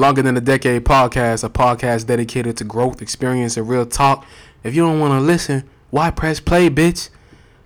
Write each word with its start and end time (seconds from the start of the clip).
Longer 0.00 0.22
Than 0.22 0.34
a 0.34 0.40
Decade 0.40 0.82
podcast, 0.82 1.44
a 1.44 1.50
podcast 1.50 2.06
dedicated 2.06 2.56
to 2.56 2.64
growth, 2.64 3.02
experience, 3.02 3.58
and 3.58 3.68
real 3.68 3.84
talk. 3.84 4.24
If 4.64 4.74
you 4.74 4.80
don't 4.80 4.98
want 4.98 5.12
to 5.12 5.20
listen, 5.20 5.68
why 5.90 6.10
press 6.10 6.40
play, 6.40 6.70
bitch? 6.70 7.10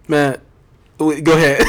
Man, 0.09 0.41
go 0.99 1.12
ahead. 1.12 1.62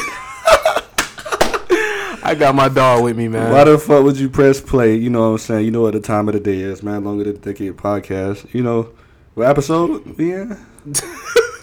I 2.24 2.34
got 2.36 2.56
my 2.56 2.68
dog 2.68 3.04
with 3.04 3.16
me, 3.16 3.28
man. 3.28 3.52
Why 3.52 3.62
the 3.62 3.78
fuck 3.78 4.02
would 4.02 4.18
you 4.18 4.28
press 4.28 4.60
play? 4.60 4.96
You 4.96 5.08
know 5.08 5.20
what 5.20 5.26
I'm 5.26 5.38
saying? 5.38 5.66
You 5.66 5.70
know 5.70 5.82
what 5.82 5.92
the 5.92 6.00
time 6.00 6.26
of 6.28 6.34
the 6.34 6.40
day 6.40 6.58
is, 6.58 6.82
man. 6.82 7.04
Longer 7.04 7.22
than 7.22 7.36
a 7.36 7.38
decade 7.38 7.76
podcast. 7.76 8.52
You 8.52 8.64
know 8.64 8.90
what 9.34 9.46
episode? 9.46 10.18
Yeah. 10.18 10.56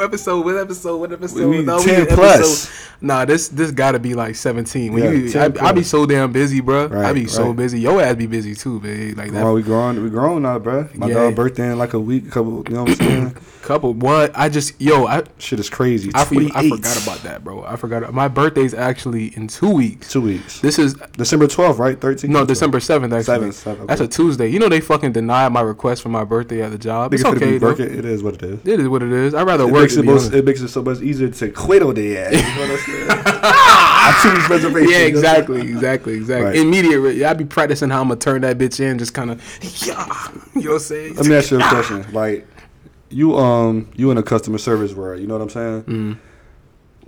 What 0.00 0.06
episode? 0.06 0.44
What 0.46 0.56
episode? 0.56 0.96
What 0.96 1.12
episode? 1.12 1.40
We- 1.46 1.58
we 1.58 1.62
No, 1.62 1.78
10 1.78 2.08
in 2.08 2.14
plus. 2.14 2.70
Nah, 3.02 3.26
this 3.26 3.48
this 3.48 3.70
gotta 3.70 3.98
be 3.98 4.14
like 4.14 4.34
seventeen. 4.34 4.94
When 4.94 5.04
Yeah, 5.04 5.10
you, 5.10 5.28
10 5.28 5.58
I, 5.60 5.68
I 5.68 5.72
be 5.72 5.82
so 5.82 6.06
damn 6.06 6.32
busy, 6.32 6.60
bro. 6.62 6.84
I 6.84 6.86
Right, 6.86 7.12
be 7.14 7.26
so 7.26 7.52
busy. 7.52 7.80
Your 7.80 8.00
ass 8.00 8.14
be 8.16 8.26
busy 8.26 8.54
too, 8.54 8.80
babe. 8.80 9.18
Like 9.18 9.30
that 9.32 9.44
Well, 9.44 9.52
we 9.52 9.62
grown. 9.62 10.02
We 10.02 10.08
grown 10.08 10.40
now, 10.42 10.58
bro. 10.58 10.88
My 10.94 11.08
Yeah. 11.08 11.14
dog 11.14 11.34
birthday 11.36 11.72
in 11.72 11.78
like 11.78 11.92
a 11.92 12.00
week, 12.00 12.30
couple. 12.30 12.64
You 12.68 12.76
know 12.76 12.84
what 12.84 12.90
I'm 12.92 12.96
saying? 12.96 13.36
couple. 13.70 13.94
What? 13.94 14.32
I 14.34 14.48
just 14.48 14.80
yo, 14.80 15.06
I 15.06 15.22
Shit 15.38 15.60
is 15.60 15.70
crazy. 15.70 16.10
I, 16.14 16.22
I 16.22 16.68
forgot 16.68 17.02
about 17.02 17.22
that, 17.22 17.44
bro. 17.44 17.64
I 17.64 17.76
forgot. 17.76 18.12
My 18.12 18.28
birthday's 18.28 18.74
actually 18.74 19.28
in 19.36 19.46
two 19.48 19.70
weeks. 19.70 20.10
two 20.12 20.20
weeks. 20.20 20.60
This 20.60 20.78
is 20.78 20.94
December 21.12 21.46
12th, 21.46 21.78
right? 21.78 21.98
13th. 21.98 22.28
no 22.28 22.44
December 22.44 22.80
seventh. 22.80 23.12
Actually, 23.12 23.24
Seventh, 23.24 23.54
seventh, 23.54 23.88
that's 23.88 24.00
a. 24.00 24.08
Tuesday. 24.08 24.48
You 24.48 24.58
know 24.58 24.68
they 24.68 24.80
fucking 24.80 25.12
denied 25.12 25.52
my 25.52 25.60
request 25.60 26.02
for 26.02 26.08
my 26.08 26.24
birthday 26.24 26.62
at 26.62 26.72
the 26.72 26.78
job. 26.78 27.14
It's 27.14 27.24
okay 27.24 27.56
It 27.56 27.62
is 28.04 28.22
what 28.22 28.34
it 28.34 28.42
is. 28.42 28.60
It 28.66 28.80
is 28.80 28.88
what 28.88 29.02
it 29.02 29.12
is. 29.12 29.34
I'd 29.34 29.46
rather 29.46 29.64
It 29.64 29.72
work. 29.72 29.82
makes 29.82 29.96
it, 29.96 30.04
most, 30.04 30.32
it 30.32 30.44
makes 30.44 30.60
it 30.60 30.68
so 30.68 30.82
much 30.82 31.00
easier 31.00 31.28
to 31.28 31.50
quit 31.52 31.82
on 31.82 31.94
the 31.94 32.18
ass. 32.18 32.32
You 32.32 32.42
know 32.42 32.60
what 32.60 32.70
I'm 32.70 32.78
saying? 32.78 33.06
I 34.02 34.48
choose. 34.48 34.90
Yeah, 34.90 34.98
exactly, 34.98 35.60
exactly, 35.60 36.14
exactly. 36.14 36.44
Right. 36.46 36.56
Immediate. 36.56 37.14
Yeah, 37.16 37.30
I'd 37.30 37.38
be 37.38 37.44
practicing 37.44 37.90
how 37.90 38.00
I'm 38.00 38.08
gonna 38.08 38.18
turn 38.20 38.40
that 38.42 38.58
bitch 38.58 38.80
in, 38.80 38.98
just 38.98 39.14
kind 39.14 39.30
of, 39.30 39.40
yeah. 39.86 39.94
You 40.54 40.62
know 40.62 40.70
what 40.70 40.74
I'm 40.74 40.78
saying? 40.80 41.14
Let 41.14 41.26
me 41.26 41.34
ask 41.36 41.50
you 41.50 41.60
a 41.60 41.68
question. 41.68 42.06
Like, 42.12 42.46
you 43.10 43.36
um, 43.36 43.90
you 43.96 44.10
in 44.10 44.18
a 44.18 44.22
customer 44.22 44.58
service 44.58 44.94
world. 44.94 45.20
You 45.20 45.26
know 45.26 45.34
what 45.34 45.42
I'm 45.42 45.50
saying? 45.50 45.82
Mm. 45.84 46.18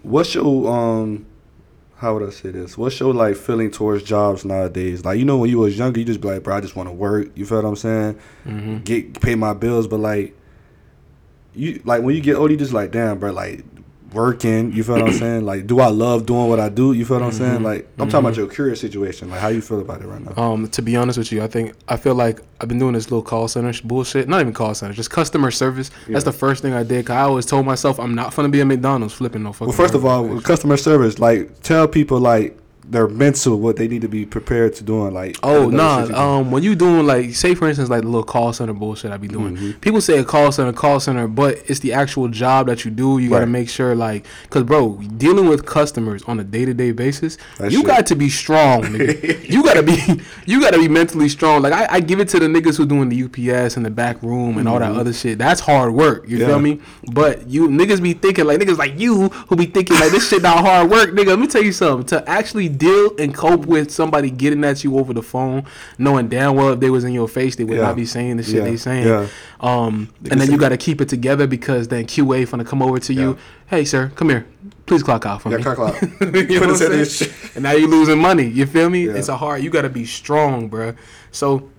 What's 0.02 0.34
your 0.34 0.70
um, 0.70 1.26
how 1.96 2.14
would 2.14 2.28
I 2.28 2.30
say 2.30 2.50
this? 2.50 2.76
What's 2.76 2.98
your 2.98 3.14
like 3.14 3.36
feeling 3.36 3.70
towards 3.70 4.02
jobs 4.02 4.44
nowadays? 4.44 5.04
Like, 5.04 5.18
you 5.20 5.24
know, 5.24 5.38
when 5.38 5.48
you 5.48 5.58
was 5.58 5.78
younger, 5.78 6.00
you 6.00 6.04
just 6.04 6.20
be 6.20 6.28
like, 6.28 6.42
bro, 6.42 6.56
I 6.56 6.60
just 6.60 6.74
want 6.74 6.88
to 6.88 6.92
work. 6.92 7.30
You 7.36 7.46
feel 7.46 7.62
what 7.62 7.68
I'm 7.68 7.76
saying? 7.76 8.18
Mm-hmm. 8.44 8.78
Get 8.78 9.20
pay 9.20 9.36
my 9.36 9.54
bills, 9.54 9.86
but 9.86 10.00
like, 10.00 10.36
you 11.54 11.80
like 11.84 12.02
when 12.02 12.16
you 12.16 12.20
get 12.20 12.34
older, 12.34 12.52
you 12.52 12.58
just 12.58 12.72
like, 12.72 12.90
damn, 12.90 13.18
bro, 13.20 13.30
like 13.30 13.64
working. 14.12 14.72
You 14.72 14.84
feel 14.84 14.96
what 14.96 15.08
I'm 15.08 15.12
saying? 15.12 15.44
Like, 15.44 15.66
do 15.66 15.80
I 15.80 15.88
love 15.88 16.26
doing 16.26 16.48
what 16.48 16.60
I 16.60 16.68
do? 16.68 16.92
You 16.92 17.04
feel 17.04 17.18
what 17.18 17.24
I'm 17.24 17.30
Mm-hmm. 17.30 17.38
saying? 17.38 17.62
Like, 17.62 17.88
I'm 17.98 18.08
talking 18.08 18.26
about 18.26 18.36
your 18.36 18.46
career 18.46 18.74
situation. 18.74 19.30
Like, 19.30 19.40
how 19.40 19.48
you 19.48 19.60
feel 19.60 19.80
about 19.80 20.02
it 20.02 20.06
right 20.06 20.20
now? 20.20 20.42
Um, 20.42 20.68
to 20.68 20.82
be 20.82 20.96
honest 20.96 21.18
with 21.18 21.32
you, 21.32 21.42
I 21.42 21.46
think 21.48 21.74
I 21.88 21.96
feel 21.96 22.14
like 22.14 22.40
I've 22.60 22.68
been 22.68 22.78
doing 22.78 22.92
this 22.94 23.10
little 23.10 23.22
call 23.22 23.48
center 23.48 23.72
bullshit. 23.84 24.28
Not 24.28 24.40
even 24.40 24.52
call 24.52 24.74
center, 24.74 24.92
just 24.94 25.10
customer 25.10 25.50
service. 25.50 25.90
Yeah. 26.06 26.14
That's 26.14 26.24
the 26.24 26.32
first 26.32 26.62
thing 26.62 26.72
I 26.72 26.82
did. 26.82 27.06
Cause 27.06 27.14
I 27.14 27.22
always 27.22 27.46
told 27.46 27.66
myself 27.66 27.98
I'm 27.98 28.14
not 28.14 28.34
gonna 28.36 28.48
be 28.48 28.60
a 28.60 28.64
McDonald's 28.64 29.14
flipping 29.14 29.42
no 29.42 29.52
fucking. 29.52 29.68
Well, 29.68 29.76
first 29.76 29.94
of 29.94 30.04
all, 30.04 30.40
customer 30.40 30.76
service, 30.76 31.18
like 31.18 31.60
tell 31.62 31.88
people 31.88 32.20
like 32.20 32.56
their 32.84 33.08
mental 33.08 33.58
what 33.58 33.76
they 33.76 33.88
need 33.88 34.02
to 34.02 34.08
be 34.08 34.26
prepared 34.26 34.74
to 34.74 34.82
doing. 34.84 35.14
Like 35.14 35.36
Oh 35.42 35.70
those 35.70 36.10
nah, 36.10 36.38
um, 36.38 36.50
when 36.50 36.62
you 36.62 36.74
doing 36.74 37.06
like, 37.06 37.34
say 37.34 37.54
for 37.54 37.68
instance, 37.68 37.88
like 37.88 38.02
the 38.02 38.08
little 38.08 38.24
call 38.24 38.52
center 38.52 38.72
bullshit 38.72 39.10
I 39.12 39.16
be 39.16 39.28
doing. 39.28 39.56
Mm-hmm. 39.56 39.78
People 39.80 40.00
say 40.00 40.18
a 40.18 40.24
call 40.24 40.50
center, 40.52 40.72
call 40.72 41.00
center, 41.00 41.26
but 41.28 41.58
it's 41.66 41.80
the 41.80 41.92
actual 41.92 42.28
job 42.28 42.66
that 42.66 42.84
you 42.84 42.90
do. 42.90 43.18
You 43.18 43.30
gotta 43.30 43.46
make 43.46 43.68
sure, 43.68 43.94
like, 43.94 44.26
cause 44.50 44.64
bro, 44.64 44.96
dealing 45.16 45.48
with 45.48 45.64
customers 45.64 46.22
on 46.24 46.40
a 46.40 46.44
day 46.44 46.64
to 46.64 46.74
day 46.74 46.92
basis, 46.92 47.38
That 47.58 47.70
you 47.72 47.78
shit. 47.78 47.86
got 47.86 48.06
to 48.06 48.14
be 48.16 48.28
strong, 48.28 48.82
nigga. 48.82 49.48
you 49.48 49.62
gotta 49.64 49.82
be, 49.82 49.96
you 50.46 50.60
gotta 50.60 50.78
be 50.78 50.88
mentally 50.88 51.28
strong. 51.28 51.62
Like 51.62 51.72
I, 51.72 51.86
I 51.96 52.00
give 52.00 52.20
it 52.20 52.28
to 52.30 52.38
the 52.40 52.46
niggas 52.46 52.76
who 52.76 52.86
doing 52.86 53.08
the 53.08 53.22
UPS 53.24 53.76
and 53.76 53.86
the 53.86 53.90
back 53.90 54.22
room 54.22 54.58
and 54.58 54.68
all 54.68 54.78
that 54.78 54.92
other 54.92 55.12
shit. 55.12 55.38
That's 55.38 55.60
hard 55.60 55.92
work. 55.94 56.28
You 56.28 56.38
Mm-hmm. 56.38 56.40
Yeah. 56.40 56.46
feel 56.48 56.60
me? 56.60 56.80
But 57.12 57.48
you 57.48 57.68
niggas 57.68 58.02
be 58.02 58.14
thinking 58.14 58.44
like 58.46 58.58
niggas 58.58 58.78
like 58.78 58.98
you 58.98 59.28
who 59.28 59.54
be 59.56 59.66
thinking 59.66 59.96
like 60.00 60.10
this 60.10 60.28
shit 60.28 60.42
not 60.42 60.58
hard 60.64 60.90
work, 60.90 61.10
nigga. 61.10 61.26
Let 61.28 61.38
me 61.38 61.46
tell 61.46 61.62
you 61.62 61.72
something. 61.72 62.06
To 62.06 62.28
actually 62.28 62.68
deal 62.78 63.14
and 63.18 63.34
cope 63.34 63.66
with 63.66 63.90
somebody 63.90 64.30
getting 64.30 64.64
at 64.64 64.82
you 64.84 64.98
over 64.98 65.12
the 65.12 65.22
phone, 65.22 65.64
knowing 65.98 66.28
damn 66.28 66.54
well 66.56 66.72
if 66.72 66.80
they 66.80 66.90
was 66.90 67.04
in 67.04 67.12
your 67.12 67.28
face, 67.28 67.56
they 67.56 67.64
would 67.64 67.76
Yeah. 67.76 67.82
not 67.84 67.96
be 67.96 68.04
saying 68.06 68.36
the 68.38 68.42
shit 68.42 68.54
Yeah. 68.56 68.64
they 68.64 68.76
saying. 68.76 69.06
Yeah. 69.06 69.26
Um, 69.60 70.08
and 70.30 70.40
then 70.40 70.50
you 70.50 70.58
got 70.58 70.70
to 70.70 70.76
keep 70.76 71.00
it 71.00 71.08
together 71.08 71.46
because 71.46 71.88
then 71.88 72.06
QA 72.06 72.46
finna 72.46 72.66
come 72.66 72.82
over 72.82 72.98
to 72.98 73.12
you. 73.14 73.36
Hey, 73.66 73.84
sir, 73.84 74.10
come 74.16 74.28
here. 74.30 74.46
Please 74.86 75.02
clock 75.02 75.24
out 75.26 75.42
for 75.42 75.50
Yeah, 75.50 75.58
me. 75.58 75.62
clock 75.62 75.78
out. 75.78 76.02
you 76.20 76.60
know 76.60 76.66
what 76.66 76.82
I'm 76.82 77.04
saying? 77.06 77.30
And 77.54 77.62
now 77.62 77.72
you're 77.72 77.88
losing 77.88 78.18
money. 78.18 78.46
You 78.48 78.66
feel 78.66 78.90
me? 78.90 79.06
It's 79.06 79.28
a 79.28 79.36
hard. 79.36 79.62
You 79.62 79.70
got 79.70 79.82
to 79.82 79.88
be 79.88 80.04
strong, 80.04 80.68
bruh. 80.68 80.96
So, 81.30 81.70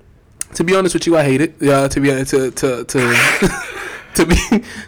to 0.56 0.64
be 0.64 0.76
honest 0.76 0.94
with 0.96 1.06
you, 1.08 1.18
I 1.18 1.24
hate 1.24 1.42
it. 1.42 1.56
Yeah, 1.60 1.88
to 1.88 2.00
be 2.00 2.12
honest, 2.12 2.32
to 2.32 2.52
to 2.52 2.84
to. 2.86 3.80
To 4.16 4.26
be 4.28 4.36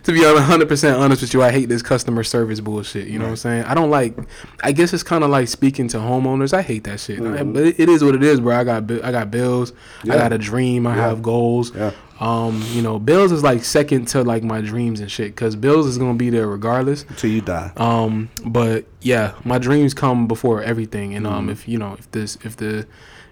to 0.04 0.12
be 0.12 0.22
hundred 0.24 0.68
percent 0.68 0.98
honest 1.00 1.22
with 1.22 1.34
you, 1.34 1.42
I 1.42 1.52
hate 1.52 1.68
this 1.68 1.82
customer 1.82 2.24
service 2.24 2.60
bullshit. 2.60 3.08
You 3.08 3.18
know 3.18 3.26
what 3.26 3.32
I'm 3.32 3.36
saying? 3.38 3.64
I 3.66 3.74
don't 3.74 3.90
like. 3.90 4.16
I 4.64 4.72
guess 4.72 4.94
it's 4.94 5.02
kind 5.02 5.24
of 5.24 5.32
like 5.32 5.48
speaking 5.48 5.88
to 5.90 5.98
homeowners. 5.98 6.54
I 6.54 6.62
hate 6.62 6.84
that 6.84 7.00
shit. 7.00 7.20
I- 7.22 7.42
but 7.44 7.64
it, 7.66 7.90
is 7.90 8.04
what 8.04 8.14
it 8.14 8.22
is, 8.22 8.40
bro. 8.40 8.56
I 8.56 8.64
got 8.64 8.92
I 9.04 9.12
got 9.12 9.32
bills. 9.32 9.74
I 10.04 10.08
got 10.10 10.32
a 10.32 10.38
dream. 10.38 10.86
I 10.86 10.96
Yeah. 10.96 11.08
have 11.08 11.24
goals. 11.24 11.74
Yeah. 11.76 11.92
Um, 12.20 12.64
you 12.72 12.82
know, 12.84 13.00
bills 13.00 13.32
is 13.32 13.42
like 13.44 13.64
second 13.66 14.06
to 14.10 14.24
like 14.24 14.44
my 14.44 14.62
dreams 14.62 15.00
and 15.00 15.12
shit. 15.12 15.36
Cause 15.36 15.56
bills 15.56 15.88
is 15.88 15.98
gonna 15.98 16.14
be 16.14 16.30
there 16.30 16.48
regardless. 16.48 17.04
until 17.10 17.32
you 17.32 17.42
die. 17.42 17.72
Um, 17.78 18.30
but 18.46 18.86
yeah, 19.02 19.34
my 19.44 19.58
dreams 19.58 19.94
come 19.96 20.28
before 20.28 20.62
everything. 20.62 21.16
And 21.16 21.26
Mm-hmm. 21.26 21.36
um, 21.36 21.50
if 21.50 21.68
you 21.68 21.78
know, 21.80 21.94
if 21.98 22.10
this, 22.12 22.38
if 22.44 22.56
the, 22.58 22.86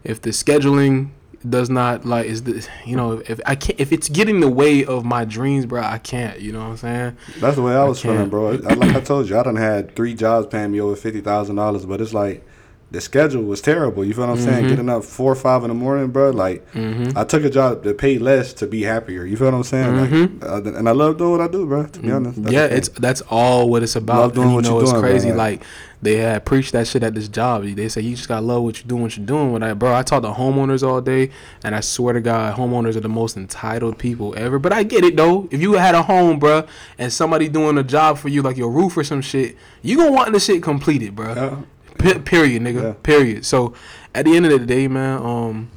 if 0.03 0.21
the 0.21 0.31
scheduling 0.31 1.11
does 1.47 1.69
not 1.69 2.05
like 2.05 2.25
is 2.25 2.43
the, 2.43 2.67
you 2.85 2.95
know, 2.95 3.21
if 3.27 3.39
I 3.45 3.55
can't, 3.55 3.79
if 3.79 3.91
it's 3.91 4.09
getting 4.09 4.39
the 4.39 4.49
way 4.49 4.85
of 4.85 5.05
my 5.05 5.25
dreams, 5.25 5.65
bro, 5.65 5.81
I 5.81 5.97
can't. 5.97 6.39
You 6.39 6.51
know 6.53 6.59
what 6.59 6.65
I'm 6.65 6.77
saying? 6.77 7.17
That's 7.39 7.55
the 7.55 7.61
way 7.61 7.75
I 7.75 7.83
was 7.83 8.01
can't. 8.01 8.15
feeling, 8.15 8.29
bro. 8.29 8.53
I, 8.53 8.73
like 8.73 8.95
I 8.95 9.01
told 9.01 9.29
you, 9.29 9.37
I 9.37 9.43
done 9.43 9.55
had 9.55 9.95
three 9.95 10.13
jobs 10.13 10.47
paying 10.47 10.71
me 10.71 10.81
over 10.81 10.95
fifty 10.95 11.21
thousand 11.21 11.55
dollars, 11.57 11.85
but 11.85 12.01
it's 12.01 12.13
like 12.13 12.43
the 12.93 13.01
schedule 13.01 13.43
was 13.43 13.59
terrible. 13.59 14.05
You 14.05 14.13
feel 14.13 14.25
what 14.27 14.33
I'm 14.33 14.37
Mm-hmm. 14.37 14.45
saying? 14.49 14.67
Getting 14.69 14.87
up 14.87 15.03
four 15.03 15.31
or 15.31 15.35
five 15.35 15.63
in 15.63 15.67
the 15.69 15.73
morning, 15.73 16.07
bro. 16.11 16.29
Like 16.29 16.65
I 16.75 17.23
took 17.25 17.43
a 17.43 17.49
job 17.49 17.83
that 17.83 17.97
paid 17.97 18.21
less 18.21 18.53
to 18.53 18.67
be 18.67 18.83
happier. 18.83 19.25
You 19.25 19.35
feel 19.35 19.47
what 19.51 19.55
I'm 19.57 19.63
saying? 19.63 19.97
Like, 20.39 20.43
uh, 20.43 20.77
and 20.77 20.87
I 20.87 20.91
love 20.93 21.17
doing 21.17 21.31
what 21.31 21.41
I 21.41 21.47
do, 21.47 21.65
bro. 21.65 21.85
To 21.87 21.99
be 21.99 22.11
honest, 22.11 22.35
That's 22.43 22.53
Mm-hmm. 22.55 22.71
yeah, 22.71 22.77
it's 22.77 22.89
that's 22.89 23.21
all 23.29 23.69
what 23.69 23.83
it's 23.83 23.95
about. 23.97 24.17
Love 24.19 24.33
doing 24.35 24.43
and 24.47 24.51
you 24.51 24.55
what 24.55 24.63
know, 24.65 24.71
you're 24.75 24.81
it's 24.83 24.91
doing, 24.91 25.01
bro, 25.01 25.09
crazy. 25.11 25.29
like- 25.31 25.37
Like 25.59 25.63
they 26.03 26.17
had 26.17 26.43
preached 26.45 26.73
that 26.73 26.85
shit 26.85 27.01
at 27.01 27.15
this 27.15 27.29
job. 27.29 27.63
They 27.63 27.87
say 27.87 28.01
you 28.01 28.15
just 28.17 28.27
gotta 28.27 28.45
love 28.45 28.61
what 28.63 28.77
you're 28.77 28.87
doing, 28.89 29.03
what 29.03 29.15
you're 29.17 29.25
doing. 29.25 29.53
When 29.53 29.63
I, 29.63 29.73
bro, 29.73 29.95
I 29.95 30.03
talk 30.03 30.21
to 30.23 30.31
homeowners 30.31 30.85
all 30.85 30.99
day, 30.99 31.31
and 31.63 31.73
I 31.73 31.79
swear 31.79 32.13
to 32.13 32.19
God, 32.21 32.55
homeowners 32.57 32.97
are 32.97 32.99
the 32.99 33.07
most 33.09 33.37
entitled 33.37 33.97
people 33.97 34.33
ever. 34.37 34.59
But 34.59 34.73
I 34.73 34.83
get 34.83 35.03
it 35.05 35.15
though. 35.15 35.47
If 35.49 35.61
you 35.61 35.73
had 35.73 35.95
a 35.95 36.03
home, 36.03 36.39
bro, 36.39 36.65
and 36.99 37.11
somebody 37.11 37.47
doing 37.47 37.77
a 37.77 37.83
job 37.83 38.17
for 38.17 38.27
you, 38.27 38.41
like 38.41 38.57
your 38.57 38.69
roof 38.69 38.97
or 38.97 39.03
some 39.05 39.21
shit, 39.21 39.55
you 39.81 39.95
gonna 39.97 40.11
want 40.11 40.33
the 40.33 40.39
shit 40.41 40.61
completed, 40.61 41.15
bro. 41.15 41.33
Yeah. 41.33 41.55
Pe- 42.03 42.19
period, 42.19 42.61
nigga. 42.61 42.81
Yeah. 42.83 42.93
Period. 43.03 43.45
So 43.45 43.73
at 44.13 44.25
the 44.25 44.35
end 44.35 44.45
of 44.45 44.51
the 44.51 44.65
day, 44.65 44.87
man, 44.87 45.21
um, 45.21 45.71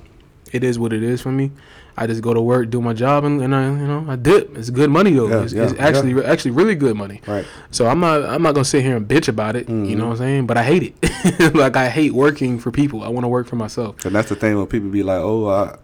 it 0.53 0.63
is 0.65 0.79
what 0.79 0.93
it 0.93 1.03
is 1.03 1.21
for 1.21 1.33
me. 1.33 1.51
I 1.99 2.07
just 2.07 2.21
go 2.21 2.35
to 2.35 2.43
work, 2.43 2.69
do 2.69 2.83
my 2.83 2.93
job, 2.93 3.25
and, 3.25 3.41
and 3.41 3.55
I, 3.55 3.65
you 3.69 3.87
know, 3.87 4.05
I 4.07 4.17
dip. 4.17 4.55
It's 4.59 4.69
good 4.69 4.91
money 4.91 5.13
though. 5.15 5.29
Yeah, 5.29 5.43
it's, 5.45 5.53
yeah, 5.55 5.63
it's 5.65 5.81
actually 5.81 6.23
actually 6.25 6.51
really 6.51 6.75
good 6.75 6.95
money. 6.95 7.23
Right. 7.27 7.47
So 7.71 7.87
I'm 7.87 8.01
not 8.01 8.23
I'm 8.23 8.43
not 8.43 8.55
gonna 8.55 8.67
sit 8.67 8.83
here 8.83 8.97
and 8.97 9.09
bitch 9.09 9.29
about 9.29 9.57
it. 9.57 9.67
You 9.69 9.97
know 9.97 10.07
what 10.07 10.13
I'm 10.13 10.19
saying? 10.19 10.47
But 10.47 10.59
I 10.59 10.63
hate 10.63 10.83
it. 11.03 11.55
like 11.55 11.75
I 11.77 11.89
hate 11.89 12.13
working 12.13 12.59
for 12.59 12.71
people. 12.71 13.03
I 13.03 13.09
want 13.09 13.25
to 13.25 13.29
work 13.29 13.47
for 13.47 13.57
myself. 13.57 14.05
And 14.05 14.15
that's 14.15 14.29
the 14.29 14.37
thing 14.37 14.59
when 14.59 14.67
people 14.67 14.91
be 14.91 15.03
like, 15.03 15.21
oh, 15.21 15.47
uh, 15.47 15.77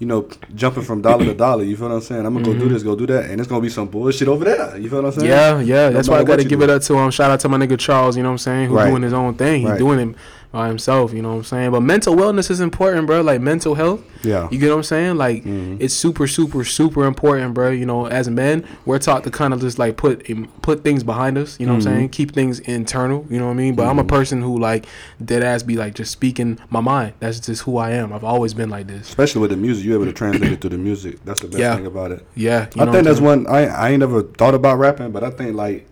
you 0.00 0.06
know, 0.06 0.26
jumping 0.56 0.82
from 0.82 1.02
dollar 1.02 1.24
to 1.26 1.34
dollar. 1.34 1.62
You 1.62 1.76
feel 1.76 1.88
what 1.88 1.94
I'm 1.94 2.00
saying? 2.00 2.26
I'm 2.26 2.32
gonna 2.34 2.46
go 2.46 2.54
do 2.58 2.68
this, 2.70 2.82
go 2.82 2.96
do 2.96 3.06
that, 3.06 3.30
and 3.30 3.38
it's 3.40 3.48
gonna 3.48 3.60
be 3.60 3.68
some 3.68 3.86
bullshit 3.86 4.26
over 4.28 4.44
there. 4.44 4.76
You 4.78 4.88
feel 4.90 5.02
what 5.02 5.14
I'm 5.14 5.20
saying? 5.20 5.30
Mm-hmm. 5.30 5.68
Yeah, 5.68 5.84
yeah. 5.84 5.90
That's 5.90 6.08
why 6.08 6.18
I 6.18 6.24
got 6.24 6.36
to 6.36 6.44
give 6.44 6.58
do. 6.60 6.64
it 6.64 6.70
up 6.70 6.82
to 6.82 6.96
um. 6.96 7.10
Shout 7.10 7.30
out 7.30 7.38
to 7.40 7.48
my 7.48 7.58
nigga 7.58 7.78
Charles. 7.78 8.16
You 8.16 8.22
know 8.24 8.30
what 8.30 8.34
I'm 8.34 8.38
saying? 8.38 8.68
Who 8.70 8.74
Right. 8.76 8.88
doing 8.90 9.02
his 9.02 9.12
own 9.12 9.34
thing. 9.34 9.60
He's 9.60 9.70
Right. 9.70 9.78
doing 9.78 10.10
it 10.10 10.16
by 10.52 10.66
himself. 10.68 11.12
You 11.12 11.22
know 11.22 11.30
what 11.30 11.36
I'm 11.36 11.44
saying? 11.44 11.70
But 11.70 11.80
mental 11.82 12.16
wellness 12.16 12.50
is 12.50 12.60
important, 12.60 13.06
bro. 13.06 13.20
Like 13.20 13.40
mental 13.40 13.74
health. 13.76 14.02
Yeah. 14.22 14.48
You 14.50 14.58
get 14.58 14.70
what 14.70 14.76
I'm 14.76 14.82
saying? 14.82 15.16
Like 15.16 15.44
Mm-hmm. 15.44 15.76
it's 15.80 15.94
super, 15.94 16.26
super, 16.26 16.64
super 16.64 17.06
important, 17.06 17.54
bro. 17.54 17.70
You 17.70 17.86
know, 17.86 18.06
as 18.06 18.28
men, 18.28 18.66
we're 18.84 18.98
taught 18.98 19.24
to 19.24 19.30
kind 19.30 19.54
of 19.54 19.60
just 19.60 19.78
like 19.78 19.96
put 19.96 20.26
put 20.62 20.82
things 20.84 21.02
behind 21.04 21.38
us. 21.38 21.58
You 21.60 21.66
know 21.66 21.74
what 21.74 21.80
Mm-hmm. 21.82 21.88
I'm 21.88 21.94
saying? 21.96 22.08
Keep 22.10 22.32
things 22.32 22.58
internal. 22.60 23.24
You 23.30 23.38
know 23.38 23.46
what 23.46 23.52
I 23.52 23.54
mean? 23.54 23.74
But 23.76 23.86
I'm 23.86 23.98
a 23.98 24.04
person 24.04 24.42
who 24.42 24.58
like 24.58 24.86
dead 25.24 25.42
ass 25.42 25.62
be 25.62 25.76
like 25.76 25.94
just 25.94 26.10
speaking 26.10 26.58
my 26.68 26.80
mind. 26.80 27.14
That's 27.20 27.40
just 27.40 27.62
who 27.62 27.76
I 27.78 27.92
am. 27.92 28.12
I've 28.12 28.24
always 28.24 28.52
been 28.52 28.70
like 28.70 28.86
this. 28.88 29.08
Especially 29.08 29.40
with 29.40 29.50
the 29.50 29.56
music, 29.56 29.84
you 29.84 29.94
able 29.94 30.04
to 30.06 30.12
translate 30.12 30.52
it 30.52 30.60
through 30.60 30.70
the 30.70 30.78
music. 30.78 31.24
That's 31.24 31.40
the 31.40 31.46
best 31.48 31.58
Yeah. 31.60 31.76
thing 31.76 31.86
about 31.86 32.10
it. 32.12 32.26
Yeah. 32.34 32.62
I 32.62 32.64
think 32.66 32.86
what 32.92 33.04
that's 33.04 33.20
one 33.20 33.46
I 33.46 33.66
I 33.66 33.90
ain't 33.90 34.00
never 34.00 34.22
thought 34.22 34.54
about 34.54 34.78
rapping, 34.78 35.12
but 35.12 35.22
I 35.24 35.30
think 35.30 35.54
like 35.54 35.86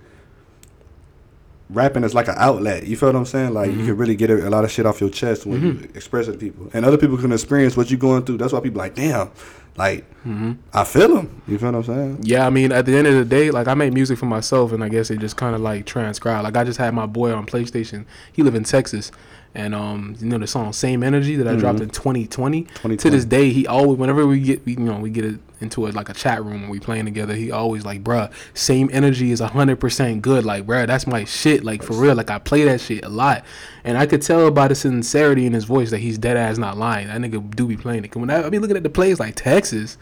rapping 1.71 2.05
is 2.05 2.15
like 2.15 2.29
an 2.29 2.35
outlet. 2.39 2.87
You 2.87 2.97
feel 2.97 3.11
what 3.11 3.17
I'm 3.17 3.27
saying? 3.27 3.53
Like 3.55 3.71
Mm-hmm. 3.71 3.81
you 3.81 3.87
can 3.87 3.97
really 3.97 4.17
get 4.17 4.31
a, 4.31 4.49
a 4.49 4.51
lot 4.51 4.65
of 4.65 4.71
shit 4.71 4.87
off 4.87 5.01
your 5.01 5.11
chest 5.11 5.47
when 5.47 5.63
you 5.63 5.89
express 5.95 6.29
it 6.29 6.33
to 6.33 6.39
people, 6.39 6.71
and 6.73 6.85
other 6.85 6.97
people 6.99 7.17
can 7.19 7.33
experience 7.33 7.77
what 7.77 7.91
you're 7.91 7.99
going 8.01 8.25
through. 8.25 8.39
That's 8.39 8.53
why 8.53 8.61
people 8.61 8.79
like, 8.79 8.95
damn, 8.95 9.31
like 9.77 10.05
Mm-hmm. 10.27 10.53
I 10.75 10.85
feel 10.85 11.15
them. 11.15 11.41
You 11.49 11.57
feel 11.59 11.73
what 11.73 11.79
I'm 11.79 11.85
saying? 11.85 12.19
Yeah, 12.23 12.47
I 12.47 12.51
mean, 12.51 12.71
at 12.71 12.85
the 12.85 12.95
end 12.97 13.07
of 13.07 13.15
the 13.15 13.25
day, 13.25 13.51
like 13.51 13.67
I 13.67 13.73
make 13.75 13.93
music 13.95 14.19
for 14.19 14.27
myself, 14.27 14.73
and 14.73 14.85
I 14.85 14.89
guess 14.91 15.11
it 15.11 15.21
just 15.21 15.37
kind 15.37 15.55
of 15.55 15.61
like 15.63 15.87
transcribe. 15.87 16.45
Like 16.45 16.57
I 16.57 16.65
just 16.65 16.79
had 16.79 16.93
my 16.95 17.07
boy 17.07 17.33
on 17.33 17.47
PlayStation. 17.47 18.05
He 18.33 18.43
live 18.43 18.55
in 18.55 18.65
Texas, 18.65 19.11
And 19.55 19.75
um, 19.75 20.15
you 20.21 20.27
know 20.27 20.39
the 20.39 20.47
song 20.47 20.73
"Same 20.73 21.03
Energy" 21.03 21.37
that 21.37 21.49
I 21.49 21.53
Mm-hmm. 21.53 21.61
dropped 21.61 21.81
in 21.81 21.89
2020. 21.91 22.67
To 22.99 23.11
this 23.11 23.25
day, 23.25 23.51
he 23.51 23.67
always, 23.67 23.99
whenever 23.99 24.27
we 24.27 24.41
get, 24.41 24.65
we, 24.67 24.73
you 24.75 24.79
know, 24.81 24.99
we 24.99 25.11
get 25.11 25.25
it 25.25 25.41
into 25.61 25.87
a, 25.87 25.91
like 25.91 26.09
a 26.09 26.15
chat 26.15 26.45
room 26.45 26.63
and 26.63 26.71
we 26.71 26.79
playing 26.79 27.07
together, 27.07 27.35
he 27.35 27.51
always 27.51 27.85
like, 27.85 28.05
"Bruh, 28.05 28.31
same 28.55 28.89
energy 28.93 29.33
is 29.33 29.41
hundred 29.41 29.81
percent 29.81 30.23
good." 30.23 30.45
Like, 30.45 30.67
bruh, 30.67 30.87
that's 30.87 31.07
my 31.07 31.25
shit. 31.25 31.65
Like 31.65 31.83
for 31.83 31.95
real, 31.95 32.15
like 32.15 32.31
I 32.31 32.39
play 32.39 32.65
that 32.65 32.81
shit 32.81 33.05
a 33.05 33.09
lot, 33.09 33.43
and 33.85 33.97
I 33.97 34.07
could 34.07 34.23
tell 34.23 34.51
by 34.51 34.69
the 34.69 34.75
sincerity 34.75 35.47
in 35.47 35.55
his 35.55 35.65
voice 35.65 35.91
that 35.91 35.99
he's 35.99 36.19
dead 36.19 36.37
ass 36.37 36.59
not 36.59 36.77
lying. 36.77 37.09
That 37.09 37.19
nigga 37.21 37.55
do 37.57 37.67
be 37.67 37.77
playing 37.77 38.05
it. 38.05 38.15
When 38.15 38.31
I, 38.31 38.47
I 38.47 38.51
be 38.51 38.59
looking 38.59 38.77
at 38.77 38.83
the 38.83 38.91
plays 38.91 39.19
like 39.19 39.35
Texas, 39.35 39.97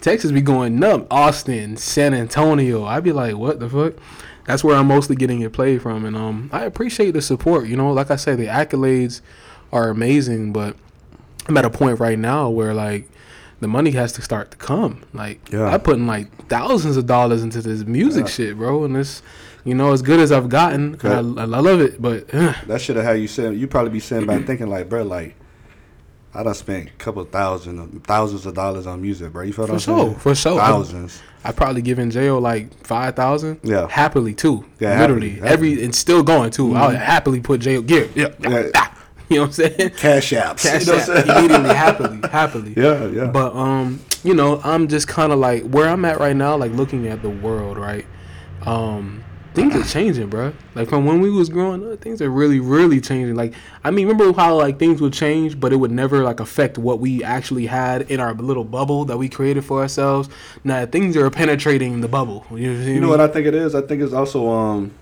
Texas 0.00 0.30
be 0.30 0.40
going 0.40 0.78
numb. 0.78 1.06
Austin, 1.10 1.76
San 1.76 2.14
Antonio. 2.14 2.84
I 2.84 3.00
be 3.00 3.10
like, 3.12 3.36
what 3.36 3.58
the 3.58 3.68
fuck? 3.68 3.94
That's 4.46 4.62
where 4.62 4.76
I'm 4.76 4.86
mostly 4.88 5.16
getting 5.16 5.40
it 5.40 5.52
played 5.52 5.80
from, 5.82 6.04
and 6.04 6.14
um, 6.16 6.50
I 6.52 6.64
appreciate 6.64 7.12
the 7.12 7.22
support. 7.22 7.66
You 7.66 7.76
know, 7.76 7.92
like 7.92 8.10
I 8.10 8.16
say, 8.16 8.34
the 8.34 8.46
accolades 8.46 9.20
are 9.72 9.88
amazing, 9.88 10.52
but 10.52 10.76
I'm 11.48 11.56
at 11.56 11.64
a 11.64 11.70
point 11.70 11.98
right 12.00 12.18
now 12.18 12.48
where 12.50 12.74
like 12.74 13.08
the 13.60 13.68
money 13.68 13.92
has 13.92 14.12
to 14.12 14.22
start 14.22 14.50
to 14.50 14.56
come. 14.56 15.02
Like 15.14 15.50
Yeah. 15.50 15.72
I 15.72 15.78
putting 15.78 16.06
like 16.06 16.48
thousands 16.48 16.96
of 16.96 17.06
dollars 17.06 17.42
into 17.42 17.62
this 17.62 17.84
music 17.84 18.26
Yeah. 18.26 18.30
shit, 18.32 18.56
bro, 18.58 18.84
and 18.84 18.96
it's 18.96 19.22
you 19.64 19.74
know 19.74 19.92
as 19.92 20.02
good 20.02 20.20
as 20.20 20.30
I've 20.30 20.48
gotten. 20.50 20.98
I, 21.02 21.14
I 21.18 21.20
love 21.22 21.80
it, 21.80 22.00
but 22.02 22.32
uh, 22.34 22.52
That 22.66 22.80
should 22.82 22.96
have 22.96 23.04
had 23.06 23.20
you 23.20 23.28
saying 23.28 23.58
you 23.58 23.66
probably 23.66 23.90
be 23.92 24.00
sitting 24.00 24.26
back 24.26 24.44
thinking 24.44 24.68
like, 24.68 24.88
bro, 24.90 25.02
like 25.04 25.34
I 26.34 26.42
done 26.42 26.54
spent 26.54 26.88
a 26.88 26.92
couple 26.92 27.22
of- 27.22 27.30
thousands 27.30 28.46
of 28.46 28.54
dollars 28.54 28.86
on 28.86 29.00
music, 29.00 29.32
bro. 29.32 29.42
You 29.44 29.52
feel 29.52 29.62
what 29.62 29.68
for 29.68 29.74
I'm 29.74 29.78
sure, 29.80 29.98
saying? 30.06 30.14
for 30.16 30.34
sure, 30.34 30.58
Thousands. 30.58 31.22
I 31.44 31.52
probably 31.52 31.82
given 31.82 32.10
Jail 32.10 32.40
like 32.40 32.72
five 32.84 33.14
thousand. 33.14 33.60
Yeah. 33.62 33.86
happily 33.88 34.34
too. 34.34 34.64
Yeah, 34.80 34.98
literally 35.00 35.30
happily, 35.30 35.48
every 35.52 35.84
and 35.84 35.94
still 35.94 36.22
going 36.22 36.50
too. 36.50 36.74
I 36.74 36.86
would 36.88 36.96
happily 36.96 37.40
put 37.40 37.60
Jail. 37.60 37.82
Gear, 37.82 38.08
yeah, 38.14 38.28
Yeah. 38.40 38.70
ah, 38.74 38.98
you 39.28 39.36
know 39.36 39.42
what 39.42 39.46
I'm 39.48 39.52
saying? 39.52 39.90
Cash 39.90 40.32
apps. 40.32 40.62
Cash 40.62 40.86
you 40.86 40.92
know 40.92 40.98
what 40.98 41.08
I'm 41.10 41.16
App, 41.30 41.36
immediately, 41.38 41.74
happily, 41.74 42.20
happily. 42.30 42.74
Yeah, 42.76 43.06
yeah. 43.08 43.26
But 43.30 43.54
um, 43.54 44.00
you 44.24 44.34
know, 44.34 44.60
I'm 44.64 44.88
just 44.88 45.06
kind 45.06 45.32
of 45.32 45.38
like 45.38 45.62
where 45.64 45.88
I'm 45.88 46.04
at 46.06 46.18
right 46.18 46.34
now, 46.36 46.56
like 46.56 46.72
looking 46.72 47.06
at 47.08 47.20
the 47.22 47.30
world, 47.30 47.76
right? 47.76 48.06
Um, 48.66 49.22
things 49.54 49.74
are 49.74 49.82
changing, 49.84 50.28
bro. 50.28 50.52
Like 50.74 50.88
from 50.88 51.06
when 51.06 51.20
we 51.20 51.30
was 51.30 51.48
growing 51.48 51.90
up, 51.90 52.00
things 52.00 52.20
are 52.20 52.28
really, 52.30 52.60
really 52.60 53.00
changing. 53.00 53.34
Like 53.36 53.54
I 53.84 53.90
mean, 53.90 54.06
remember 54.08 54.32
how 54.38 54.56
like 54.56 54.78
things 54.78 55.00
would 55.00 55.12
change, 55.12 55.58
but 55.58 55.72
it 55.72 55.76
would 55.76 55.90
never 55.92 56.22
like 56.22 56.40
affect 56.40 56.76
what 56.76 56.98
we 57.00 57.22
actually 57.24 57.66
had 57.66 58.10
in 58.10 58.20
our 58.20 58.34
little 58.34 58.64
bubble 58.64 59.04
that 59.06 59.16
we 59.16 59.28
created 59.28 59.64
for 59.64 59.80
ourselves. 59.80 60.28
Now 60.64 60.84
things 60.86 61.16
are 61.16 61.30
penetrating 61.30 62.00
the 62.00 62.08
bubble. 62.08 62.44
You 62.50 62.74
know, 62.74 62.84
You 62.84 63.00
know 63.00 63.08
what 63.08 63.20
I 63.20 63.28
think 63.28 63.46
it 63.46 63.54
is? 63.54 63.74
I 63.74 63.82
think 63.82 64.02
it's 64.02 64.12
also 64.12 64.48
um 64.50 64.92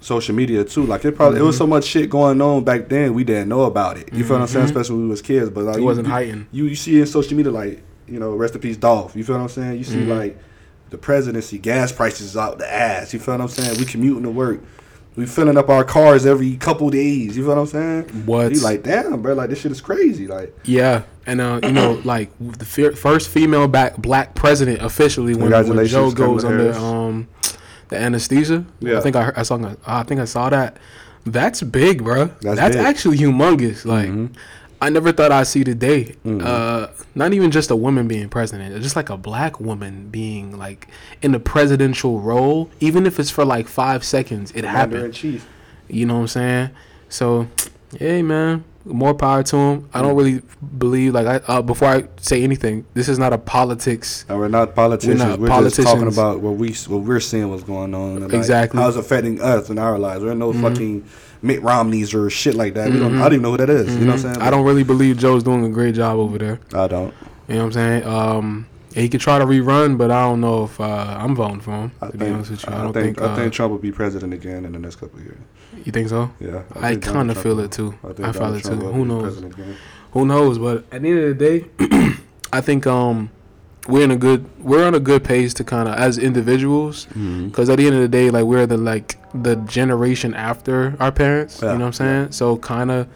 social 0.00 0.34
media 0.34 0.64
too. 0.64 0.84
Like 0.86 1.04
it 1.04 1.12
probably 1.16 1.40
it 1.40 1.42
was 1.42 1.56
so 1.56 1.66
much 1.66 1.84
shit 1.84 2.10
going 2.10 2.40
on 2.42 2.64
back 2.64 2.88
then 2.88 3.14
we 3.14 3.24
didn't 3.24 3.48
know 3.48 3.62
about 3.62 3.96
it. 3.98 4.12
You 4.12 4.24
feel 4.24 4.36
what 4.36 4.42
I'm 4.42 4.48
saying? 4.48 4.66
Especially 4.66 4.96
when 4.96 5.04
we 5.04 5.10
was 5.10 5.22
kids. 5.22 5.50
But 5.50 5.64
like 5.64 5.76
It 5.76 5.80
you- 5.80 5.86
wasn't 5.86 6.08
heightened. 6.08 6.46
You 6.52 6.64
you 6.66 6.74
see 6.76 7.00
in 7.00 7.06
social 7.06 7.36
media 7.36 7.52
like 7.52 7.82
you 8.06 8.18
know 8.20 8.34
rest 8.34 8.54
in 8.54 8.60
peace 8.60 8.76
Dolph. 8.76 9.16
You 9.16 9.24
feel 9.24 9.36
what 9.36 9.42
I'm 9.42 9.48
saying? 9.48 9.78
You 9.78 9.84
see 9.84 9.96
Mm-hmm. 9.96 10.10
like 10.10 10.38
the 10.94 10.98
presidency 10.98 11.58
gas 11.58 11.90
prices 11.90 12.36
out 12.36 12.58
the 12.58 12.72
ass. 12.72 13.12
You 13.12 13.18
feel 13.18 13.34
what 13.34 13.40
I'm 13.40 13.48
saying? 13.48 13.78
We 13.80 13.84
commuting 13.84 14.22
to 14.22 14.30
work. 14.30 14.60
We 15.16 15.26
filling 15.26 15.58
up 15.58 15.68
our 15.68 15.82
cars 15.82 16.24
every 16.24 16.56
couple 16.56 16.88
days. 16.88 17.36
You 17.36 17.42
feel 17.42 17.56
what 17.56 17.58
I'm 17.58 17.66
saying? 17.66 18.26
What? 18.26 18.52
You 18.54 18.60
like 18.60 18.84
damn, 18.84 19.20
bro? 19.20 19.34
Like 19.34 19.50
this 19.50 19.60
shit 19.60 19.72
is 19.72 19.80
crazy. 19.80 20.28
Like 20.28 20.56
Yeah, 20.64 21.02
and 21.26 21.40
uh, 21.40 21.58
you 21.64 21.72
know, 21.72 22.00
like 22.04 22.30
the 22.38 22.64
fir- 22.64 22.92
first 22.92 23.28
female 23.28 23.66
back 23.66 23.96
black 23.96 24.36
president 24.36 24.82
officially 24.82 25.34
when, 25.34 25.50
when 25.50 25.84
Joe 25.86 26.12
goes 26.12 26.44
under 26.44 26.72
um 26.74 27.26
the 27.88 27.96
anesthesia. 27.96 28.64
Yeah. 28.78 28.98
I 28.98 29.00
think 29.00 29.16
I 29.16 29.24
heard, 29.24 29.34
I 29.36 29.42
saw 29.42 29.74
I 29.84 30.04
think 30.04 30.20
I 30.20 30.26
saw 30.26 30.48
that. 30.50 30.76
That's 31.26 31.60
big, 31.62 32.04
bro. 32.04 32.26
That's, 32.40 32.60
That's 32.60 32.76
actually 32.76 33.18
humongous. 33.18 33.84
Like 33.84 34.10
Mhm. 34.10 34.34
I 34.84 34.90
never 34.90 35.12
thought 35.12 35.32
I'd 35.32 35.46
see 35.46 35.62
the 35.62 35.74
day. 35.74 36.14
Mhm. 36.26 36.44
Uh, 36.44 36.88
not 37.14 37.32
even 37.32 37.50
just 37.50 37.70
a 37.70 37.76
woman 37.76 38.06
being 38.06 38.28
president, 38.28 38.80
just 38.82 38.96
like 38.96 39.08
a 39.08 39.16
black 39.16 39.58
woman 39.58 40.08
being 40.10 40.58
like 40.58 40.88
in 41.22 41.32
the 41.32 41.40
presidential 41.40 42.20
role, 42.20 42.68
even 42.80 43.06
if 43.06 43.18
it's 43.18 43.30
for 43.30 43.46
like 43.46 43.66
five 43.66 44.04
seconds, 44.04 44.52
it 44.54 44.64
happened. 44.64 45.14
chief. 45.14 45.46
You 45.88 46.04
know 46.04 46.14
what 46.14 46.20
I'm 46.20 46.28
saying? 46.28 46.70
So, 47.08 47.48
hey 47.98 48.20
man, 48.20 48.64
more 48.84 49.14
power 49.14 49.42
to 49.44 49.56
him. 49.56 49.88
I 49.94 50.02
don't 50.02 50.16
really 50.16 50.42
believe 50.76 51.14
like 51.14 51.26
I 51.26 51.36
uh, 51.50 51.62
before 51.62 51.88
I 51.88 52.04
say 52.20 52.42
anything, 52.42 52.84
this 52.92 53.08
is 53.08 53.18
not 53.18 53.32
a 53.32 53.38
politics. 53.38 54.26
And 54.28 54.38
we're 54.38 54.48
not 54.48 54.74
politicians. 54.74 55.38
We're, 55.38 55.48
not 55.48 55.62
just 55.62 55.80
talking 55.80 56.08
about 56.08 56.40
what 56.40 56.56
we 56.56 56.74
what 56.88 57.00
we're 57.02 57.20
seeing, 57.20 57.48
what's 57.48 57.62
going 57.62 57.94
on, 57.94 58.16
and 58.16 58.22
like, 58.24 58.34
Exactly. 58.34 58.82
how 58.82 58.88
it's 58.88 58.98
affecting 58.98 59.40
us 59.40 59.70
in 59.70 59.78
our 59.78 59.98
lives. 59.98 60.22
We're 60.22 60.34
no 60.34 60.52
Mhm. 60.52 60.60
fucking 60.60 61.04
Mitt 61.44 61.62
Romneys 61.62 62.14
or 62.14 62.30
shit 62.30 62.54
like 62.54 62.74
that. 62.74 62.90
We 62.90 62.98
don't. 62.98 63.12
Mhm. 63.12 63.18
I 63.20 63.24
don't 63.24 63.32
even 63.34 63.42
know 63.42 63.50
who 63.50 63.58
that 63.58 63.70
is. 63.70 63.94
You 63.94 64.00
know 64.00 64.06
what 64.06 64.12
I'm 64.14 64.18
saying? 64.18 64.34
Mm-hmm. 64.36 64.42
I 64.44 64.50
don't 64.50 64.64
really 64.64 64.82
believe 64.82 65.18
Joe's 65.18 65.42
doing 65.42 65.64
a 65.64 65.68
great 65.68 65.94
job 65.94 66.18
over 66.18 66.38
there. 66.38 66.58
I 66.72 66.86
don't. 66.88 67.12
You 67.48 67.56
know 67.56 67.60
what 67.60 67.64
I'm 67.66 67.72
saying? 67.72 68.06
Um, 68.06 68.66
he 68.94 69.08
could 69.10 69.20
try 69.20 69.38
to 69.38 69.44
rerun, 69.44 69.98
but 69.98 70.10
I 70.10 70.22
don't 70.22 70.40
know 70.40 70.64
if 70.64 70.80
uh, 70.80 70.84
I'm 71.18 71.34
voting 71.36 71.60
for 71.60 71.72
him. 71.72 71.92
I 72.00 72.06
to 72.06 72.12
be 72.12 72.18
think. 72.18 72.34
honest 72.34 72.50
with 72.52 72.66
you, 72.66 72.72
I, 72.72 72.78
I 72.78 72.82
don't 72.82 72.92
think. 72.94 73.18
think. 73.18 73.28
I 73.28 73.32
uh, 73.32 73.36
think 73.36 73.52
Trump 73.52 73.72
will 73.72 73.78
be 73.78 73.92
president 73.92 74.32
again 74.32 74.64
in 74.64 74.72
the 74.72 74.78
next 74.78 74.96
couple 74.96 75.18
of 75.18 75.24
years. 75.24 75.38
you 75.84 75.92
think 75.92 76.08
so? 76.08 76.30
Yeah. 76.40 76.62
I, 76.76 76.92
think 76.92 77.04
Donald 77.04 77.14
kind 77.14 77.30
of 77.30 77.42
feel 77.42 77.60
it 77.60 77.72
too. 77.72 77.94
I, 78.02 78.12
think 78.14 78.28
I 78.28 78.32
feel 78.32 78.54
it 78.54 78.64
too. 78.64 78.76
Who 78.76 79.04
knows? 79.04 79.44
Who 80.12 80.24
knows? 80.24 80.58
But 80.58 80.84
at 80.92 81.02
the 81.02 81.08
end 81.10 81.18
of 81.18 81.38
the 81.38 81.44
day, 81.44 82.14
I 82.52 82.62
think 82.62 82.86
um, 82.86 83.30
we're 83.86 84.04
in 84.04 84.10
a 84.10 84.16
good 84.16 84.48
we're 84.64 84.86
on 84.86 84.94
a 84.94 85.00
good 85.00 85.22
pace 85.24 85.52
to 85.54 85.64
kind 85.64 85.88
of 85.88 85.94
as 85.96 86.16
individuals 86.18 87.06
Mm-hmm. 87.06 87.48
because 87.48 87.68
at 87.68 87.76
the 87.78 87.86
end 87.86 87.94
of 87.96 88.02
the 88.02 88.08
day, 88.08 88.30
like 88.30 88.44
we're 88.44 88.66
the 88.66 88.76
like 88.78 89.18
the 89.34 89.56
generation 89.56 90.32
after 90.34 90.96
our 91.00 91.12
parents. 91.12 91.60
Yeah, 91.62 91.72
You 91.72 91.78
know 91.78 91.84
what 91.84 92.00
I'm 92.00 92.06
saying? 92.06 92.32
So 92.32 92.56
kind 92.56 92.90
of 92.90 93.08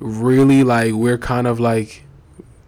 really 0.00 0.62
like 0.62 0.92
we're 0.94 1.18
kind 1.18 1.46
of 1.46 1.58
like 1.58 2.04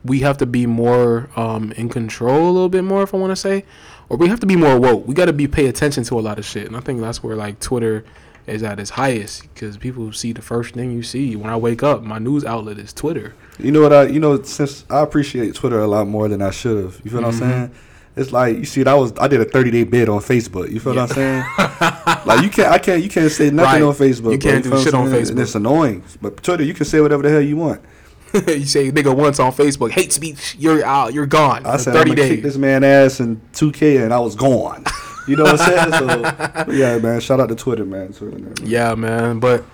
we 0.05 0.21
have 0.21 0.39
to 0.39 0.47
be 0.47 0.67
more 0.67 1.29
um 1.37 1.73
in 1.73 1.89
control 1.89 2.49
a 2.51 2.53
little 2.53 2.69
bit 2.69 2.83
more 2.85 3.03
if 3.03 3.15
I 3.15 3.19
want 3.19 3.31
to 3.33 3.37
say, 3.37 3.65
or 4.09 4.17
we 4.17 4.29
have 4.29 4.41
to 4.41 4.47
be 4.47 4.57
more 4.57 4.79
woke. 4.81 5.07
We 5.07 5.15
got 5.15 5.27
to 5.27 5.33
be 5.33 5.47
pay 5.47 5.67
attention 5.67 6.05
to 6.05 6.19
a 6.19 6.23
lot 6.23 6.39
of 6.39 6.45
shit, 6.45 6.67
and 6.67 6.77
I 6.77 6.81
think 6.81 7.01
that's 7.01 7.23
where 7.23 7.37
like 7.37 7.61
Twitter 7.61 8.05
is 8.47 8.63
at 8.63 8.81
its 8.81 8.91
highest 8.91 9.43
because 9.55 9.77
people 9.77 10.11
see 10.13 10.33
the 10.33 10.43
first 10.43 10.75
thing 10.75 10.91
you 10.91 11.03
see 11.03 11.37
when 11.37 11.51
I 11.51 11.57
wake 11.57 11.83
up. 11.83 12.03
My 12.03 12.19
news 12.19 12.45
outlet 12.45 12.79
is 12.79 12.93
Twitter. 12.93 13.35
You 13.59 13.73
know 13.73 13.83
what 13.83 13.93
I? 13.93 14.05
You 14.07 14.21
know, 14.21 14.41
since 14.43 14.85
I 14.89 15.01
appreciate 15.01 15.55
Twitter 15.55 15.81
a 15.81 15.87
lot 15.87 16.07
more 16.09 16.29
than 16.29 16.41
I 16.43 16.51
should 16.51 16.83
have. 16.83 17.01
You 17.05 17.11
feel 17.11 17.23
what 17.23 17.31
Mhm. 17.31 17.35
I'm 17.35 17.39
saying? 17.39 17.71
It's 18.17 18.33
like 18.33 18.57
you 18.57 18.65
see, 18.65 18.83
that 18.83 18.93
was 18.95 19.13
I 19.21 19.29
did 19.29 19.41
a 19.41 19.45
30 19.45 19.71
day 19.71 19.85
bid 19.85 20.09
on 20.09 20.21
Facebook. 20.21 20.71
You 20.71 20.81
feel 20.81 20.95
what 20.95 21.11
I'm 21.11 21.15
saying? 21.15 21.45
like 22.27 22.43
you 22.43 22.51
can't, 22.51 22.69
I 22.73 22.79
can't, 22.79 23.03
you 23.03 23.09
can't 23.09 23.31
say 23.31 23.51
nothing 23.51 23.83
Right. 23.83 23.89
on 23.89 23.95
Facebook. 23.95 24.33
You 24.33 24.39
can't 24.39 24.63
do 24.65 24.71
feel 24.71 24.79
what 24.79 24.85
shit 24.85 24.95
on? 24.95 25.07
Facebook. 25.11 25.31
And 25.31 25.39
it's 25.41 25.55
annoying. 25.55 26.03
But 26.21 26.43
Twitter, 26.43 26.65
you 26.65 26.75
can 26.75 26.87
say 26.87 27.01
whatever 27.01 27.23
the 27.23 27.31
hell 27.31 27.41
you 27.41 27.57
want. 27.57 27.81
you 28.35 28.65
say 28.65 28.91
nigga 28.91 29.15
once 29.15 29.39
on 29.41 29.53
Facebook, 29.53 29.91
hate 29.91 30.13
speech, 30.13 30.57
you're 30.59 30.85
out, 30.85 31.13
you're 31.13 31.27
gone 31.27 31.67
I 31.67 31.77
said 31.79 31.97
I'm 31.97 32.03
thirty 32.03 32.11
kick 32.15 32.31
days. 32.37 32.43
this 32.45 32.57
man 32.57 32.85
ass 32.85 33.19
in 33.21 33.41
2K, 33.53 34.03
and 34.05 34.13
I 34.15 34.21
was 34.21 34.37
gone. 34.37 34.85
You 35.29 35.37
know 35.37 35.45
what 35.45 35.61
I'm 35.61 35.91
saying? 35.91 36.67
So 36.67 36.73
yeah, 36.73 36.99
man. 36.99 37.21
Shout 37.21 37.41
out 37.41 37.49
to 37.51 37.55
Twitter, 37.57 37.85
man. 37.85 38.13
Twitter, 38.13 38.39
man. 38.39 38.55
Yeah, 38.63 38.95
man. 38.95 39.39
But 39.39 39.65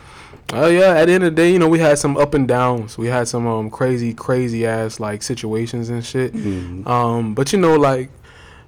oh 0.52 0.68
yeah, 0.68 0.94
at 0.96 1.06
the 1.06 1.12
end 1.12 1.24
of 1.24 1.34
the 1.34 1.42
day, 1.42 1.52
you 1.52 1.58
know, 1.58 1.68
we 1.68 1.78
had 1.78 1.98
some 1.98 2.16
up 2.16 2.34
and 2.34 2.46
downs. 2.46 2.96
We 2.98 3.06
had 3.08 3.28
some 3.28 3.46
um 3.46 3.70
crazy, 3.70 4.14
crazy 4.14 4.66
ass 4.66 5.00
like 5.00 5.22
situations 5.22 5.88
and 5.90 6.04
shit. 6.04 6.32
Mhm. 6.34 6.86
Um, 6.86 7.34
but 7.34 7.52
you 7.52 7.58
know, 7.58 7.76
like 7.76 8.10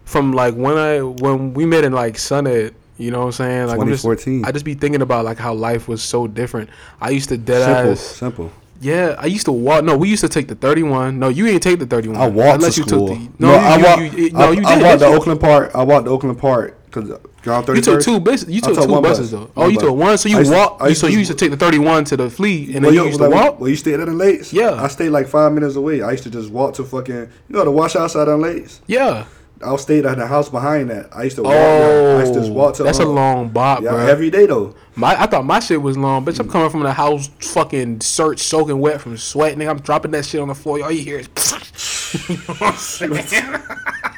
from 0.04 0.32
like 0.32 0.54
when 0.54 0.76
I 0.76 1.00
when 1.02 1.54
we 1.54 1.66
met 1.66 1.84
in 1.84 1.92
like 1.92 2.18
Sunnit, 2.18 2.74
you 2.96 3.10
know 3.10 3.20
what 3.20 3.26
I'm 3.26 3.32
saying? 3.32 3.66
Like 3.68 3.80
I'm 3.80 3.88
just 3.88 4.02
2014. 4.02 4.44
I 4.44 4.52
just 4.52 4.64
be 4.64 4.74
thinking 4.74 5.02
about 5.02 5.24
like 5.24 5.38
how 5.38 5.54
life 5.54 5.86
was 5.88 6.02
so 6.02 6.26
different. 6.26 6.70
I 7.00 7.10
used 7.10 7.28
to 7.28 7.36
dead 7.38 7.64
simple, 7.64 7.92
ass 7.92 8.00
simple. 8.00 8.52
Yeah, 8.80 9.16
I 9.18 9.26
used 9.26 9.44
to 9.46 9.52
walk. 9.52 9.82
No, 9.84 9.96
we 9.96 10.08
used 10.08 10.20
to 10.22 10.28
take 10.28 10.46
the 10.46 10.54
31. 10.54 11.18
No, 11.18 11.28
you 11.28 11.46
didn't 11.46 11.64
take 11.64 11.80
the 11.80 11.86
31. 11.86 12.16
I 12.16 12.28
walked 12.28 12.36
to 12.50 12.54
Unless 12.54 12.78
you 12.78 12.84
school. 12.84 13.08
Took 13.08 13.18
the, 13.18 13.30
no, 13.40 13.48
no, 13.48 13.54
you, 13.54 13.58
I 13.58 13.76
walked. 13.82 14.18
you- 14.18 14.30
no, 14.30 14.38
I, 14.38 14.50
you 14.52 14.64
I 14.66 14.74
did. 14.76 14.84
walked 14.84 15.00
the? 15.00 15.06
Oakland 15.06 15.40
Park. 15.40 15.70
I 15.74 15.82
walked 15.82 16.04
the 16.04 16.10
Oakland 16.12 16.38
Park 16.38 16.76
because 16.86 17.10
ground 17.42 17.66
thirty. 17.66 17.78
You 17.78 17.82
took 17.84 18.02
two 18.02 18.20
buses. 18.20 18.48
You 18.48 18.60
took 18.60 18.74
took 18.74 18.84
two 18.86 18.92
one 18.92 19.02
buses 19.02 19.30
bus. 19.30 19.40
though. 19.40 19.50
Oh, 19.56 19.62
One 19.62 19.70
you 19.70 19.76
bus. 19.78 19.86
took 19.88 19.96
one. 19.96 20.18
So 20.18 20.28
you 20.28 20.44
to- 20.44 20.50
walk. 20.50 20.80
So 20.90 21.06
to- 21.06 21.12
you 21.12 21.18
used 21.18 21.30
to 21.30 21.36
take 21.36 21.50
the 21.50 21.56
31 21.56 22.04
to 22.06 22.16
the 22.16 22.30
fleet, 22.30 22.74
and 22.74 22.84
well, 22.84 22.84
then 22.84 22.94
you 22.94 23.00
yo, 23.00 23.06
used 23.06 23.18
to 23.18 23.28
like, 23.28 23.44
walk. 23.44 23.60
Well, 23.60 23.70
you 23.70 23.76
stayed 23.76 24.00
at 24.00 24.06
the 24.06 24.12
lakes. 24.12 24.52
Yeah. 24.52 24.82
I 24.82 24.88
stayed 24.88 25.10
like 25.10 25.28
five 25.28 25.52
minutes 25.52 25.76
away. 25.76 26.02
I 26.02 26.12
used 26.12 26.24
to 26.24 26.30
just 26.30 26.50
walk 26.50 26.74
to 26.74 26.84
fucking. 26.84 27.14
You 27.14 27.28
know 27.48 27.64
the 27.64 27.70
wash 27.70 27.96
outside 27.96 28.28
on 28.28 28.40
lakes. 28.40 28.80
Yeah. 28.86 29.24
I 29.60 29.74
stayed 29.76 30.06
at 30.06 30.18
the 30.18 30.26
house 30.26 30.48
behind 30.48 30.88
that. 30.90 31.08
I 31.12 31.24
used 31.24 31.36
to 31.36 31.42
walk. 31.42 31.52
there. 31.52 32.16
I 32.18 32.20
used 32.20 32.34
to 32.34 32.40
just 32.40 32.52
walk 32.52 32.74
to. 32.76 32.82
Oh, 32.82 32.86
that's 32.86 33.00
a 33.00 33.02
uh, 33.02 33.06
long 33.06 33.48
bop, 33.48 33.82
Yeah, 33.82 33.90
bro. 33.90 34.06
every 34.06 34.30
day 34.30 34.46
though. 34.46 34.74
My, 34.94 35.20
I 35.20 35.26
thought 35.26 35.44
my 35.44 35.58
shit 35.58 35.82
was 35.82 35.98
long, 35.98 36.24
bitch. 36.24 36.38
I'm 36.38 36.48
coming 36.48 36.70
from 36.70 36.84
the 36.84 36.92
house, 36.92 37.28
fucking 37.40 38.00
search, 38.00 38.38
soaking 38.38 38.78
wet 38.78 39.00
from 39.00 39.16
sweat, 39.16 39.56
nigga. 39.56 39.70
I'm 39.70 39.80
dropping 39.80 40.12
that 40.12 40.26
shit 40.26 40.40
on 40.40 40.46
the 40.48 40.54
floor. 40.54 40.80
All 40.84 40.92
you 40.92 41.02
hear 41.02 41.18
is. 41.18 41.28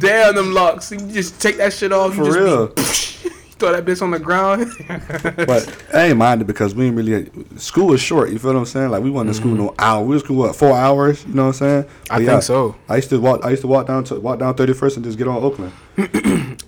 You 0.00 0.08
know 0.08 0.14
what 0.14 0.24
I'm 0.24 0.30
saying? 0.30 0.34
Damn 0.34 0.34
them 0.34 0.54
locks. 0.54 0.90
You 0.92 0.98
just 0.98 1.40
take 1.40 1.56
that 1.58 1.72
shit 1.72 1.92
off. 1.92 2.14
For 2.14 2.24
you 2.24 2.24
just 2.26 2.38
real. 2.38 2.66
Be, 2.68 2.82
you 3.34 3.54
throw 3.58 3.72
that 3.72 3.84
bitch 3.84 4.02
on 4.02 4.10
the 4.12 4.18
ground. 4.18 4.70
But 5.46 5.84
I 5.94 6.06
ain't 6.06 6.18
minded 6.18 6.46
because 6.46 6.74
we 6.74 6.86
ain't 6.86 6.96
really 6.96 7.30
school 7.56 7.88
was 7.88 8.00
short. 8.00 8.30
You 8.30 8.38
feel 8.38 8.52
what 8.52 8.58
I'm 8.58 8.66
saying? 8.66 8.90
Like 8.90 9.02
we 9.02 9.10
went 9.10 9.28
to 9.28 9.34
school 9.34 9.54
no 9.54 9.74
hour. 9.78 10.02
We 10.04 10.14
was 10.14 10.22
school 10.22 10.36
what 10.36 10.56
four 10.56 10.76
hours. 10.76 11.24
You 11.26 11.34
know 11.34 11.42
what 11.46 11.48
I'm 11.48 11.52
saying? 11.54 11.82
Mm-hmm. 11.84 12.12
I 12.12 12.18
But 12.18 12.26
think 12.26 12.42
so. 12.42 12.76
I 12.88 12.96
used 12.96 13.10
to 13.10 13.20
walk. 13.20 13.44
I 13.44 13.50
used 13.50 13.62
to 13.62 13.68
walk 13.68 13.86
down 13.86 14.04
to 14.04 14.20
walk 14.20 14.38
down 14.38 14.54
31st 14.54 14.96
and 14.96 15.04
just 15.04 15.18
get 15.18 15.28
on 15.28 15.42
Oakland. 15.42 15.72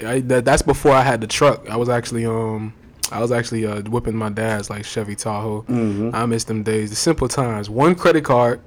I, 0.00 0.20
that, 0.26 0.42
that's 0.44 0.62
before 0.62 0.92
I 0.92 1.02
had 1.02 1.20
the 1.20 1.26
truck. 1.26 1.68
I 1.70 1.76
was 1.76 1.88
actually 1.88 2.26
um, 2.26 2.72
I 3.12 3.20
was 3.20 3.32
actually 3.32 3.66
uh, 3.66 3.82
whipping 3.82 4.16
my 4.16 4.30
dad's 4.30 4.70
like 4.70 4.84
Chevy 4.84 5.14
Tahoe. 5.16 5.62
Mhm. 5.62 6.14
I 6.14 6.26
miss 6.26 6.44
them 6.44 6.62
days. 6.62 6.90
The 6.90 6.96
simple 6.96 7.28
times. 7.28 7.68
One 7.70 7.94
credit 7.94 8.24
card, 8.24 8.60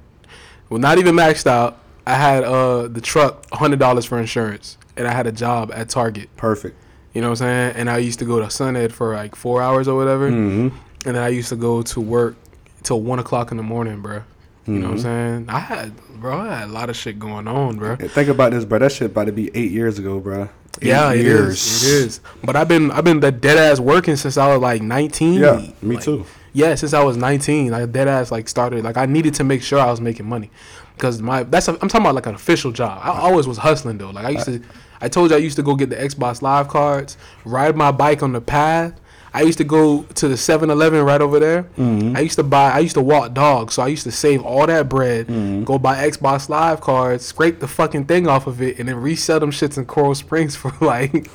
well, 0.68 0.80
not 0.80 0.98
even 0.98 1.14
maxed 1.14 1.46
out. 1.46 1.78
I 2.06 2.14
had 2.14 2.44
uh 2.44 2.88
the 2.88 3.00
truck 3.00 3.46
hundred 3.52 3.78
dollars 3.78 4.04
for 4.04 4.18
insurance, 4.18 4.76
and 4.96 5.06
I 5.08 5.12
had 5.12 5.26
a 5.26 5.32
job 5.32 5.70
at 5.74 5.88
Target. 5.88 6.28
Perfect. 6.36 6.76
You 7.14 7.20
know 7.20 7.28
what 7.30 7.40
I'm 7.42 7.46
saying? 7.46 7.76
And 7.76 7.88
I 7.90 7.98
used 7.98 8.18
to 8.18 8.24
go 8.24 8.40
to 8.40 8.46
Sunhead 8.46 8.90
for 8.92 9.14
like 9.14 9.36
four 9.36 9.62
hours 9.62 9.88
or 9.88 9.96
whatever, 9.96 10.28
hmm 10.30 10.68
and 11.06 11.14
then 11.14 11.22
I 11.22 11.28
used 11.28 11.50
to 11.50 11.56
go 11.56 11.82
to 11.82 12.00
work 12.00 12.34
till 12.82 13.00
one 13.02 13.18
o'clock 13.18 13.50
in 13.50 13.56
the 13.58 13.62
morning, 13.62 14.00
bro. 14.00 14.22
You 14.66 14.78
know 14.78 14.86
what 14.86 14.92
I'm 14.92 14.98
Mhm. 14.98 15.02
saying? 15.02 15.46
I 15.50 15.58
had, 15.58 15.92
bro, 16.18 16.38
I 16.40 16.54
had 16.60 16.68
a 16.70 16.72
lot 16.72 16.88
of 16.88 16.96
shit 16.96 17.18
going 17.18 17.46
on, 17.46 17.76
bro. 17.76 17.96
Think 17.96 18.30
about 18.30 18.52
this, 18.52 18.64
bro. 18.64 18.78
That 18.78 18.90
shit 18.92 19.10
about 19.10 19.26
to 19.26 19.32
be 19.32 19.50
eight 19.54 19.70
years 19.70 19.98
ago, 19.98 20.20
bro. 20.20 20.48
Eight 20.80 20.88
Yeah, 20.88 21.12
it 21.12 21.26
is. 21.26 21.82
It 21.84 21.88
is. 21.88 22.20
But 22.42 22.56
I've 22.56 22.68
been 22.68 22.90
I've 22.90 23.04
been 23.04 23.20
the 23.20 23.30
dead 23.30 23.58
ass 23.58 23.78
working 23.78 24.16
since 24.16 24.38
I 24.38 24.48
was 24.52 24.62
like 24.62 24.80
19. 24.80 25.34
Yeah, 25.40 25.60
me 25.82 25.96
Like, 25.96 26.04
too. 26.04 26.24
Yeah, 26.54 26.74
since 26.76 26.94
I 26.94 27.02
was 27.04 27.16
19, 27.18 27.70
like 27.72 27.92
dead 27.92 28.08
ass 28.08 28.30
like 28.32 28.48
started 28.48 28.82
like 28.84 28.96
I 28.96 29.04
needed 29.06 29.34
to 29.34 29.44
make 29.44 29.62
sure 29.62 29.78
I 29.78 29.90
was 29.90 30.00
making 30.00 30.26
money 30.28 30.50
because 30.96 31.20
my 31.22 31.42
that's 31.44 31.68
a, 31.68 31.72
I'm 31.72 31.88
talking 31.88 32.02
about 32.02 32.14
like 32.14 32.26
an 32.26 32.34
official 32.34 32.72
job. 32.72 33.00
I 33.02 33.08
always 33.20 33.46
was 33.46 33.58
hustling 33.58 33.98
though. 33.98 34.10
Like 34.10 34.24
I 34.26 34.30
used 34.30 34.46
to, 34.46 34.62
I 35.00 35.08
told 35.08 35.30
you 35.30 35.36
I 35.36 35.40
used 35.40 35.56
to 35.56 35.62
go 35.62 35.74
get 35.74 35.90
the 35.90 35.96
Xbox 35.96 36.40
Live 36.42 36.68
cards, 36.68 37.16
ride 37.44 37.76
my 37.76 37.90
bike 37.92 38.22
on 38.22 38.32
the 38.32 38.40
path. 38.40 39.00
I 39.36 39.42
used 39.42 39.58
to 39.58 39.64
go 39.64 40.04
to 40.04 40.28
the 40.28 40.36
7-Eleven 40.36 41.02
right 41.02 41.20
over 41.20 41.40
there. 41.40 41.64
Mhm. 41.76 42.16
I 42.16 42.20
used 42.20 42.36
to 42.36 42.44
buy. 42.44 42.70
I 42.70 42.78
used 42.78 42.94
to 42.94 43.00
walk 43.00 43.34
dogs, 43.34 43.74
so 43.74 43.82
I 43.82 43.88
used 43.88 44.04
to 44.04 44.12
save 44.12 44.44
all 44.44 44.64
that 44.68 44.88
bread, 44.88 45.26
Mhm. 45.26 45.64
go 45.64 45.76
buy 45.76 46.08
Xbox 46.08 46.48
Live 46.48 46.80
cards, 46.80 47.24
scrape 47.24 47.58
the 47.58 47.66
fucking 47.66 48.04
thing 48.04 48.28
off 48.28 48.46
of 48.46 48.62
it, 48.62 48.78
and 48.78 48.88
then 48.88 48.94
resell 48.94 49.40
them 49.40 49.50
shits 49.50 49.76
in 49.76 49.86
Coral 49.86 50.14
Springs 50.14 50.54
for 50.62 50.72
like 50.80 51.28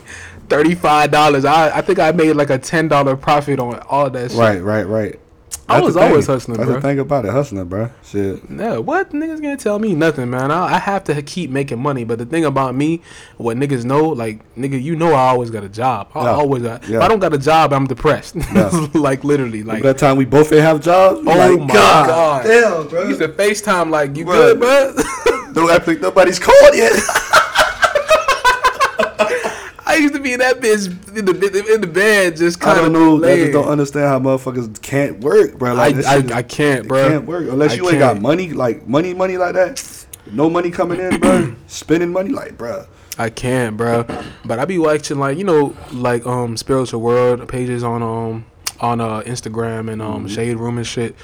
thirty 0.48 0.76
five 0.76 1.12
dollars. 1.12 1.44
I 1.44 1.78
I 1.80 1.82
think 1.82 2.00
I 2.00 2.14
made 2.14 2.32
like 2.38 2.50
a 2.50 2.58
ten 2.58 2.88
dollar 2.88 3.18
profit 3.18 3.60
on 3.60 3.76
all 3.90 4.10
that 4.10 4.32
shit. 4.32 4.40
Right, 4.40 4.64
right, 4.64 4.88
right. 4.88 5.20
I 5.70 5.80
was 5.82 5.96
always 5.96 6.26
hustling, 6.28 6.58
That's 6.58 6.66
bro. 6.68 6.76
the 6.76 6.82
thing 6.82 7.00
about 7.00 7.26
it, 7.26 7.32
hustling, 7.32 7.66
bro. 7.68 7.90
Shit. 8.04 8.42
Yeah, 8.50 8.78
what 8.78 9.12
niggas 9.12 9.42
gonna 9.42 9.56
tell 9.58 9.78
me 9.80 9.94
nothing, 9.96 10.30
man? 10.30 10.52
I, 10.52 10.76
I 10.76 10.80
have 10.80 11.04
to 11.06 11.22
keep 11.22 11.50
making 11.52 11.80
money, 11.80 12.04
but 12.04 12.18
the 12.18 12.26
thing 12.26 12.44
about 12.46 12.76
me, 12.76 13.02
what 13.38 13.56
niggas 13.58 13.86
know, 13.86 14.10
like 14.10 14.42
nigga, 14.56 14.82
you 14.82 14.96
know, 14.96 15.14
I 15.14 15.30
always 15.30 15.50
got 15.52 15.64
a 15.64 15.70
job. 15.70 16.10
I 16.16 16.24
Yeah. 16.24 16.30
always 16.32 16.64
got. 16.64 16.84
If 16.90 17.02
I 17.02 17.08
don't 17.08 17.20
got 17.20 17.34
a 17.34 17.38
job, 17.38 17.72
I'm 17.74 17.86
depressed. 17.88 18.36
Yeah. 18.36 18.88
like 18.94 19.24
literally, 19.24 19.64
Like, 19.64 19.84
that 19.84 19.98
time 19.98 20.18
we 20.18 20.26
both 20.26 20.52
ain't 20.52 20.62
have 20.62 20.82
jobs. 20.82 21.20
Oh 21.20 21.24
like, 21.24 21.60
my 21.60 21.74
God. 21.74 22.44
damn, 22.44 22.86
I 22.86 22.90
bro. 22.90 23.08
used 23.08 23.20
to 23.22 23.30
FaceTime 23.30 23.90
like 23.92 24.16
you 24.18 24.26
Bruh. 24.26 24.60
good, 24.60 24.60
bro. 24.60 24.94
no, 25.64 25.70
I 25.70 25.80
think 25.80 26.02
nobody's 26.02 26.40
called 26.40 26.74
yet. 26.74 26.94
I 30.20 30.24
to 30.24 30.30
be 30.30 30.36
that 30.38 30.60
bitch 30.60 31.18
in 31.18 31.26
the 31.26 31.74
in 31.74 31.82
the 31.82 31.88
bed, 31.88 32.36
just 32.36 32.62
I 32.62 32.66
kind 32.66 32.80
of. 32.80 32.86
I 32.86 32.90
don't 32.90 33.22
know. 33.22 33.28
I 33.28 33.36
just 33.38 33.54
don't 33.54 33.68
understand 33.68 34.06
how 34.08 34.20
motherfuckers 34.20 34.82
can't 34.82 35.20
work, 35.22 35.58
bro. 35.58 35.74
Like, 35.74 35.96
I, 35.96 36.18
shit 36.18 36.26
is- 36.26 36.32
I 36.32 36.42
can't, 36.44 36.88
bro. 36.88 37.10
can't 37.10 37.26
work 37.26 37.48
unless 37.50 37.72
I 37.72 37.76
you 37.76 37.90
ain't 37.90 38.00
got 38.00 38.22
money, 38.22 38.52
like 38.52 38.88
money, 38.88 39.14
money 39.14 39.38
like 39.38 39.54
that. 39.56 40.06
No 40.32 40.50
money 40.50 40.70
coming 40.72 41.00
in, 41.00 41.20
bro. 41.20 41.56
Spending 41.68 42.12
money, 42.12 42.30
like, 42.30 42.58
bro. 42.58 42.86
I 43.18 43.30
can't, 43.30 43.76
bro. 43.76 44.06
But 44.46 44.60
I 44.60 44.66
be 44.66 44.78
watching 44.78 45.20
like 45.20 45.38
you 45.38 45.44
know 45.44 45.76
like 45.92 46.26
um 46.26 46.56
spiritual 46.58 47.02
world 47.02 47.48
pages 47.50 47.84
on 47.84 48.02
um 48.02 48.46
on 48.80 49.02
uh 49.02 49.22
Instagram 49.22 49.92
and 49.92 50.02
um 50.02 50.28
Shade 50.28 50.56
Room 50.56 50.78
and 50.78 50.88
shit. 50.88 51.16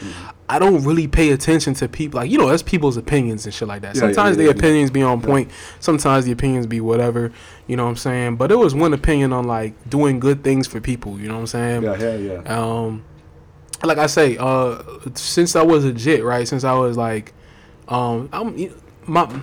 I 0.47 0.59
don't 0.59 0.83
really 0.83 1.07
pay 1.07 1.31
attention 1.31 1.73
to 1.75 1.87
people 1.87 2.19
like 2.19 2.29
you 2.29 2.37
know 2.37 2.49
that's 2.49 2.63
people's 2.63 2.97
opinions 2.97 3.45
and 3.45 3.53
shit 3.53 3.67
like 3.67 3.81
that. 3.81 3.95
Yeah, 3.95 4.01
yeah, 4.01 4.07
Sometimes 4.07 4.37
yeah, 4.37 4.43
the 4.43 4.49
yeah. 4.49 4.57
opinions 4.57 4.91
be 4.91 5.01
on 5.01 5.21
point. 5.21 5.51
Sometimes 5.79 6.25
the 6.25 6.31
opinions 6.31 6.67
be 6.67 6.81
whatever. 6.81 7.31
You 7.67 7.77
know 7.77 7.85
what 7.85 7.91
I'm 7.91 7.95
saying? 7.97 8.35
But 8.35 8.51
it 8.51 8.55
was 8.55 8.75
one 8.75 8.93
opinion 8.93 9.33
on 9.33 9.45
like 9.47 9.89
doing 9.89 10.19
good 10.19 10.43
things 10.43 10.67
for 10.67 10.79
people. 10.79 11.19
You 11.19 11.27
know 11.27 11.35
what 11.35 11.41
I'm 11.41 11.47
saying? 11.47 11.83
Yeah, 11.83 11.95
hell 11.95 12.19
yeah. 12.19 12.41
um 12.43 13.03
like 13.83 13.97
i 13.97 14.07
say 14.07 14.37
uh 14.39 14.81
since 15.13 15.55
i 15.55 15.61
was 15.61 15.85
a 15.85 15.93
jit 15.93 16.23
right 16.23 16.47
since 16.47 16.63
i 16.63 16.73
was 16.73 16.97
like 16.97 17.33
um 17.87 18.29
i'm 18.31 18.73
my 19.05 19.41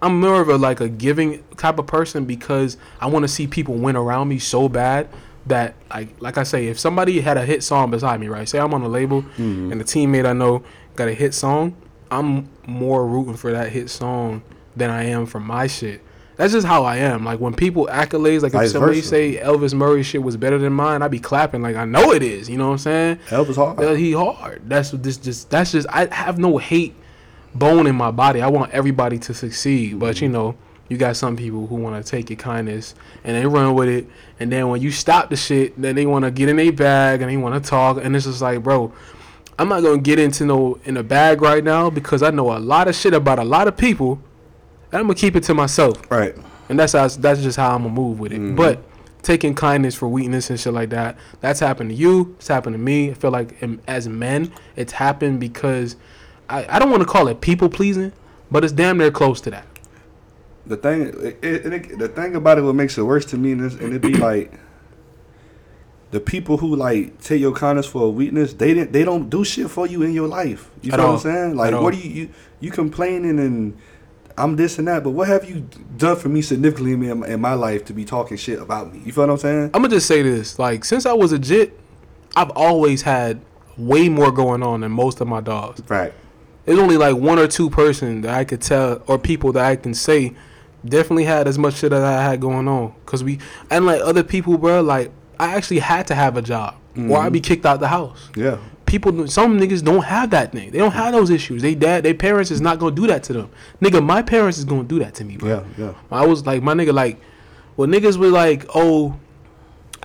i'm 0.00 0.20
more 0.20 0.40
of 0.40 0.48
a 0.48 0.56
like 0.56 0.80
a 0.80 0.88
giving 0.88 1.42
type 1.56 1.78
of 1.78 1.86
person 1.86 2.24
because 2.24 2.76
i 3.00 3.06
want 3.06 3.22
to 3.24 3.28
see 3.28 3.46
people 3.46 3.74
win 3.74 3.96
around 3.96 4.28
me 4.28 4.38
so 4.38 4.68
bad 4.68 5.08
that 5.46 5.74
like 5.90 6.08
like 6.20 6.38
i 6.38 6.42
say 6.42 6.68
if 6.68 6.78
somebody 6.78 7.20
had 7.20 7.36
a 7.36 7.44
hit 7.44 7.62
song 7.64 7.90
beside 7.90 8.20
me 8.20 8.28
right 8.28 8.48
say 8.48 8.58
i'm 8.58 8.72
on 8.74 8.82
a 8.82 8.88
label 8.88 9.22
Mhm. 9.38 9.72
and 9.72 9.80
a 9.80 9.84
teammate 9.84 10.24
i 10.26 10.32
know 10.32 10.62
got 10.94 11.08
a 11.08 11.14
hit 11.14 11.34
song 11.34 11.74
i'm 12.10 12.48
more 12.66 13.04
rooting 13.06 13.34
for 13.34 13.50
that 13.52 13.70
hit 13.72 13.90
song 13.90 14.42
than 14.76 14.88
i 14.90 15.04
am 15.04 15.26
for 15.26 15.40
my 15.40 15.66
shit 15.66 16.00
that's 16.34 16.54
just 16.54 16.66
how 16.66 16.82
I 16.84 16.96
am. 16.96 17.26
Like 17.26 17.40
when 17.40 17.52
people 17.54 17.86
accolades, 17.92 18.40
like 18.40 18.54
if 18.54 18.60
Vice 18.60 18.72
somebody 18.72 18.96
versa. 18.96 19.08
say 19.10 19.36
Elvis 19.36 19.74
Murray 19.74 20.02
shit 20.02 20.22
was 20.22 20.38
better 20.38 20.56
than 20.58 20.72
mine, 20.72 21.02
I'd 21.02 21.10
be 21.10 21.20
clapping 21.20 21.60
like 21.60 21.76
I 21.76 21.84
know 21.84 22.10
it 22.12 22.22
is. 22.22 22.48
You 22.48 22.56
know 22.56 22.68
what 22.68 22.72
I'm 22.72 22.78
saying? 22.78 23.18
Elvis 23.28 23.54
hard. 23.54 23.98
He 23.98 24.12
hard. 24.12 24.62
That's 24.66 24.92
what 24.94 25.02
this 25.02 25.18
just 25.18 25.50
that's 25.50 25.72
just 25.72 25.86
I 25.90 26.06
have 26.12 26.38
no 26.38 26.56
hate 26.56 26.94
bone 27.54 27.86
in 27.86 27.94
my 27.94 28.10
body. 28.10 28.40
I 28.40 28.48
want 28.48 28.72
everybody 28.72 29.18
to 29.18 29.34
succeed. 29.34 30.00
But 30.00 30.22
you 30.22 30.28
know, 30.30 30.56
you 30.92 30.98
got 30.98 31.16
some 31.16 31.36
people 31.36 31.66
who 31.66 31.76
want 31.76 32.04
to 32.04 32.08
take 32.08 32.28
your 32.28 32.36
kindness 32.36 32.94
and 33.24 33.34
they 33.34 33.46
run 33.46 33.74
with 33.74 33.88
it. 33.88 34.06
And 34.38 34.52
then 34.52 34.68
when 34.68 34.82
you 34.82 34.90
stop 34.90 35.30
the 35.30 35.36
shit, 35.36 35.80
then 35.80 35.96
they 35.96 36.04
want 36.04 36.26
to 36.26 36.30
get 36.30 36.50
in 36.50 36.58
a 36.58 36.70
bag 36.70 37.22
and 37.22 37.30
they 37.30 37.38
want 37.38 37.62
to 37.62 37.68
talk. 37.68 37.96
And 38.04 38.14
it's 38.14 38.26
just 38.26 38.42
like, 38.42 38.62
bro, 38.62 38.92
I'm 39.58 39.70
not 39.70 39.82
gonna 39.82 40.02
get 40.02 40.18
into 40.18 40.44
no 40.44 40.78
in 40.84 40.98
a 40.98 41.02
bag 41.02 41.40
right 41.40 41.64
now 41.64 41.88
because 41.88 42.22
I 42.22 42.30
know 42.30 42.54
a 42.54 42.60
lot 42.60 42.88
of 42.88 42.94
shit 42.94 43.14
about 43.14 43.38
a 43.38 43.44
lot 43.44 43.68
of 43.68 43.76
people. 43.76 44.20
And 44.92 45.00
I'm 45.00 45.06
gonna 45.06 45.14
keep 45.14 45.34
it 45.34 45.44
to 45.44 45.54
myself. 45.54 45.98
Right. 46.10 46.36
And 46.68 46.78
that's 46.78 46.92
how 46.92 47.08
that's 47.08 47.40
just 47.40 47.56
how 47.56 47.74
I'm 47.74 47.84
gonna 47.84 47.94
move 47.94 48.20
with 48.20 48.32
it. 48.32 48.40
Mhm. 48.40 48.54
But 48.54 48.82
taking 49.22 49.54
kindness 49.54 49.94
for 49.94 50.08
weakness 50.08 50.50
and 50.50 50.60
shit 50.60 50.74
like 50.74 50.90
that, 50.90 51.16
that's 51.40 51.60
happened 51.60 51.88
to 51.90 51.96
you. 51.96 52.34
It's 52.38 52.48
happened 52.48 52.74
to 52.74 52.78
me. 52.78 53.10
I 53.12 53.14
feel 53.14 53.30
like 53.30 53.62
um, 53.62 53.80
as 53.86 54.08
men, 54.08 54.52
it's 54.76 54.92
happened 54.92 55.40
because 55.40 55.96
I, 56.50 56.66
I 56.68 56.78
don't 56.78 56.90
want 56.90 57.02
to 57.02 57.08
call 57.08 57.28
it 57.28 57.40
people 57.40 57.70
pleasing, 57.70 58.12
but 58.50 58.62
it's 58.64 58.74
damn 58.74 58.98
near 58.98 59.10
close 59.10 59.40
to 59.42 59.50
that. 59.52 59.64
The 60.66 60.76
thing, 60.76 61.02
it, 61.02 61.38
it, 61.42 61.66
it- 61.72 61.98
the 61.98 62.08
thing 62.08 62.36
about 62.36 62.58
it, 62.58 62.62
what 62.62 62.74
makes 62.74 62.96
it 62.98 63.02
worse 63.02 63.24
to 63.26 63.36
me, 63.36 63.52
is, 63.52 63.74
and 63.74 63.92
it 63.94 64.00
be 64.02 64.14
like, 64.30 64.52
the 66.10 66.20
people 66.20 66.58
who 66.58 66.76
like 66.76 67.18
take 67.22 67.40
your 67.40 67.52
kindness 67.52 67.86
for 67.86 68.02
a 68.04 68.10
weakness, 68.10 68.52
they 68.54 68.74
didn't, 68.74 68.92
they 68.92 69.02
don't 69.02 69.30
do 69.30 69.44
shit 69.44 69.70
for 69.70 69.86
you 69.86 70.02
in 70.02 70.12
your 70.12 70.28
life. 70.28 70.70
You 70.82 70.92
know 70.92 71.06
what 71.06 71.12
I'm 71.14 71.18
saying? 71.20 71.56
Like, 71.56 71.72
At 71.72 71.82
what 71.82 71.94
do 71.94 72.00
you, 72.00 72.10
you, 72.10 72.28
you 72.60 72.70
complaining 72.70 73.38
and 73.38 73.78
I'm 74.36 74.56
this 74.56 74.78
and 74.78 74.86
that, 74.88 75.04
but 75.04 75.10
what 75.10 75.28
have 75.28 75.48
you 75.48 75.66
done 75.96 76.16
for 76.16 76.28
me 76.28 76.42
significantly 76.42 76.92
in 77.10 77.20
my, 77.20 77.28
in 77.28 77.40
my 77.40 77.54
life 77.54 77.84
to 77.86 77.92
be 77.94 78.04
talking 78.04 78.36
shit 78.36 78.58
about 78.60 78.92
me? 78.92 79.00
You 79.06 79.12
feel 79.12 79.24
what 79.26 79.30
I'm 79.32 79.38
saying? 79.38 79.64
I'm 79.74 79.82
gonna 79.82 79.88
just 79.88 80.06
say 80.06 80.20
this: 80.22 80.58
like 80.58 80.84
since 80.84 81.06
I 81.06 81.12
was 81.14 81.32
a 81.32 81.38
jit, 81.38 81.78
I've 82.36 82.50
always 82.50 83.02
had 83.02 83.40
way 83.78 84.08
more 84.10 84.30
going 84.30 84.62
on 84.62 84.80
than 84.82 84.92
most 84.92 85.20
of 85.22 85.28
my 85.28 85.40
dogs. 85.40 85.82
Right. 85.88 86.12
There's 86.66 86.78
only 86.78 86.96
like 86.98 87.16
one 87.16 87.38
or 87.38 87.46
two 87.48 87.68
person 87.70 88.20
that 88.22 88.34
I 88.34 88.44
could 88.44 88.60
tell 88.62 89.02
or 89.06 89.18
people 89.18 89.52
that 89.52 89.64
I 89.64 89.76
can 89.76 89.94
say 89.94 90.34
definitely 90.84 91.24
had 91.24 91.46
as 91.48 91.58
much 91.58 91.74
shit 91.74 91.90
that 91.90 92.02
I 92.02 92.22
had 92.22 92.40
going 92.40 92.68
on. 92.68 92.94
Cause 93.06 93.22
we 93.22 93.38
and 93.70 93.86
like 93.86 94.00
other 94.02 94.22
people, 94.22 94.58
bro, 94.58 94.80
like 94.82 95.10
I 95.38 95.54
actually 95.54 95.80
had 95.80 96.06
to 96.08 96.14
have 96.14 96.36
a 96.36 96.42
job 96.42 96.76
or 96.96 97.18
I'd 97.18 97.32
be 97.32 97.40
mm-hmm. 97.40 97.48
kicked 97.48 97.66
out 97.66 97.80
the 97.80 97.88
house. 97.88 98.28
Yeah. 98.36 98.58
People, 98.86 99.26
some 99.26 99.58
niggas 99.58 99.82
don't 99.82 100.04
have 100.04 100.30
that 100.30 100.52
thing. 100.52 100.70
They 100.70 100.78
don't 100.78 100.92
have 100.92 101.12
those 101.12 101.30
issues. 101.30 101.62
They 101.62 101.74
dad, 101.74 102.02
their 102.02 102.14
parents 102.14 102.50
is 102.50 102.60
not 102.60 102.78
gonna 102.78 102.94
do 102.94 103.06
that 103.06 103.22
to 103.24 103.32
them. 103.32 103.50
Nigga, 103.80 104.04
my 104.04 104.20
parents 104.20 104.58
is 104.58 104.64
gonna 104.64 104.84
do 104.84 104.98
that 104.98 105.14
to 105.14 105.24
me, 105.24 105.36
bro. 105.36 105.64
Yeah. 105.78 105.86
Yeah. 105.86 105.94
I 106.10 106.26
was 106.26 106.44
like, 106.44 106.62
my 106.62 106.74
nigga, 106.74 106.92
like, 106.92 107.18
well, 107.76 107.88
niggas 107.88 108.18
were 108.18 108.28
like, 108.28 108.66
oh, 108.74 109.18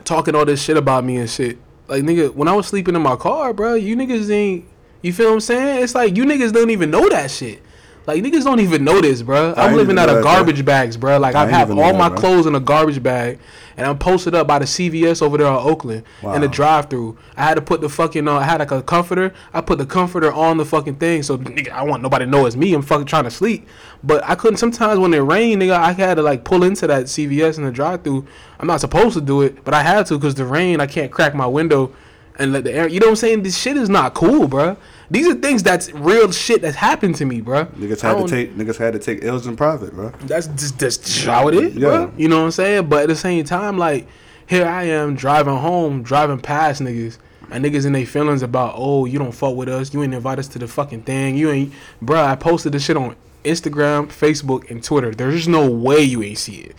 talking 0.05 0.35
all 0.35 0.45
this 0.45 0.63
shit 0.63 0.77
about 0.77 1.03
me 1.03 1.17
and 1.17 1.29
shit. 1.29 1.57
Like, 1.87 2.03
nigga, 2.03 2.33
when 2.33 2.47
I 2.47 2.53
was 2.53 2.67
sleeping 2.67 2.95
in 2.95 3.01
my 3.01 3.17
car, 3.17 3.53
bro, 3.53 3.73
you 3.73 3.95
niggas 3.97 4.29
ain't, 4.31 4.65
you 5.01 5.11
feel 5.11 5.27
what 5.27 5.33
I'm 5.33 5.39
saying? 5.41 5.83
It's 5.83 5.95
like, 5.95 6.15
you 6.15 6.23
niggas 6.23 6.53
don't 6.53 6.69
even 6.69 6.89
know 6.89 7.07
that 7.09 7.29
shit. 7.29 7.61
Like, 8.07 8.23
niggas 8.23 8.45
don't 8.45 8.61
even 8.61 8.85
know 8.85 9.01
this, 9.01 9.21
bro. 9.21 9.53
I'm 9.57 9.75
living 9.75 9.99
out 9.99 10.07
of 10.07 10.15
that, 10.15 10.23
garbage 10.23 10.63
bags, 10.63 10.95
bro. 10.95 11.19
Like, 11.19 11.35
I 11.35 11.43
I 11.43 11.47
have 11.47 11.69
all 11.71 11.93
my 11.93 12.07
bro. 12.07 12.17
clothes 12.17 12.45
in 12.45 12.55
a 12.55 12.59
garbage 12.61 13.03
bag, 13.03 13.37
and 13.75 13.85
I'm 13.85 13.97
posted 13.97 14.33
up 14.33 14.47
by 14.47 14.59
the 14.59 14.65
CVS 14.65 15.21
over 15.21 15.37
there 15.37 15.47
on 15.47 15.67
Oakland 15.67 16.05
in 16.23 16.39
the 16.39 16.47
drive-through. 16.47 17.17
I 17.35 17.43
had 17.43 17.55
to 17.55 17.61
put 17.61 17.81
the 17.81 17.89
fucking, 17.89 18.25
uh, 18.25 18.35
I 18.35 18.43
had 18.43 18.61
like 18.61 18.71
a 18.71 18.81
comforter. 18.81 19.33
I 19.53 19.59
put 19.59 19.77
the 19.77 19.85
comforter 19.85 20.31
on 20.31 20.55
the 20.55 20.63
fucking 20.63 20.95
thing, 20.95 21.21
so 21.21 21.37
nigga, 21.37 21.69
I 21.69 21.83
want 21.83 22.01
nobody 22.01 22.23
to 22.23 22.31
know 22.31 22.45
it's 22.45 22.55
me. 22.55 22.73
I'm 22.73 22.81
fucking 22.81 23.07
trying 23.07 23.25
to 23.25 23.31
sleep, 23.31 23.67
but 24.01 24.23
I 24.23 24.35
couldn't. 24.35 24.55
Sometimes 24.57 24.99
when 24.99 25.13
it 25.13 25.19
rained, 25.19 25.61
nigga, 25.61 25.75
I 25.77 25.91
had 25.91 26.13
to 26.15 26.21
like 26.21 26.45
pull 26.45 26.63
into 26.63 26.87
that 26.87 27.07
CVS 27.07 27.57
in 27.57 27.65
the 27.65 27.71
drive-through. 27.71 28.25
I'm 28.57 28.67
not 28.67 28.79
supposed 28.79 29.15
to 29.15 29.21
do 29.21 29.41
it, 29.41 29.65
but 29.65 29.73
I 29.73 29.83
had 29.83 30.05
to 30.05 30.17
because 30.17 30.35
the 30.35 30.45
rain. 30.45 30.79
I 30.79 30.87
can't 30.87 31.11
crack 31.11 31.35
my 31.35 31.45
window 31.45 31.91
and 32.37 32.51
let 32.53 32.63
the 32.63 32.71
air. 32.73 32.87
You 32.87 32.99
know 32.99 33.07
what 33.07 33.11
I'm 33.11 33.15
saying? 33.17 33.43
This 33.43 33.57
shit 33.57 33.77
is 33.77 33.89
not 33.89 34.13
cool, 34.13 34.47
bruh. 34.47 34.77
These 35.09 35.27
are 35.27 35.33
things 35.35 35.63
that's 35.63 35.91
real 35.93 36.31
shit 36.31 36.61
that's 36.61 36.75
happened 36.75 37.15
to 37.15 37.25
me, 37.25 37.41
bruh. 37.41 37.67
Niggas 37.71 38.01
had 38.01 38.17
to 38.17 38.27
take 38.27 38.55
niggas 38.55 38.77
had 38.77 38.93
to 38.93 38.99
take 38.99 39.23
L's 39.23 39.47
in 39.47 39.55
private, 39.55 39.93
bro. 39.93 40.09
that's 40.25 40.47
just 40.47 40.77
that's 40.79 41.23
how 41.23 41.47
it 41.47 41.55
is, 41.55 41.75
Yeah. 41.75 41.87
bro. 41.87 42.11
You 42.17 42.27
know 42.27 42.39
what 42.39 42.45
I'm 42.45 42.51
saying? 42.51 42.87
But 42.89 43.03
at 43.03 43.09
the 43.09 43.15
same 43.15 43.43
time, 43.45 43.77
like 43.77 44.07
here 44.45 44.65
I 44.65 44.83
am 44.83 45.15
driving 45.15 45.57
home, 45.57 46.03
driving 46.03 46.39
past 46.39 46.81
niggas, 46.81 47.17
and 47.51 47.63
niggas 47.63 47.85
in 47.85 47.93
their 47.93 48.05
feelings 48.05 48.41
about, 48.43 48.73
oh, 48.77 49.05
you 49.05 49.17
don't 49.19 49.31
fuck 49.33 49.55
with 49.55 49.69
us, 49.69 49.93
you 49.93 50.03
ain't 50.03 50.13
invite 50.13 50.39
us 50.39 50.47
to 50.49 50.59
the 50.59 50.67
fucking 50.67 51.03
thing, 51.03 51.37
you 51.37 51.49
ain't, 51.51 51.73
bruh. 52.03 52.25
I 52.25 52.35
posted 52.35 52.73
this 52.73 52.83
shit 52.83 52.97
on 52.97 53.15
Instagram, 53.45 54.07
Facebook, 54.07 54.69
and 54.69 54.83
Twitter. 54.83 55.11
There's 55.11 55.35
just 55.35 55.47
no 55.49 55.69
way 55.69 56.01
you 56.01 56.21
ain't 56.23 56.37
see 56.37 56.57
it. 56.57 56.75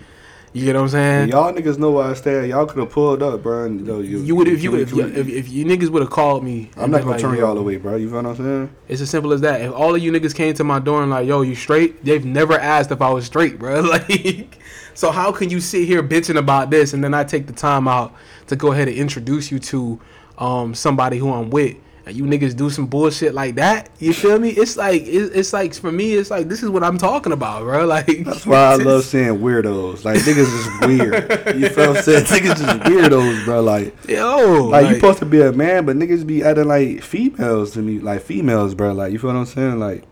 You 0.52 0.64
get 0.64 0.74
what 0.76 0.82
I'm 0.82 0.88
saying? 0.88 1.28
Y'all 1.28 1.52
niggas 1.52 1.78
know 1.78 1.90
where 1.90 2.06
I 2.06 2.14
stay. 2.14 2.48
Y'all 2.48 2.64
could 2.66 2.78
have 2.78 2.90
pulled 2.90 3.22
up, 3.22 3.42
bro. 3.42 3.64
And, 3.64 3.80
you, 3.80 3.86
know, 3.86 4.00
you, 4.00 4.20
You 4.20 4.34
would 4.36 4.48
if 4.48 4.62
you 4.62 4.74
if, 4.76 4.92
you, 4.92 5.06
if, 5.06 5.28
if 5.28 5.48
you 5.48 5.64
niggas 5.64 5.90
would 5.90 6.02
have 6.02 6.10
called 6.10 6.42
me. 6.42 6.70
I'm 6.76 6.90
not 6.90 7.00
gonna 7.00 7.12
like, 7.12 7.20
turn 7.20 7.36
y'all 7.36 7.56
away, 7.58 7.76
bro. 7.76 7.96
You 7.96 8.08
feel 8.08 8.22
what 8.22 8.26
I'm 8.26 8.36
saying? 8.36 8.70
It's 8.88 9.00
as 9.00 9.10
simple 9.10 9.32
as 9.32 9.42
that. 9.42 9.60
If 9.60 9.72
all 9.72 9.94
of 9.94 10.02
you 10.02 10.10
niggas 10.10 10.34
came 10.34 10.54
to 10.54 10.64
my 10.64 10.78
door 10.78 11.02
and 11.02 11.10
like, 11.10 11.26
yo, 11.26 11.42
you 11.42 11.54
straight? 11.54 12.04
They've 12.04 12.24
never 12.24 12.54
asked 12.58 12.90
if 12.90 13.02
I 13.02 13.10
was 13.10 13.26
straight, 13.26 13.58
bro. 13.58 13.82
Like, 13.88 14.58
so 14.94 15.10
how 15.10 15.32
can 15.32 15.48
you 15.48 15.60
sit 15.60 15.86
here 15.86 16.02
bitching 16.02 16.36
about 16.36 16.70
this 16.70 16.92
and 16.92 17.02
then 17.02 17.14
I 17.14 17.24
take 17.24 17.46
the 17.46 17.52
time 17.52 17.86
out 17.86 18.14
to 18.48 18.56
go 18.56 18.72
ahead 18.72 18.88
and 18.88 18.96
introduce 18.96 19.50
you 19.50 19.58
to 19.60 20.00
um 20.38 20.74
somebody 20.74 21.18
who 21.18 21.32
I'm 21.32 21.50
with? 21.50 21.76
And 22.08 22.16
you 22.16 22.24
niggas 22.24 22.56
do 22.56 22.70
some 22.70 22.86
bullshit 22.86 23.34
like 23.34 23.56
that. 23.56 23.90
You 23.98 24.14
feel 24.14 24.38
me? 24.38 24.48
It's 24.48 24.78
like 24.78 25.02
it's, 25.04 25.30
it's 25.34 25.52
like 25.52 25.74
for 25.74 25.92
me, 25.92 26.14
it's 26.14 26.30
like 26.30 26.48
this 26.48 26.62
is 26.62 26.70
what 26.70 26.82
I'm 26.82 26.96
talking 26.96 27.32
about, 27.32 27.64
bro. 27.64 27.84
Like 27.86 28.24
That's 28.24 28.46
why 28.46 28.72
I 28.72 28.76
love 28.76 29.04
seeing 29.04 29.38
weirdos. 29.40 30.06
Like 30.06 30.20
niggas 30.20 30.38
is 30.38 30.86
weird. 30.86 31.56
You 31.60 31.68
feel 31.68 31.88
what 31.88 31.96
I'm 31.98 32.02
saying? 32.02 32.24
Niggas 32.24 32.56
just 32.56 32.80
weirdos, 32.80 33.44
bro. 33.44 33.60
Like, 33.62 34.08
yo, 34.08 34.64
like, 34.64 34.88
you 34.88 34.94
supposed 34.94 35.18
to 35.18 35.26
be 35.26 35.42
a 35.42 35.52
man, 35.52 35.84
but 35.84 35.96
niggas 35.96 36.26
be 36.26 36.42
acting 36.42 36.66
like 36.66 37.02
females 37.02 37.72
to 37.72 37.80
me, 37.80 37.98
like 37.98 38.22
females, 38.22 38.74
bro. 38.74 38.92
Like 38.94 39.12
you 39.12 39.18
feel 39.18 39.28
what 39.30 39.36
I'm 39.40 39.44
saying? 39.46 39.78
Like 39.78 40.04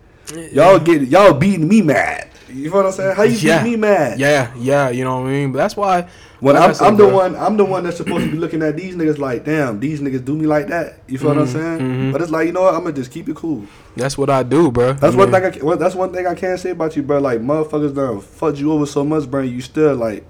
y'all 0.53 0.79
get 0.79 1.01
y'all 1.09 1.33
beating 1.33 1.67
me 1.67 1.81
mad. 1.81 2.29
You 2.49 2.65
feel 2.65 2.73
what 2.83 2.87
I'm 2.87 2.93
saying? 2.93 3.17
How 3.17 3.23
you 3.23 3.39
Yeah. 3.39 3.63
beat 3.63 3.71
me 3.71 3.77
mad? 3.77 4.19
Yeah, 4.21 4.53
yeah, 4.59 4.91
you 4.91 5.03
know 5.03 5.21
what 5.21 5.29
I 5.29 5.31
mean. 5.33 5.53
But 5.53 5.59
that's 5.59 5.77
why 5.77 6.09
When 6.47 6.57
I'm, 6.57 6.75
I'm 6.81 6.97
the 6.97 7.09
one, 7.09 7.35
I'm 7.35 7.57
the 7.57 7.65
one 7.65 7.83
that's 7.83 7.97
supposed 7.97 8.25
to 8.25 8.31
be 8.31 8.37
looking 8.39 8.63
at 8.63 8.77
these 8.77 8.95
niggas 8.95 9.19
like, 9.19 9.45
damn, 9.45 9.81
these 9.81 10.01
niggas 10.01 10.25
do 10.25 10.37
me 10.37 10.47
like 10.47 10.69
that. 10.69 11.01
You 11.09 11.19
feel 11.19 11.31
what 11.31 11.39
I'm 11.39 11.47
saying? 11.49 11.79
mhm. 11.81 12.13
But 12.13 12.23
it's 12.23 12.31
like, 12.31 12.47
you 12.47 12.53
know 12.53 12.63
what? 12.63 12.75
I'm 12.75 12.83
gonna 12.85 12.93
just 12.95 13.11
keep 13.11 13.29
it 13.29 13.35
cool. 13.35 13.67
That's 13.97 14.17
what 14.17 14.31
I 14.31 14.45
do, 14.45 14.71
bro. 14.71 14.93
That's 14.93 15.17
one 15.17 15.33
thing. 15.33 15.45
I, 15.45 15.65
well, 15.65 15.77
that's 15.77 15.97
one 15.97 16.13
thing 16.13 16.25
I 16.25 16.37
can't 16.37 16.61
say 16.61 16.71
about 16.71 16.95
you, 16.95 17.03
bro. 17.03 17.19
Like 17.19 17.41
motherfuckers 17.41 17.93
done 17.95 18.21
fucked 18.21 18.59
you 18.59 18.71
over 18.73 18.87
so 18.87 19.05
much, 19.05 19.29
bro. 19.29 19.43
You 19.43 19.61
still 19.61 19.97
like, 19.97 20.25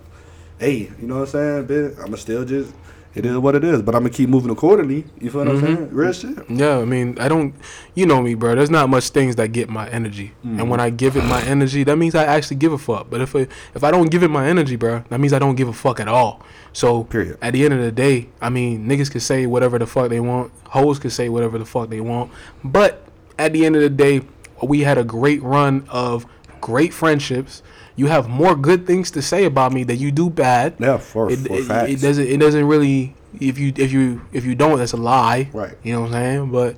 hey, 0.58 0.90
you 0.98 1.06
know 1.06 1.16
what 1.20 1.34
I'm 1.34 1.66
saying, 1.66 1.66
bitch? 1.66 2.02
I'ma 2.02 2.16
still 2.16 2.46
just. 2.46 2.72
It 3.16 3.24
is 3.24 3.38
what 3.38 3.54
it 3.54 3.64
is, 3.64 3.80
but 3.80 3.94
I'm 3.94 4.02
gonna 4.02 4.12
keep 4.12 4.28
moving 4.28 4.50
accordingly. 4.50 5.06
You 5.18 5.30
feel 5.30 5.40
what 5.40 5.48
I'm 5.48 5.56
mm-hmm. 5.56 5.74
saying? 5.74 5.90
Real 5.90 6.12
shit. 6.12 6.50
Yeah, 6.50 6.78
I 6.78 6.84
mean, 6.84 7.18
I 7.18 7.28
don't, 7.28 7.54
you 7.94 8.04
know 8.04 8.20
me, 8.20 8.34
bro. 8.34 8.54
There's 8.54 8.68
not 8.68 8.90
much 8.90 9.08
things 9.08 9.36
that 9.36 9.48
get 9.52 9.70
my 9.70 9.88
energy, 9.88 10.32
and 10.42 10.58
mm-hmm. 10.58 10.68
when 10.68 10.80
I 10.80 10.90
give 10.90 11.16
it 11.16 11.24
my 11.24 11.42
energy, 11.42 11.82
that 11.84 11.96
means 11.96 12.14
I 12.14 12.24
actually 12.24 12.56
give 12.56 12.74
a 12.74 12.78
fuck. 12.78 13.08
But 13.08 13.22
if 13.22 13.34
I, 13.34 13.46
if 13.74 13.82
I 13.82 13.90
don't 13.90 14.10
give 14.10 14.22
it 14.22 14.28
my 14.28 14.46
energy, 14.46 14.76
bro, 14.76 15.02
that 15.08 15.18
means 15.18 15.32
I 15.32 15.38
don't 15.38 15.54
give 15.54 15.68
a 15.68 15.72
fuck 15.72 15.98
at 15.98 16.08
all. 16.08 16.42
So 16.74 17.04
Period. 17.04 17.38
at 17.40 17.54
the 17.54 17.64
end 17.64 17.72
of 17.72 17.80
the 17.80 17.90
day, 17.90 18.28
I 18.42 18.50
mean, 18.50 18.86
niggas 18.86 19.10
can 19.10 19.20
say 19.20 19.46
whatever 19.46 19.78
the 19.78 19.86
fuck 19.86 20.10
they 20.10 20.20
want, 20.20 20.52
hoes 20.64 20.98
can 20.98 21.08
say 21.08 21.30
whatever 21.30 21.56
the 21.56 21.64
fuck 21.64 21.88
they 21.88 22.02
want, 22.02 22.30
but 22.62 23.02
at 23.38 23.54
the 23.54 23.64
end 23.64 23.76
of 23.76 23.82
the 23.82 23.88
day, 23.88 24.22
we 24.62 24.80
had 24.80 24.98
a 24.98 25.04
great 25.04 25.42
run 25.42 25.86
of 25.88 26.26
great 26.60 26.92
friendships. 26.92 27.62
You 27.96 28.06
have 28.06 28.28
more 28.28 28.54
good 28.54 28.86
things 28.86 29.10
to 29.12 29.22
say 29.22 29.44
about 29.44 29.72
me 29.72 29.82
than 29.84 29.98
you 29.98 30.12
do 30.12 30.28
bad. 30.30 30.74
Yeah, 30.78 30.98
for, 30.98 31.30
It, 31.30 31.38
for 31.40 31.54
it, 31.58 31.64
facts. 31.64 31.90
it 31.92 32.00
doesn't 32.00 32.26
it 32.26 32.36
doesn't 32.38 32.66
really 32.66 33.14
if 33.40 33.58
you 33.58 33.72
if 33.76 33.90
you 33.92 34.20
if 34.32 34.44
you 34.44 34.54
don't 34.54 34.78
that's 34.78 34.92
a 34.92 34.96
lie 34.96 35.48
Right. 35.52 35.74
you 35.82 35.92
know 35.92 36.00
what 36.02 36.06
i'm 36.08 36.12
saying 36.12 36.50
but 36.50 36.76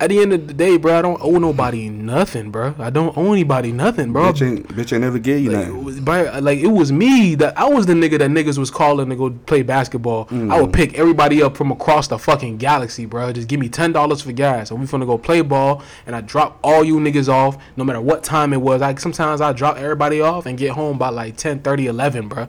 at 0.00 0.10
the 0.10 0.18
end 0.20 0.32
of 0.32 0.46
the 0.48 0.54
day 0.54 0.76
bro 0.76 0.98
i 0.98 1.02
don't 1.02 1.20
owe 1.22 1.38
nobody 1.38 1.88
nothing 1.88 2.50
bro 2.50 2.74
i 2.78 2.90
don't 2.90 3.16
owe 3.16 3.32
anybody 3.32 3.70
nothing 3.72 4.12
bro 4.12 4.32
bitch 4.32 4.46
ain't 4.46 4.68
bitch 4.68 4.92
ain't 4.92 5.02
never 5.02 5.18
give 5.18 5.40
you 5.40 5.50
like, 5.50 5.68
nothing. 5.68 6.04
bro, 6.04 6.38
like 6.40 6.58
it 6.58 6.66
was 6.68 6.90
me 6.92 7.34
that 7.36 7.56
I 7.56 7.68
was 7.68 7.86
the 7.86 7.92
nigga 7.92 8.18
that 8.18 8.30
niggas 8.30 8.58
was 8.58 8.70
calling 8.70 9.08
to 9.10 9.16
go 9.16 9.30
play 9.30 9.62
basketball. 9.62 10.26
I 10.30 10.34
Mm. 10.34 10.60
would 10.62 10.72
pick 10.72 10.94
everybody 10.98 11.42
up 11.42 11.56
from 11.56 11.70
across 11.70 12.08
the 12.08 12.18
fucking 12.18 12.56
galaxy, 12.58 13.06
bro. 13.06 13.32
Just 13.32 13.48
give 13.48 13.60
me 13.60 13.68
ten 13.68 13.92
dollars 13.92 14.22
for 14.22 14.32
gas, 14.32 14.70
and 14.70 14.80
we 14.80 14.86
finna 14.86 15.06
go 15.06 15.16
play 15.18 15.40
ball. 15.42 15.82
And 16.06 16.14
I 16.16 16.20
drop 16.20 16.58
all 16.62 16.82
you 16.84 16.96
niggas 16.96 17.28
off, 17.28 17.56
no 17.76 17.84
matter 17.84 18.00
what 18.00 18.22
time 18.24 18.52
it 18.52 18.60
was. 18.60 18.80
Like 18.80 18.98
sometimes 19.00 19.40
I 19.40 19.52
drop 19.52 19.76
everybody 19.76 20.20
off 20.20 20.46
and 20.46 20.58
get 20.58 20.72
home 20.72 20.98
by 20.98 21.08
like 21.10 21.36
10, 21.36 21.60
30, 21.60 21.86
11, 21.86 22.28
bro. 22.28 22.48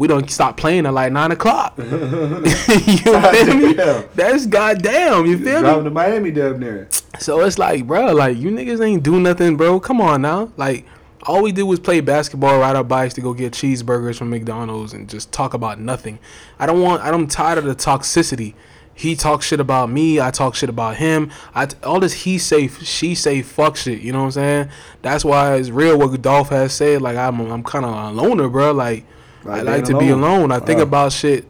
We 0.00 0.08
don't 0.08 0.30
stop 0.30 0.56
playing 0.56 0.86
at 0.86 0.94
like 0.94 1.12
nine 1.12 1.30
o'clock. 1.30 1.74
you 1.78 1.84
feel 1.84 3.54
me? 3.54 3.74
That's 4.14 4.46
goddamn. 4.46 5.26
You 5.26 5.36
feel 5.36 5.56
me? 5.56 5.60
Driving 5.60 5.84
to 5.84 5.90
Miami 5.90 6.30
down 6.30 6.58
there. 6.58 6.88
So 7.18 7.40
it's 7.40 7.58
like, 7.58 7.86
bro, 7.86 8.14
like 8.14 8.38
you 8.38 8.50
niggas 8.50 8.82
ain't 8.82 9.02
do 9.02 9.20
nothing, 9.20 9.58
bro. 9.58 9.78
Come 9.78 10.00
on 10.00 10.22
now. 10.22 10.52
Like 10.56 10.86
all 11.24 11.42
we 11.42 11.52
did 11.52 11.64
was 11.64 11.80
play 11.80 12.00
basketball, 12.00 12.60
ride 12.60 12.76
our 12.76 12.82
bikes 12.82 13.12
to 13.14 13.20
go 13.20 13.34
get 13.34 13.52
cheeseburgers 13.52 14.16
from 14.16 14.30
McDonald's, 14.30 14.94
and 14.94 15.06
just 15.06 15.32
talk 15.32 15.52
about 15.52 15.78
nothing. 15.78 16.18
I 16.58 16.64
don't 16.64 16.80
want. 16.80 17.02
I'm 17.02 17.26
tired 17.26 17.58
of 17.58 17.64
the 17.64 17.74
toxicity. 17.74 18.54
He 18.94 19.14
talks 19.14 19.44
shit 19.44 19.60
about 19.60 19.90
me. 19.90 20.18
I 20.18 20.30
talk 20.30 20.54
shit 20.54 20.70
about 20.70 20.96
him. 20.96 21.30
I 21.54 21.68
all 21.84 22.00
this 22.00 22.24
he 22.24 22.38
say, 22.38 22.68
she 22.68 23.14
say, 23.14 23.42
fuck 23.42 23.76
shit. 23.76 24.00
You 24.00 24.12
know 24.12 24.20
what 24.20 24.24
I'm 24.24 24.30
saying? 24.30 24.68
That's 25.02 25.26
why 25.26 25.56
it's 25.56 25.68
real 25.68 25.98
what 25.98 26.22
Dolph 26.22 26.48
has 26.48 26.72
said. 26.72 27.02
Like 27.02 27.18
I'm, 27.18 27.38
I'm 27.38 27.62
kind 27.62 27.84
of 27.84 27.92
a 27.92 28.12
loner, 28.12 28.48
bro. 28.48 28.72
Like 28.72 29.04
I 29.44 29.48
Like 29.48 29.64
like 29.64 29.74
being 29.74 29.84
to 29.86 29.98
be 29.98 30.08
alone. 30.10 30.22
alone. 30.22 30.52
I 30.52 30.58
think 30.60 30.78
Wow. 30.78 30.82
about 30.84 31.12
shit 31.12 31.46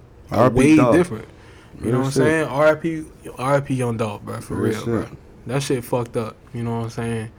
way 0.52 0.76
Dolph. 0.76 0.94
different. 0.96 1.24
You 1.82 1.92
know 1.92 1.98
what 2.00 2.06
I'm 2.06 2.12
saying? 2.12 2.46
R.I.P. 2.48 3.04
R.I.P. 3.38 3.74
Young 3.74 3.96
Dolph, 3.96 4.22
bro. 4.22 4.40
For 4.40 4.54
Real 4.54 4.74
real, 4.74 4.84
bro. 4.84 5.06
That 5.46 5.62
shit 5.62 5.82
fucked 5.84 6.16
up. 6.16 6.36
You 6.52 6.62
know 6.62 6.76
what 6.76 6.84
I'm 6.84 6.90
saying? 6.90 7.30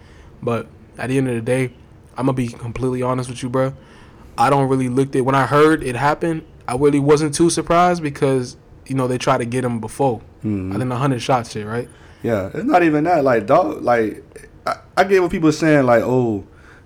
But 0.42 0.68
at 0.98 1.10
the 1.10 1.18
end 1.18 1.30
of 1.30 1.36
the 1.36 1.42
day, 1.42 1.74
I'm 2.18 2.26
gonna 2.26 2.34
be 2.34 2.48
completely 2.48 3.02
honest 3.04 3.30
with 3.30 3.42
you, 3.44 3.50
bro. 3.50 3.74
I 4.38 4.50
don't 4.50 4.68
really 4.68 4.90
looked 4.90 5.16
at 5.16 5.24
when 5.24 5.36
I 5.36 5.46
heard 5.46 5.84
it 5.84 5.96
happen. 5.96 6.44
I 6.68 6.76
really 6.76 7.00
wasn't 7.00 7.36
too 7.36 7.50
surprised 7.50 8.02
because 8.02 8.58
you 8.88 8.96
know 8.96 9.08
they 9.08 9.18
tried 9.18 9.38
to 9.40 9.46
get 9.46 9.64
him 9.64 9.80
before. 9.80 10.22
Mhm. 10.44 10.74
I 10.74 10.78
think 10.78 10.90
the 10.90 10.96
hundred 10.96 11.22
shots 11.22 11.52
shit, 11.52 11.66
right? 11.68 11.88
Yeah, 12.24 12.50
it's 12.54 12.64
not 12.66 12.84
even 12.84 13.04
that. 13.06 13.24
Like 13.24 13.46
dog, 13.46 13.84
like 13.84 14.24
I, 14.66 14.78
I 14.98 15.04
get 15.04 15.22
what 15.22 15.32
people 15.32 15.50
are 15.50 15.54
saying. 15.54 15.86
Like, 15.86 16.04
oh, 16.04 16.44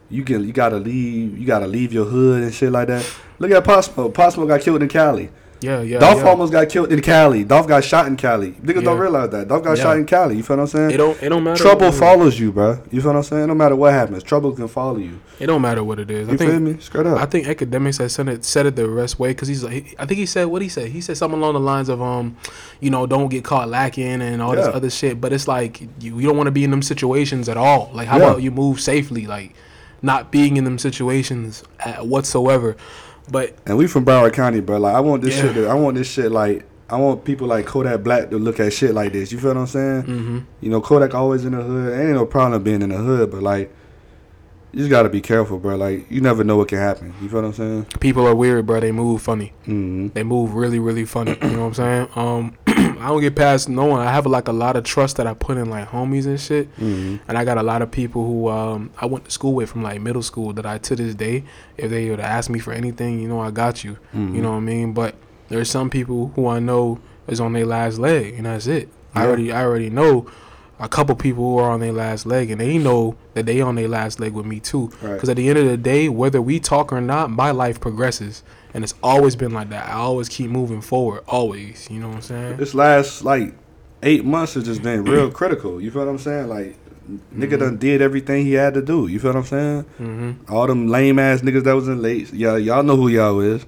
you 0.09 0.23
can 0.23 0.43
you 0.45 0.51
gotta 0.53 0.77
leave, 0.77 1.37
you 1.37 1.45
gotta 1.45 1.67
leave 1.67 1.93
your 1.93 2.05
hood 2.05 2.43
and 2.43 2.53
shit 2.53 2.71
like 2.71 2.87
that. 2.89 3.09
Look 3.39 3.51
at 3.51 3.63
Pop 3.63 3.83
Smoke. 3.83 4.13
Pop 4.13 4.33
Smoke 4.33 4.47
got 4.47 4.61
killed 4.61 4.81
in 4.81 4.87
Cali. 4.89 5.29
Yeah, 5.61 5.81
yeah. 5.81 5.99
Dolph 5.99 6.19
yeah. 6.19 6.25
almost 6.29 6.51
got 6.51 6.67
killed 6.69 6.91
in 6.91 7.01
Cali. 7.01 7.43
Dolph 7.43 7.67
got 7.67 7.83
shot 7.83 8.05
in 8.07 8.17
Cali. 8.17 8.51
Niggas 8.51 8.83
don't 8.83 8.99
realize 8.99 9.29
that. 9.31 9.47
Dolph 9.47 9.63
got 9.63 9.77
Yeah. 9.77 9.83
shot 9.83 9.97
in 9.97 10.05
Cali. 10.05 10.35
You 10.35 10.43
feel 10.43 10.57
what 10.57 10.63
I'm 10.63 10.67
saying? 10.67 10.91
It 10.91 10.97
don't. 10.97 11.23
It 11.23 11.29
don't 11.29 11.43
matter. 11.43 11.57
Trouble 11.63 11.79
what 11.85 11.87
it 11.87 11.93
is. 11.93 11.99
follows 11.99 12.39
you, 12.39 12.51
bro. 12.51 12.77
You 12.91 13.01
feel 13.01 13.11
what 13.11 13.17
I'm 13.17 13.23
saying? 13.23 13.47
No 13.47 13.55
matter 13.55 13.75
what 13.75 13.93
happens, 13.93 14.21
trouble 14.21 14.51
can 14.51 14.67
follow 14.67 14.97
you. 14.97 15.19
It 15.39 15.47
don't 15.47 15.61
matter 15.61 15.83
what 15.83 15.99
it 15.99 16.11
is. 16.11 16.27
I 16.27 16.33
You 16.33 16.37
think. 16.37 16.51
feel 16.51 16.59
me? 16.59 16.77
Straight 16.81 17.07
up. 17.07 17.19
I 17.19 17.25
think 17.25 17.47
Akademiks 17.47 17.97
has 17.99 18.13
said 18.13 18.27
it 18.27 18.45
said 18.45 18.65
it 18.67 18.75
the 18.75 18.87
best 18.87 19.17
way 19.17 19.29
because 19.29 19.47
he's 19.47 19.63
like 19.63 19.73
he- 19.85 19.95
I 19.97 20.05
think 20.05 20.19
he 20.19 20.25
said 20.25 20.45
what 20.47 20.61
he 20.61 20.69
said 20.69 20.89
he 20.89 21.01
said 21.01 21.17
something 21.17 21.39
along 21.39 21.53
the 21.53 21.59
lines 21.61 21.89
of 21.89 22.01
um 22.01 22.35
you 22.79 22.89
know 22.91 23.07
don't 23.07 23.29
get 23.29 23.43
caught 23.43 23.67
lacking 23.69 24.21
and 24.21 24.41
all 24.41 24.55
this 24.55 24.67
other 24.67 24.89
shit 24.89 25.19
but 25.19 25.33
it's 25.33 25.47
like 25.47 25.81
you, 25.99 26.19
you 26.19 26.27
don't 26.27 26.37
want 26.37 26.47
to 26.47 26.51
be 26.51 26.63
in 26.65 26.69
them 26.71 26.81
situations 26.83 27.49
at 27.49 27.57
all 27.57 27.89
like 27.93 28.07
how 28.07 28.17
Yeah. 28.17 28.25
about 28.25 28.41
you 28.43 28.51
move 28.51 28.79
safely 28.81 29.25
like 29.25 29.55
not 30.01 30.31
being 30.31 30.57
in 30.57 30.63
them 30.65 30.77
situations 30.77 31.63
at 31.79 32.05
whatsoever 32.05 32.75
but 33.29 33.55
And 33.65 33.77
we 33.77 33.87
from 33.87 34.05
Broward 34.05 34.33
County, 34.33 34.59
bro. 34.61 34.77
Like 34.79 34.95
I 34.95 34.99
want 34.99 35.21
this 35.21 35.35
Yeah. 35.35 35.41
shit. 35.43 35.55
To, 35.55 35.67
I 35.67 35.73
want 35.73 35.95
this 35.97 36.07
shit 36.11 36.31
like. 36.31 36.65
I 36.87 36.97
want 36.97 37.25
people 37.25 37.47
like 37.47 37.65
Kodak 37.65 38.03
Black 38.03 38.29
to 38.29 38.37
look 38.37 38.59
at 38.59 38.71
shit 38.71 38.93
like 38.93 39.11
this. 39.13 39.31
You 39.31 39.39
feel 39.39 39.55
what 39.55 39.61
I'm 39.61 39.65
saying? 39.67 40.01
hmm 40.03 40.39
You 40.61 40.69
know, 40.69 40.81
Kodak 40.81 41.15
always 41.15 41.43
in 41.43 41.53
the 41.53 41.61
hood. 41.63 41.99
Ain't 41.99 42.11
no 42.11 42.27
problem 42.27 42.61
being 42.61 42.83
in 42.83 42.89
the 42.89 42.97
hood, 42.97 43.31
but 43.31 43.41
like, 43.41 43.73
you 44.71 44.79
just 44.79 44.91
gotta 44.91 45.09
be 45.09 45.19
careful, 45.19 45.57
bro. 45.57 45.77
Like, 45.77 46.05
you 46.11 46.21
never 46.21 46.43
know 46.43 46.57
what 46.57 46.67
can 46.67 46.77
happen. 46.77 47.15
You 47.19 47.27
feel 47.27 47.41
what 47.41 47.47
I'm 47.47 47.53
saying? 47.53 47.85
people 47.99 48.27
are 48.27 48.35
weird 48.35 48.67
bro 48.67 48.79
they 48.79 48.91
move 48.91 49.21
funny 49.23 49.51
Mm-hmm. 49.63 50.09
they 50.09 50.21
move 50.21 50.53
really 50.53 50.77
really 50.77 51.05
funny 51.05 51.35
you 51.41 51.49
know 51.49 51.61
what 51.67 51.67
i'm 51.67 51.73
saying 51.73 52.07
um 52.15 52.55
i 53.05 53.09
don't 53.09 53.21
get 53.21 53.35
past 53.35 53.69
no 53.69 53.85
one 53.85 53.99
i 54.05 54.11
have 54.11 54.25
like 54.25 54.47
a 54.47 54.51
lot 54.51 54.75
of 54.75 54.83
trust 54.83 55.17
that 55.17 55.27
i 55.27 55.33
put 55.33 55.57
in 55.57 55.69
like 55.69 55.87
homies 55.89 56.25
and 56.25 56.39
shit 56.39 56.67
Mm-hmm. 56.79 57.17
and 57.29 57.37
I 57.37 57.45
got 57.45 57.57
a 57.57 57.63
lot 57.63 57.81
of 57.81 57.89
people 57.91 58.25
who 58.25 58.47
um, 58.49 58.89
I 58.97 59.05
went 59.05 59.25
to 59.25 59.31
school 59.31 59.53
with 59.53 59.69
from 59.69 59.83
like 59.83 60.01
middle 60.01 60.23
school 60.23 60.51
that 60.53 60.65
I 60.65 60.77
to 60.79 60.95
this 60.95 61.13
day, 61.15 61.43
if 61.77 61.89
they 61.89 62.09
would 62.09 62.19
ask 62.19 62.49
me 62.49 62.59
for 62.59 62.73
anything, 62.73 63.19
you 63.21 63.27
know, 63.27 63.39
I 63.39 63.51
got 63.51 63.83
you. 63.83 63.97
Mhm. 64.15 64.35
You 64.35 64.41
know 64.41 64.51
what 64.51 64.57
I 64.57 64.71
mean? 64.73 64.93
But 64.93 65.15
there's 65.49 65.69
some 65.69 65.89
people 65.89 66.31
who 66.35 66.47
I 66.47 66.59
know 66.59 66.99
is 67.27 67.39
on 67.39 67.53
their 67.53 67.65
last 67.65 67.97
leg, 67.99 68.33
and 68.37 68.45
that's 68.45 68.67
it. 68.67 68.89
I 69.13 69.25
already 69.25 69.51
I 69.51 69.63
already 69.63 69.89
know 69.89 70.27
a 70.79 70.87
couple 70.89 71.15
people 71.15 71.43
who 71.43 71.57
are 71.59 71.71
on 71.71 71.79
their 71.79 71.93
last 71.93 72.25
leg, 72.25 72.51
and 72.51 72.59
they 72.59 72.77
know 72.77 73.15
that 73.33 73.45
they 73.45 73.61
on 73.61 73.75
their 73.75 73.87
last 73.87 74.19
leg 74.19 74.33
with 74.33 74.45
me 74.45 74.59
too. 74.59 74.91
Right. 75.01 75.13
Because 75.13 75.29
at 75.29 75.37
the 75.37 75.47
end 75.49 75.57
of 75.59 75.65
the 75.65 75.77
day, 75.77 76.09
whether 76.09 76.41
we 76.41 76.59
talk 76.59 76.91
or 76.91 77.01
not, 77.01 77.29
my 77.31 77.51
life 77.51 77.79
progresses, 77.79 78.43
and 78.75 78.83
it's 78.83 78.93
always 79.01 79.35
been 79.35 79.53
like 79.53 79.69
that. 79.69 79.87
I 79.89 79.93
always 79.93 80.27
keep 80.29 80.51
moving 80.51 80.81
forward, 80.81 81.23
always. 81.27 81.87
You 81.89 81.99
know 82.01 82.09
what 82.09 82.17
I'm 82.17 82.21
saying? 82.21 82.57
This 82.57 82.75
last 82.75 83.23
like 83.23 83.53
eight 84.03 84.23
months 84.25 84.53
has 84.53 84.65
just 84.65 84.83
been 84.83 85.03
real 85.05 85.31
critical. 85.39 85.81
You 85.81 85.89
feel 85.89 86.03
what 86.05 86.11
I'm 86.11 86.17
saying? 86.19 86.49
Like, 86.49 86.75
nigga 87.33 87.57
done 87.57 87.77
did 87.77 88.01
everything 88.01 88.45
he 88.45 88.53
had 88.53 88.73
to 88.73 88.81
do. 88.81 89.07
You 89.07 89.17
feel 89.19 89.31
what 89.33 89.39
I'm 89.39 89.45
saying? 89.45 89.81
hmm 89.97 90.31
All 90.53 90.67
them 90.67 90.87
lame 90.89 91.17
ass 91.19 91.41
niggas 91.41 91.63
that 91.63 91.73
was 91.75 91.87
in 91.87 92.01
late. 92.01 92.33
Yeah, 92.33 92.57
y'all 92.57 92.83
know 92.83 92.97
who 92.97 93.07
y'all 93.07 93.39
is. 93.39 93.65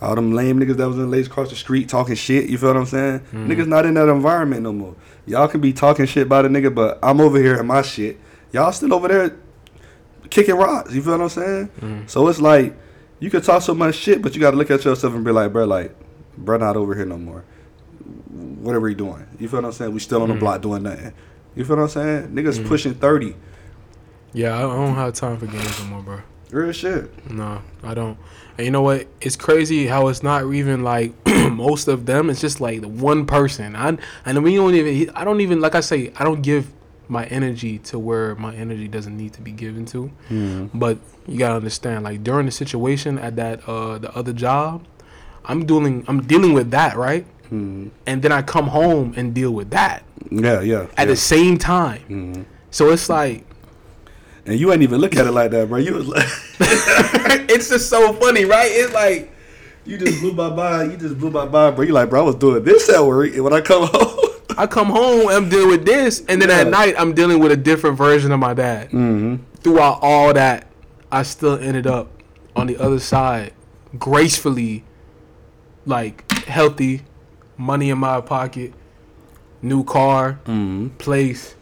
All 0.00 0.14
them 0.14 0.32
lame 0.32 0.58
niggas 0.58 0.76
that 0.78 0.88
was 0.88 0.96
in 0.98 1.10
late 1.10 1.26
across 1.26 1.50
the 1.50 1.56
street 1.56 1.88
talking 1.88 2.14
shit. 2.16 2.48
You 2.50 2.58
feel 2.58 2.70
what 2.70 2.76
I'm 2.78 2.86
saying? 2.86 3.20
Mhm. 3.32 3.46
Niggas 3.48 3.66
not 3.66 3.86
in 3.86 3.94
that 3.94 4.08
environment 4.08 4.62
no 4.62 4.72
more. 4.72 4.94
Y'all 5.26 5.48
can 5.48 5.60
be 5.60 5.72
talking 5.72 6.06
shit 6.06 6.24
about 6.26 6.44
a 6.46 6.48
nigga, 6.48 6.74
but 6.74 6.98
I'm 7.02 7.20
over 7.20 7.38
here 7.38 7.56
in 7.60 7.66
my 7.66 7.82
shit. 7.82 8.18
Y'all 8.52 8.72
still 8.72 8.94
over 8.94 9.08
there 9.08 9.36
kicking 10.30 10.54
rocks. 10.56 10.94
You 10.94 11.02
feel 11.02 11.12
what 11.12 11.22
I'm 11.22 11.28
saying? 11.28 11.68
Mhm. 11.80 12.10
So 12.10 12.26
it's 12.28 12.40
like 12.40 12.74
you 13.20 13.30
can 13.30 13.40
talk 13.42 13.62
so 13.62 13.74
much 13.74 13.94
shit, 13.94 14.22
but 14.22 14.34
you 14.34 14.40
got 14.40 14.50
to 14.52 14.56
look 14.56 14.70
at 14.70 14.84
yourself 14.84 15.14
and 15.14 15.24
be 15.24 15.30
like, 15.30 15.52
bro, 15.52 15.64
like, 15.64 15.94
bro, 16.36 16.56
not 16.58 16.76
over 16.76 16.94
here 16.94 17.06
no 17.06 17.16
more. 17.18 17.44
What 18.60 18.74
are 18.74 18.80
we 18.80 18.94
doing? 18.94 19.26
You 19.38 19.48
feel 19.48 19.60
what 19.62 19.66
I'm 19.66 19.72
saying? 19.72 19.92
We 19.92 20.00
still 20.00 20.22
on 20.22 20.28
the 20.28 20.34
Mhm. 20.34 20.40
block 20.40 20.62
doing 20.62 20.82
nothing. 20.82 21.12
You 21.54 21.64
feel 21.64 21.76
what 21.76 21.82
I'm 21.84 21.88
saying? 21.88 22.28
Niggas 22.28 22.60
Mhm. 22.60 22.66
pushing 22.68 22.94
thirty. 22.94 23.34
Yeah, 24.32 24.54
I 24.54 24.58
I 24.58 24.62
don't 24.76 24.94
have 24.94 25.14
time 25.14 25.38
for 25.38 25.46
games 25.46 25.78
no 25.80 25.86
more, 25.86 26.02
bro. 26.02 26.18
Real 26.50 26.72
shit. 26.72 27.10
No, 27.30 27.62
I 27.82 27.94
don't. 27.94 28.18
And 28.58 28.64
you 28.66 28.70
know 28.70 28.82
what? 28.82 29.06
It's 29.20 29.36
crazy 29.36 29.86
how 29.86 30.08
it's 30.08 30.22
not 30.22 30.52
even 30.52 30.84
like 30.84 31.12
most 31.50 31.88
of 31.88 32.06
them. 32.06 32.28
It's 32.30 32.40
just 32.40 32.60
like 32.60 32.82
the 32.82 32.88
one 32.88 33.24
person. 33.26 33.74
I 33.74 33.96
and 34.26 34.44
we 34.44 34.54
don't 34.56 34.74
even. 34.74 35.10
I 35.16 35.24
don't 35.24 35.40
even 35.40 35.60
like 35.60 35.74
I 35.74 35.80
say. 35.80 36.12
I 36.18 36.24
don't 36.24 36.42
give 36.42 36.66
my 37.08 37.24
energy 37.26 37.78
to 37.78 37.98
where 37.98 38.34
my 38.34 38.54
energy 38.54 38.88
doesn't 38.88 39.16
need 39.16 39.32
to 39.34 39.40
be 39.40 39.52
given 39.52 39.84
to. 39.86 40.10
Mm-hmm. 40.30 40.78
But 40.78 40.98
you 41.26 41.38
gotta 41.38 41.56
understand, 41.56 42.04
like 42.04 42.22
during 42.24 42.46
the 42.46 42.52
situation 42.52 43.18
at 43.18 43.36
that 43.36 43.68
uh 43.68 43.98
the 43.98 44.14
other 44.16 44.32
job, 44.32 44.84
I'm 45.44 45.64
dealing. 45.66 46.04
I'm 46.08 46.22
dealing 46.22 46.52
with 46.52 46.70
that 46.72 46.96
right, 46.96 47.24
Mm-hmm. 47.46 47.88
and 48.06 48.22
then 48.22 48.32
I 48.32 48.42
come 48.42 48.66
home 48.68 49.14
and 49.16 49.32
deal 49.32 49.52
with 49.52 49.70
that 49.70 50.02
Yeah, 50.30 50.60
yeah. 50.62 50.82
at 50.96 50.98
yeah. 50.98 51.04
the 51.04 51.16
same 51.16 51.58
time. 51.58 52.02
Mhm. 52.08 52.44
So 52.70 52.90
it's 52.90 53.08
like 53.08 53.44
And 54.44 54.58
you 54.58 54.72
ain't 54.72 54.82
even 54.82 55.00
look 55.00 55.14
at 55.16 55.26
it 55.26 55.32
like 55.32 55.50
that, 55.52 55.68
bro. 55.68 55.78
You 55.78 55.94
was 55.94 56.08
like, 56.08 56.26
it's 57.50 57.68
just 57.68 57.88
so 57.88 58.12
funny, 58.14 58.44
right? 58.44 58.70
It's 58.70 58.92
like. 58.92 59.30
you 59.84 59.96
just 59.98 60.20
blew 60.20 60.32
my 60.32 60.50
mind. 60.50 60.90
You 60.92 60.98
just 60.98 61.18
blew 61.18 61.30
my 61.30 61.46
mind, 61.46 61.76
bro. 61.76 61.84
You 61.84 61.92
like, 61.92 62.10
bro, 62.10 62.20
I 62.22 62.24
was 62.24 62.34
doing 62.34 62.62
this 62.64 62.88
at 62.88 63.00
work, 63.00 63.32
and 63.34 63.44
when 63.44 63.52
I 63.52 63.60
come 63.60 63.86
home, 63.92 64.25
I 64.56 64.66
come 64.66 64.88
home, 64.88 65.28
I'm 65.28 65.48
dealing 65.48 65.68
with 65.68 65.84
this, 65.84 66.22
and 66.28 66.40
then 66.40 66.50
at 66.50 66.68
night 66.68 66.94
I'm 66.98 67.14
dealing 67.14 67.38
with 67.40 67.52
a 67.52 67.56
different 67.56 67.96
version 67.98 68.32
of 68.32 68.40
my 68.40 68.54
dad. 68.54 68.88
mm-hmm. 68.90 69.36
Throughout 69.60 69.98
all 70.02 70.32
that, 70.34 70.66
I 71.10 71.22
still 71.24 71.58
ended 71.58 71.86
up 71.86 72.08
on 72.54 72.66
the 72.66 72.76
other 72.78 72.98
side, 72.98 73.52
gracefully, 73.98 74.84
like 75.84 76.30
healthy, 76.44 77.02
money 77.56 77.90
in 77.90 77.98
my 77.98 78.20
pocket, 78.20 78.72
new 79.62 79.84
car, 79.84 80.38
Mm-hmm. 80.46 80.88
place. 80.98 81.54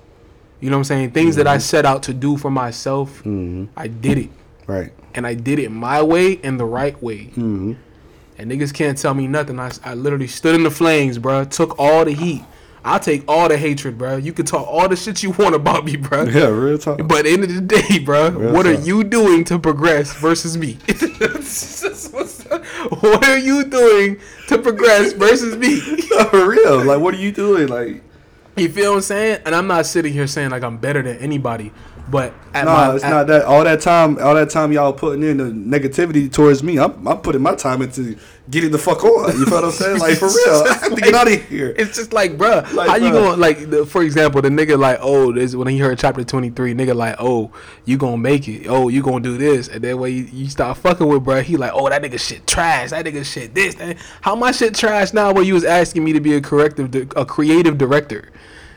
You 0.61 0.71
know 0.71 0.77
what 0.77 0.81
I'm 0.81 0.85
saying? 0.85 1.11
Things 1.13 1.37
that 1.37 1.47
I 1.47 1.59
set 1.59 1.85
out 1.85 2.03
to 2.05 2.15
do 2.15 2.37
for 2.37 2.51
myself, 2.51 3.19
Mm-hmm. 3.21 3.65
I 3.77 3.89
did 3.89 4.19
it, 4.19 4.31
right. 4.67 4.93
and 5.15 5.27
I 5.27 5.35
did 5.35 5.59
it 5.59 5.71
my 5.71 6.01
way 6.03 6.41
and 6.43 6.59
the 6.59 6.65
right 6.65 7.01
way. 7.03 7.27
Mm-hmm. 7.27 7.73
And 8.39 8.51
niggas 8.51 8.73
can't 8.75 8.99
tell 8.99 9.15
me 9.15 9.27
nothing. 9.29 9.61
I, 9.61 9.71
I 9.85 9.95
literally 9.95 10.27
stood 10.27 10.55
in 10.57 10.65
the 10.65 10.71
flames, 10.71 11.19
bro. 11.19 11.45
Took 11.45 11.79
all 11.79 12.05
the 12.05 12.13
heat. 12.13 12.43
I'll 12.85 13.01
take 13.01 13.25
all 13.27 13.49
the 13.49 13.57
hatred, 13.57 13.97
bruh. 13.97 14.23
You 14.23 14.35
can 14.35 14.45
talk 14.45 14.69
all 14.69 14.89
the 14.89 14.97
shit 14.97 15.23
you 15.23 15.31
want 15.31 15.55
about 15.55 15.87
me, 15.87 15.97
bruh. 15.97 16.33
Yeah, 16.35 16.49
real 16.49 16.77
talk. 16.77 17.01
But 17.09 17.25
end 17.27 17.43
of 17.45 17.55
the 17.55 17.63
day, 17.63 17.81
bruh, 18.05 18.37
Real 18.37 18.53
what 18.53 18.67
are 18.67 18.75
you 18.75 19.03
doing 19.05 19.45
to 19.45 19.59
progress 19.59 20.13
versus 20.15 20.59
me? 20.59 20.75
what 23.01 23.25
are 23.25 23.39
you 23.39 23.65
doing 23.65 24.21
to 24.49 24.59
progress 24.59 25.15
versus 25.15 25.57
me? 25.57 25.81
For 26.31 26.49
real. 26.51 26.85
Like, 26.85 27.01
what 27.01 27.15
are 27.15 27.19
you 27.19 27.33
doing? 27.33 27.69
Like, 27.69 28.03
You 28.57 28.69
feel 28.69 28.91
what 28.91 28.97
I'm 28.97 29.03
saying? 29.03 29.41
And 29.47 29.55
I'm 29.55 29.67
not 29.67 29.87
sitting 29.87 30.13
here 30.13 30.27
saying 30.27 30.51
like 30.51 30.63
I'm 30.63 30.77
better 30.77 31.03
than 31.03 31.17
anybody, 31.19 31.73
but 32.09 32.35
at 32.53 32.67
nah, 32.67 32.89
my 32.89 32.95
it's 32.95 33.05
at- 33.05 33.11
not 33.11 33.27
that. 33.29 33.45
All 33.45 33.65
that 33.65 33.81
time, 33.81 34.19
all 34.19 34.35
that 34.35 34.51
time 34.51 34.73
y'all 34.73 34.93
putting 34.93 35.23
in 35.23 35.37
the 35.39 35.45
negativity 35.45 36.31
towards 36.31 36.63
me. 36.63 36.79
I'm, 36.79 37.07
I'm 37.07 37.21
putting 37.21 37.43
my 37.43 37.55
time 37.55 37.83
into 37.83 38.17
getting 38.51 38.71
the 38.71 38.79
fuck 38.79 39.03
on. 39.03 39.37
You 39.39 39.47
feel 39.47 39.55
what 39.55 39.65
I'm 39.65 39.71
saying? 39.71 39.99
Like, 39.99 40.19
for 40.19 40.27
real. 40.27 40.65
I 40.69 40.75
have 40.75 40.95
to 40.95 41.01
get 41.01 41.15
out 41.15 41.33
of 41.33 41.43
here. 41.49 41.75
It's 41.79 41.97
just 41.97 42.13
like, 42.13 42.37
bruh, 42.37 42.71
Like, 42.75 42.91
how 42.91 42.97
you 42.97 43.11
going 43.11 43.41
like, 43.41 43.71
the, 43.71 43.87
for 43.87 44.03
example, 44.03 44.43
the 44.43 44.51
nigga 44.51 44.79
like, 44.79 44.99
oh, 45.01 45.33
this 45.33 45.55
when 45.57 45.69
he 45.69 45.79
heard 45.79 45.99
chapter 45.99 46.25
twenty 46.25 46.51
three, 46.51 46.75
nigga 46.75 46.95
like, 46.95 47.17
oh, 47.19 47.51
you 47.85 47.97
gonna 47.97 48.19
make 48.19 48.47
it, 48.49 48.67
oh, 48.69 48.89
you 48.89 49.03
gonna 49.03 49.21
do 49.21 49.39
this, 49.39 49.69
and 49.69 49.83
then 49.83 49.99
when 49.99 50.13
you, 50.13 50.25
you 50.25 50.51
start 50.51 50.77
fucking 50.77 51.07
with, 51.07 51.25
bruh, 51.25 51.43
he 51.43 51.57
like, 51.57 51.73
oh, 51.75 51.89
that 51.89 52.03
nigga 52.03 52.21
shit 52.21 52.47
trash, 52.47 52.91
that 52.91 53.05
nigga 53.07 53.25
shit 53.25 53.55
this, 53.55 53.77
that. 53.77 53.97
how 54.21 54.35
my 54.35 54.53
shit 54.53 54.75
trash 54.75 55.13
now? 55.13 55.33
Where 55.33 55.45
you 55.45 55.55
was 55.55 55.65
asking 55.65 56.05
me 56.05 56.13
to 56.13 56.21
be 56.21 56.35
a 56.35 56.41
corrective, 56.41 56.95
a 57.17 57.25
creative 57.25 57.79
director. 57.79 58.31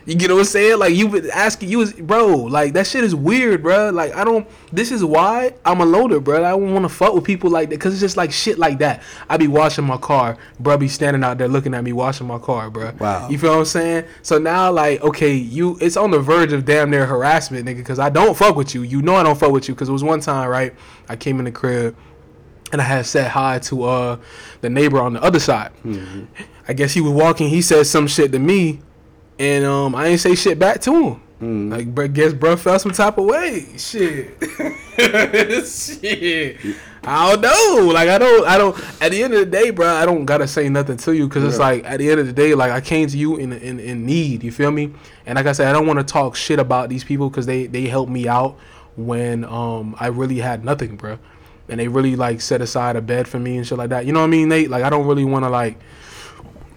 You 0.08 0.16
get 0.16 0.32
what 0.32 0.40
I'm 0.40 0.46
saying? 0.46 0.80
Like 0.80 0.96
you 0.96 1.10
been 1.10 1.30
asking, 1.32 1.68
you 1.68 1.80
was 1.80 1.92
bro. 1.92 2.28
Like 2.28 2.72
that 2.74 2.88
shit 2.88 3.04
is 3.04 3.14
weird, 3.14 3.62
bro. 3.62 3.90
Like 3.90 4.16
I 4.16 4.24
don't. 4.24 4.48
This 4.72 4.90
is 4.90 5.04
why 5.04 5.54
I'm 5.66 5.82
a 5.82 5.86
loader, 5.86 6.22
bro. 6.22 6.46
I 6.46 6.52
don't 6.52 6.74
want 6.74 6.86
to 6.86 6.90
fuck 6.90 7.14
with 7.14 7.26
people 7.26 7.50
like 7.50 7.68
that 7.70 7.76
because 7.76 7.92
it's 7.94 8.00
just 8.00 8.16
like 8.16 8.32
shit 8.32 8.58
like 8.58 8.80
that. 8.80 9.04
I 9.30 9.36
be 9.36 9.50
washing 9.50 9.84
my 9.84 9.98
car, 9.98 10.38
bro. 10.62 10.78
Be 10.78 10.88
standing 10.88 11.26
out 11.26 11.38
there 11.38 11.50
looking 11.50 11.74
at 11.74 11.84
me 11.84 11.92
washing 11.92 12.26
my 12.26 12.40
car, 12.40 12.70
bro. 12.70 12.94
Wow. 12.98 13.28
You 13.28 13.38
feel 13.38 13.52
what 13.52 13.60
I'm 13.60 13.66
saying? 13.66 14.06
So 14.22 14.38
now, 14.38 14.72
like, 14.72 15.02
okay, 15.02 15.34
you, 15.34 15.78
it's 15.82 15.98
on 15.98 16.12
the 16.12 16.20
verge 16.20 16.54
of 16.54 16.64
damn 16.64 16.90
near 16.90 17.06
harassment, 17.06 17.66
nigga. 17.66 17.80
Because 17.80 18.00
I 18.00 18.10
don't 18.10 18.38
fuck 18.38 18.56
with 18.56 18.74
you. 18.74 18.84
You 18.84 19.02
know 19.02 19.16
I 19.16 19.24
don't 19.24 19.38
fuck 19.38 19.52
with 19.52 19.68
you. 19.68 19.76
Because 19.76 19.90
it 19.90 19.94
was 19.94 20.06
one 20.06 20.22
time, 20.22 20.48
right? 20.48 20.74
I 21.10 21.18
came 21.18 21.38
in 21.40 21.44
the 21.46 21.52
crib 21.52 21.98
and 22.72 22.82
I 22.82 22.86
had 22.86 23.06
said 23.06 23.32
hi 23.32 23.60
to 23.60 23.84
uh 23.84 24.18
the 24.62 24.70
neighbor 24.70 25.00
on 25.02 25.14
the 25.14 25.22
other 25.22 25.40
side. 25.40 25.72
I 26.68 26.74
guess 26.74 26.94
he 26.94 27.02
was 27.02 27.12
walking. 27.12 27.50
He 27.50 27.62
said 27.62 27.86
some 27.88 28.08
shit 28.08 28.32
to 28.32 28.40
me, 28.40 28.80
and 29.40 29.66
um 29.66 29.96
I 29.96 30.08
ain't 30.08 30.20
say 30.20 30.36
shit 30.36 30.60
back 30.60 30.82
to 30.82 30.94
him. 30.94 31.22
Mm. 31.42 31.72
Like, 31.72 31.94
bro, 31.94 32.08
guess 32.08 32.34
bro 32.34 32.56
felt 32.56 32.82
some 32.82 32.92
type 32.92 33.18
of 33.18 33.26
way. 33.26 33.68
Shit, 33.78 34.38
shit. 35.68 36.58
I 37.04 37.36
don't 37.36 37.42
know. 37.42 37.94
Like, 37.94 38.10
I 38.10 38.18
don't. 38.18 38.48
I 38.48 38.58
don't. 38.58 38.78
At 39.02 39.12
the 39.12 39.24
end 39.24 39.34
of 39.34 39.40
the 39.40 39.46
day, 39.46 39.70
bro, 39.70 39.88
I 39.88 40.06
don't 40.06 40.26
gotta 40.26 40.48
say 40.48 40.68
nothing 40.68 40.98
to 40.98 41.16
you 41.16 41.28
because 41.28 41.44
it's 41.44 41.60
like 41.60 41.86
at 41.86 41.98
the 42.00 42.10
end 42.10 42.20
of 42.20 42.26
the 42.26 42.34
day, 42.34 42.56
like 42.56 42.72
I 42.72 42.82
came 42.82 43.08
to 43.08 43.18
you 43.18 43.38
in 43.38 43.54
in, 43.54 43.80
in 43.80 44.06
need. 44.06 44.44
You 44.44 44.52
feel 44.52 44.72
me? 44.72 44.94
And 45.26 45.36
like 45.36 45.46
I 45.46 45.52
said, 45.52 45.68
I 45.68 45.74
don't 45.74 45.86
want 45.86 46.00
to 46.00 46.04
talk 46.04 46.36
shit 46.36 46.60
about 46.60 46.90
these 46.90 47.04
people 47.04 47.30
because 47.30 47.46
they 47.46 47.68
they 47.68 47.84
helped 47.84 48.12
me 48.12 48.28
out 48.28 48.58
when 48.98 49.46
um 49.46 49.96
I 50.00 50.08
really 50.08 50.40
had 50.40 50.66
nothing, 50.66 50.98
bro. 50.98 51.20
And 51.70 51.80
they 51.80 51.88
really 51.88 52.16
like 52.16 52.42
set 52.42 52.62
aside 52.62 52.96
a 52.96 53.02
bed 53.02 53.28
for 53.28 53.40
me 53.40 53.58
and 53.58 53.68
shit 53.68 53.78
like 53.78 53.90
that. 53.92 54.06
You 54.06 54.12
know 54.12 54.20
what 54.20 54.28
I 54.28 54.30
mean, 54.30 54.50
Nate? 54.50 54.70
Like 54.70 54.84
I 54.84 54.90
don't 54.90 55.06
really 55.06 55.26
want 55.26 55.46
to 55.46 55.50
like 55.50 55.80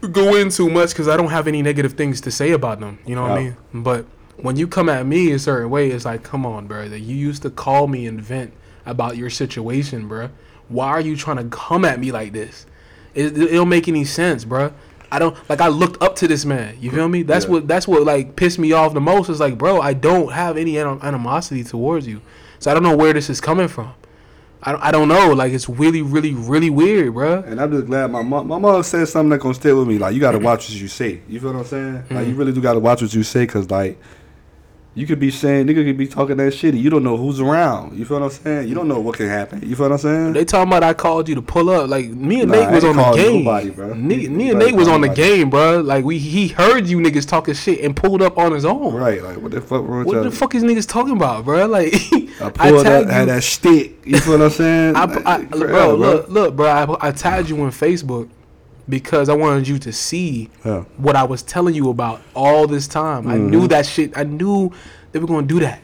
go 0.08 0.34
in 0.34 0.50
too 0.50 0.68
much 0.70 0.90
because 0.90 1.08
I 1.08 1.16
don't 1.16 1.30
have 1.30 1.46
any 1.48 1.62
negative 1.62 1.94
things 1.94 2.20
to 2.22 2.30
say 2.30 2.52
about 2.52 2.80
them. 2.80 2.98
You 3.06 3.14
know 3.14 3.22
what 3.22 3.32
I 3.32 3.42
mean? 3.44 3.56
But 3.74 4.06
when 4.36 4.56
you 4.56 4.66
come 4.66 4.88
at 4.88 5.04
me 5.06 5.32
a 5.32 5.38
certain 5.38 5.70
way, 5.70 5.90
it's 5.90 6.04
like, 6.04 6.22
come 6.22 6.46
on, 6.46 6.66
bro. 6.66 6.88
That 6.88 7.00
you 7.00 7.16
used 7.16 7.42
to 7.42 7.50
call 7.50 7.86
me 7.86 8.06
and 8.06 8.20
vent 8.20 8.52
about 8.86 9.16
your 9.16 9.30
situation, 9.30 10.08
bro. 10.08 10.30
Why 10.68 10.88
are 10.88 11.00
you 11.00 11.16
trying 11.16 11.36
to 11.38 11.44
come 11.56 11.84
at 11.84 11.98
me 12.00 12.12
like 12.12 12.32
this? 12.32 12.66
It, 13.14 13.36
it 13.36 13.52
don't 13.52 13.68
make 13.68 13.88
any 13.88 14.04
sense, 14.04 14.44
bro. 14.44 14.72
I 15.12 15.18
don't 15.18 15.36
like. 15.48 15.60
I 15.60 15.66
looked 15.68 16.00
up 16.02 16.14
to 16.16 16.28
this 16.28 16.44
man. 16.44 16.76
You 16.80 16.90
feel 16.92 17.08
me? 17.08 17.22
That's 17.22 17.44
Yeah. 17.46 17.50
what. 17.52 17.68
That's 17.68 17.88
what 17.88 18.04
like 18.04 18.36
pissed 18.36 18.58
me 18.60 18.70
off 18.72 18.94
the 18.94 19.00
most. 19.00 19.28
Is 19.28 19.40
like, 19.40 19.58
bro, 19.58 19.80
I 19.80 19.92
don't 19.92 20.32
have 20.32 20.56
any 20.56 20.78
anim- 20.78 21.00
animosity 21.02 21.64
towards 21.64 22.06
you. 22.06 22.20
So 22.60 22.70
I 22.70 22.74
don't 22.74 22.84
know 22.84 22.96
where 22.96 23.12
this 23.12 23.28
is 23.28 23.40
coming 23.40 23.66
from. 23.68 23.92
I 24.62 24.72
don't, 24.72 24.80
I 24.82 24.90
don't 24.90 25.08
know. 25.08 25.32
Like 25.32 25.52
it's 25.52 25.68
really, 25.68 26.02
really, 26.02 26.34
really 26.34 26.68
weird, 26.70 27.14
bro. 27.14 27.42
And 27.46 27.60
I'm 27.60 27.70
just 27.70 27.86
glad 27.86 28.10
my 28.10 28.22
mom, 28.22 28.46
my 28.48 28.58
mom 28.58 28.82
said 28.82 29.08
something 29.08 29.30
that 29.30 29.38
gonna 29.38 29.54
stay 29.54 29.72
with 29.72 29.88
me. 29.88 29.98
Like 29.98 30.14
you 30.14 30.20
gotta 30.20 30.38
watch 30.38 30.68
what 30.68 30.78
you 30.80 30.88
say. 30.88 31.20
You 31.28 31.40
feel 31.40 31.52
what 31.54 31.60
I'm 31.60 31.64
saying? 31.66 31.94
Like 31.94 32.04
Mm-hmm. 32.08 32.30
you 32.30 32.34
really 32.36 32.52
do 32.52 32.60
gotta 32.60 32.78
watch 32.80 33.00
what 33.00 33.14
you 33.14 33.22
say, 33.22 33.46
cause 33.46 33.70
like 33.70 33.98
you 34.94 35.06
could 35.06 35.20
be 35.20 35.30
saying 35.30 35.66
nigga 35.68 35.84
could 35.84 35.96
be 35.96 36.06
talking 36.08 36.36
that 36.38 36.50
shit. 36.52 36.74
and 36.74 36.82
You 36.82 36.90
don't 36.90 37.04
know 37.04 37.16
who's 37.16 37.38
around. 37.40 37.96
You 37.96 38.04
feel 38.04 38.18
what 38.18 38.24
I'm 38.26 38.30
saying? 38.32 38.68
You 38.68 38.74
don't 38.74 38.88
know 38.88 38.98
what 38.98 39.16
can 39.16 39.28
happen. 39.28 39.62
You 39.62 39.76
feel 39.76 39.86
what 39.86 39.92
I'm 39.92 39.98
saying? 39.98 40.32
They 40.32 40.44
talking 40.44 40.68
about 40.68 40.82
I 40.82 40.94
called 40.94 41.28
you 41.28 41.36
to 41.36 41.42
pull 41.42 41.70
up. 41.70 41.88
Like 41.88 42.06
me 42.08 42.40
and 42.40 42.50
Nah, 42.50 42.64
Nate 42.64 42.74
was 42.74 42.84
on 42.84 42.96
the 42.96 43.12
game. 43.12 43.44
nobody, 43.44 43.70
bro. 43.70 43.94
Me, 43.94 44.28
me 44.28 44.50
and 44.50 44.58
Nate 44.58 44.74
was 44.74 44.88
on 44.88 45.00
the 45.00 45.06
nobody. 45.06 45.22
game, 45.36 45.50
bro. 45.50 45.80
Like 45.80 46.04
we 46.04 46.18
he 46.18 46.48
heard 46.48 46.88
you 46.88 46.98
niggas 46.98 47.26
talking 47.28 47.54
shit 47.54 47.80
and 47.80 47.94
pulled 47.94 48.20
up 48.20 48.36
on 48.36 48.50
his 48.52 48.64
own. 48.64 48.92
Right? 48.94 49.22
Like 49.22 49.36
what 49.38 49.52
the 49.52 49.60
fuck 49.60 49.86
wrong 49.86 50.04
What 50.04 50.22
the 50.24 50.30
fuck 50.32 50.54
is 50.56 50.64
niggas 50.64 50.88
talking 50.88 51.16
about, 51.16 51.44
bro? 51.44 51.66
Like 51.70 51.94
I 51.94 52.46
I 52.46 52.50
pulled 52.50 52.78
up, 52.78 52.82
tagged 52.84 53.10
had 53.10 53.28
that 53.28 53.44
stick. 53.44 54.04
You 54.04 54.18
feel 54.18 54.38
what 54.38 54.44
I'm 54.46 54.50
saying? 54.50 54.96
I, 54.96 55.04
Like, 55.04 55.26
I, 55.26 55.44
crap, 55.44 55.50
bro, 55.70 55.94
look, 55.94 56.28
look, 56.28 56.56
bro. 56.56 56.66
I, 56.66 57.08
I 57.08 57.12
tagged 57.12 57.48
you 57.48 57.60
on 57.62 57.70
Facebook 57.70 58.28
because 58.90 59.28
I 59.28 59.34
wanted 59.34 59.66
you 59.68 59.78
to 59.78 59.92
see 59.92 60.50
Yeah. 60.64 60.80
what 60.98 61.16
I 61.16 61.22
was 61.24 61.42
telling 61.42 61.74
you 61.74 61.88
about 61.88 62.20
all 62.34 62.66
this 62.66 62.86
time. 62.88 63.26
I 63.28 63.34
Mm-hmm. 63.36 63.50
knew 63.50 63.68
that 63.68 63.86
shit. 63.86 64.16
I 64.18 64.24
knew 64.24 64.72
they 65.12 65.18
were 65.18 65.26
gonna 65.26 65.46
do 65.46 65.60
that. 65.60 65.80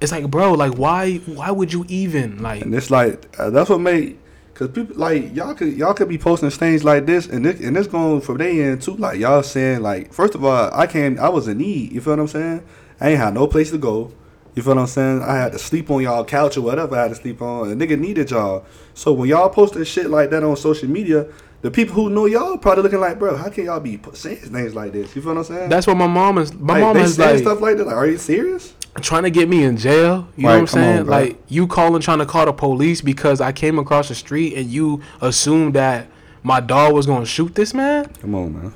It's 0.00 0.12
like, 0.12 0.28
bro, 0.30 0.52
like 0.52 0.72
why? 0.76 1.16
Why 1.26 1.50
would 1.50 1.72
you 1.72 1.84
even 1.88 2.42
like? 2.42 2.62
And 2.62 2.74
it's 2.74 2.90
like 2.90 3.34
uh, 3.38 3.50
that's 3.50 3.70
what 3.70 3.80
made 3.80 4.18
because 4.52 4.68
people 4.70 4.96
like 4.96 5.34
y'all 5.34 5.54
could 5.54 5.72
y'all 5.74 5.94
could 5.94 6.08
be 6.08 6.18
posting 6.18 6.50
things 6.50 6.84
like 6.84 7.06
this 7.06 7.26
and 7.26 7.44
this, 7.44 7.60
and 7.60 7.74
this 7.76 7.86
going 7.86 8.20
from 8.20 8.38
their 8.38 8.48
end 8.72 8.82
too. 8.82 8.96
Like 8.96 9.18
y'all 9.18 9.42
saying 9.42 9.80
like 9.82 10.12
first 10.12 10.34
of 10.34 10.44
all 10.44 10.70
I 10.74 10.86
can't 10.86 11.18
I 11.18 11.28
was 11.30 11.48
in 11.48 11.58
need. 11.58 11.92
You 11.92 12.00
feel 12.00 12.14
what 12.14 12.20
I'm 12.20 12.28
saying? 12.28 12.62
I 13.00 13.10
ain't 13.10 13.18
had 13.18 13.34
no 13.34 13.46
place 13.46 13.70
to 13.70 13.78
go. 13.78 14.12
You 14.54 14.62
feel 14.62 14.74
what 14.74 14.80
I'm 14.82 14.86
saying? 14.86 15.22
I 15.22 15.36
had 15.36 15.52
to 15.52 15.58
sleep 15.58 15.90
on 15.90 16.02
y'all 16.02 16.24
couch 16.24 16.56
or 16.56 16.62
whatever 16.62 16.96
I 16.96 17.02
had 17.02 17.08
to 17.08 17.14
sleep 17.14 17.40
on. 17.42 17.70
A 17.70 17.74
nigga 17.74 17.98
needed 17.98 18.30
y'all. 18.30 18.64
So 18.94 19.12
when 19.12 19.28
y'all 19.28 19.50
posting 19.50 19.84
shit 19.84 20.08
like 20.08 20.30
that 20.30 20.42
on 20.42 20.56
social 20.56 20.88
media, 20.88 21.26
the 21.62 21.70
people 21.70 21.94
who 21.94 22.10
know 22.10 22.26
y'all 22.26 22.58
probably 22.58 22.82
looking 22.82 23.00
like, 23.00 23.18
bro, 23.18 23.36
how 23.36 23.48
can 23.48 23.64
y'all 23.64 23.80
be 23.80 24.00
saying 24.12 24.36
things 24.36 24.74
like 24.74 24.92
this? 24.92 25.14
You 25.16 25.22
feel 25.22 25.34
what 25.34 25.38
I'm 25.38 25.44
saying? 25.44 25.68
That's 25.68 25.86
what 25.86 25.96
my 25.96 26.06
mom 26.06 26.38
is. 26.38 26.52
My 26.52 26.74
like, 26.74 26.82
mom 26.82 26.96
is 26.98 27.16
saying 27.16 27.30
like 27.36 27.42
stuff 27.42 27.60
like 27.60 27.76
that. 27.78 27.86
Like, 27.86 27.96
are 27.96 28.06
you 28.06 28.18
serious? 28.18 28.74
trying 29.00 29.24
to 29.24 29.30
get 29.30 29.48
me 29.48 29.62
in 29.62 29.76
jail. 29.76 30.28
You 30.36 30.44
know 30.44 30.48
what 30.48 30.58
I'm 30.58 30.66
come 30.66 30.80
on, 30.80 30.94
saying? 30.96 31.06
like 31.06 31.38
you 31.48 31.66
calling, 31.66 32.00
trying 32.00 32.18
to 32.18 32.26
call 32.26 32.46
the 32.46 32.52
police 32.52 33.00
because 33.00 33.40
I 33.40 33.52
came 33.52 33.78
across 33.78 34.08
the 34.08 34.14
street 34.14 34.54
and 34.54 34.70
you 34.70 35.02
assumed 35.20 35.74
that 35.74 36.08
my 36.42 36.60
dog 36.60 36.94
was 36.94 37.06
gonna 37.06 37.26
shoot 37.26 37.54
this 37.54 37.74
man. 37.74 38.06
Come 38.20 38.34
on, 38.34 38.52
man. 38.54 38.74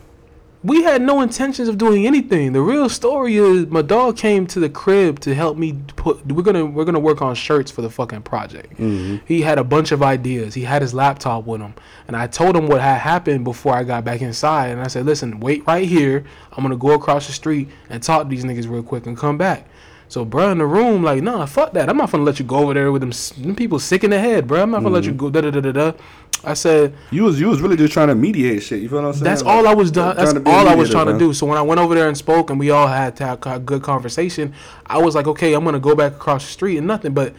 We 0.62 0.83
had 0.83 1.01
no 1.01 1.23
intentions 1.23 1.70
of 1.70 1.79
doing 1.79 2.07
anything. 2.07 2.53
The 2.53 2.61
real 2.61 2.90
story 2.90 3.37
is 3.37 3.68
my 3.68 3.81
dog 3.81 4.18
came 4.18 4.46
to 4.49 4.61
the 4.61 4.68
crib 4.68 5.18
to 5.20 5.35
help 5.35 5.57
me 5.57 5.79
put. 5.96 6.27
We're 6.27 6.42
gonna 6.42 6.66
we're 6.66 6.85
gonna 6.85 7.01
work 7.01 7.23
on 7.23 7.35
shirts 7.35 7.70
for 7.70 7.81
the 7.81 7.88
fucking 7.88 8.23
project. 8.23 8.75
Mm-hmm. 8.75 9.25
He 9.25 9.40
had 9.40 9.59
a 9.59 9.64
bunch 9.64 9.90
of 9.90 10.03
ideas. 10.03 10.53
He 10.53 10.62
had 10.62 10.83
his 10.83 10.92
laptop 10.92 11.46
with 11.46 11.62
him, 11.62 11.73
and 12.07 12.14
I 12.14 12.27
told 12.27 12.57
him 12.57 12.68
what 12.68 12.83
had 12.83 12.99
happened 12.99 13.42
before 13.42 13.75
I 13.75 13.85
got 13.85 14.05
back 14.05 14.20
inside. 14.20 14.68
And 14.68 14.83
I 14.83 14.88
said, 14.88 15.07
"Listen, 15.07 15.40
wait 15.40 15.66
right 15.66 15.88
here. 15.88 16.25
I'm 16.53 16.62
gonna 16.62 16.77
go 16.77 16.92
across 16.92 17.27
the 17.27 17.33
street 17.33 17.70
and 17.88 18.03
talk 18.03 18.25
to 18.25 18.29
these 18.29 18.44
niggas 18.44 18.68
real 18.68 18.83
quick 18.83 19.07
and 19.07 19.16
come 19.16 19.38
back." 19.38 19.66
So, 20.11 20.25
bro, 20.25 20.51
in 20.51 20.59
the 20.59 20.66
room, 20.66 21.05
like, 21.05 21.23
nah, 21.23 21.46
fuck 21.46 21.73
that. 21.75 21.88
I'm 21.88 21.96
not 21.96 22.11
gonna 22.11 22.25
let 22.25 22.40
you 22.40 22.44
go 22.44 22.57
over 22.57 22.75
there 22.75 22.90
with 22.90 23.01
them, 23.01 23.12
them 23.44 23.55
people 23.55 23.79
sick 23.79 24.03
in 24.03 24.11
the 24.11 24.18
head, 24.18 24.49
bro. 24.49 24.61
I'm 24.61 24.73
not 24.73 24.83
gonna 24.83 24.92
let 24.96 25.05
you 25.05 25.12
mm. 25.12 25.16
go. 25.16 25.31
Da 25.31 25.40
da 25.40 25.53
da 25.53 25.61
da 25.61 25.70
da. 25.70 25.92
I 26.42 26.55
said, 26.55 26.96
You 27.12 27.23
was 27.23 27.38
you 27.38 27.46
was 27.46 27.61
really 27.61 27.77
just 27.77 27.92
trying 27.92 28.09
to 28.09 28.16
mediate 28.16 28.64
shit. 28.64 28.83
You 28.83 28.88
feel 28.88 29.03
what 29.03 29.07
I'm 29.07 29.12
saying? 29.12 29.25
that's 29.25 29.42
Like, 29.44 29.55
all 29.55 29.68
I 29.68 29.75
was 29.75 29.92
done. 29.92 30.16
That's 30.16 30.35
all 30.46 30.68
I 30.68 30.75
was 30.75 30.90
trying 30.90 31.07
to 31.07 31.16
do. 31.16 31.33
So 31.33 31.46
when 31.46 31.57
I 31.57 31.62
went 31.62 31.81
over 31.81 31.94
there 31.94 32.09
and 32.09 32.18
spoke, 32.18 32.51
and 32.51 32.59
we 32.59 32.70
all 32.70 32.88
had 32.88 33.14
to 33.18 33.25
have 33.25 33.46
a 33.46 33.61
good 33.61 33.85
conversation, 33.85 34.53
I 34.85 34.99
was 34.99 35.14
like, 35.14 35.29
okay, 35.29 35.55
I'm 35.55 35.64
gonna 35.64 35.79
go 35.79 35.94
back 35.94 36.14
across 36.14 36.44
the 36.44 36.51
street 36.51 36.79
and 36.79 36.88
nothing. 36.88 37.14
But 37.14 37.33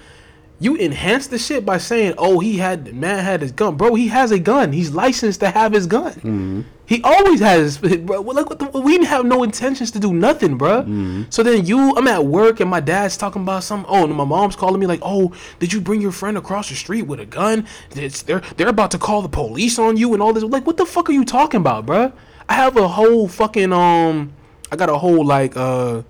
you 0.62 0.78
enhance 0.78 1.26
the 1.26 1.40
shit 1.40 1.66
by 1.66 1.80
saying, 1.80 2.14
oh, 2.20 2.40
he 2.40 2.58
had 2.58 2.86
the 2.86 2.94
man 2.94 3.24
had 3.26 3.42
his 3.42 3.52
gun, 3.52 3.76
bro. 3.78 3.96
He 3.96 4.10
has 4.10 4.32
a 4.32 4.38
gun. 4.38 4.72
He's 4.72 4.92
licensed 4.92 5.40
to 5.40 5.50
have 5.50 5.74
his 5.74 5.88
gun. 5.88 6.14
Mm-hmm. 6.14 6.62
He 6.86 7.02
always 7.04 7.40
has, 7.40 7.78
bro. 7.80 8.22
What 8.22 8.60
the, 8.60 8.80
we 8.80 8.92
didn't 8.92 9.08
have 9.08 9.26
no 9.26 9.42
intentions 9.42 9.90
to 9.92 10.00
do 10.00 10.14
nothing, 10.14 10.60
bro. 10.60 10.84
Mm-hmm. 10.84 11.24
So 11.32 11.42
then 11.42 11.66
you, 11.66 11.96
I'm 11.98 12.08
at 12.08 12.26
work 12.26 12.60
and 12.60 12.70
my 12.70 12.80
dad's 12.80 13.18
talking 13.18 13.42
about 13.42 13.64
some. 13.64 13.86
Oh, 13.90 14.04
and 14.04 14.14
my 14.14 14.24
mom's 14.24 14.56
calling 14.56 14.80
me 14.80 14.86
like, 14.86 15.00
oh, 15.02 15.34
did 15.58 15.74
you 15.74 15.82
bring 15.82 16.00
your 16.00 16.12
friend 16.12 16.38
across 16.38 16.70
the 16.70 16.76
street 16.76 17.04
with 17.04 17.20
a 17.20 17.26
gun? 17.26 17.66
It's, 17.96 18.22
they're 18.22 18.42
they're 18.56 18.68
about 18.70 18.92
to 18.92 19.00
call 19.00 19.24
the 19.24 19.30
police 19.30 19.80
on 19.80 19.98
you 19.98 20.14
and 20.14 20.22
all 20.22 20.32
this. 20.32 20.44
Like, 20.44 20.68
what 20.68 20.78
the 20.78 20.86
fuck 20.86 21.10
are 21.10 21.14
you 21.14 21.26
talking 21.26 21.60
about, 21.60 21.88
bro? 21.88 22.14
I 22.48 22.54
have 22.54 22.78
a 22.78 22.88
whole 22.88 23.28
fucking 23.28 23.74
um, 23.74 24.34
I 24.72 24.76
got 24.76 24.90
a 24.90 24.98
whole 24.98 25.26
like 25.26 25.58
uh, 25.58 26.04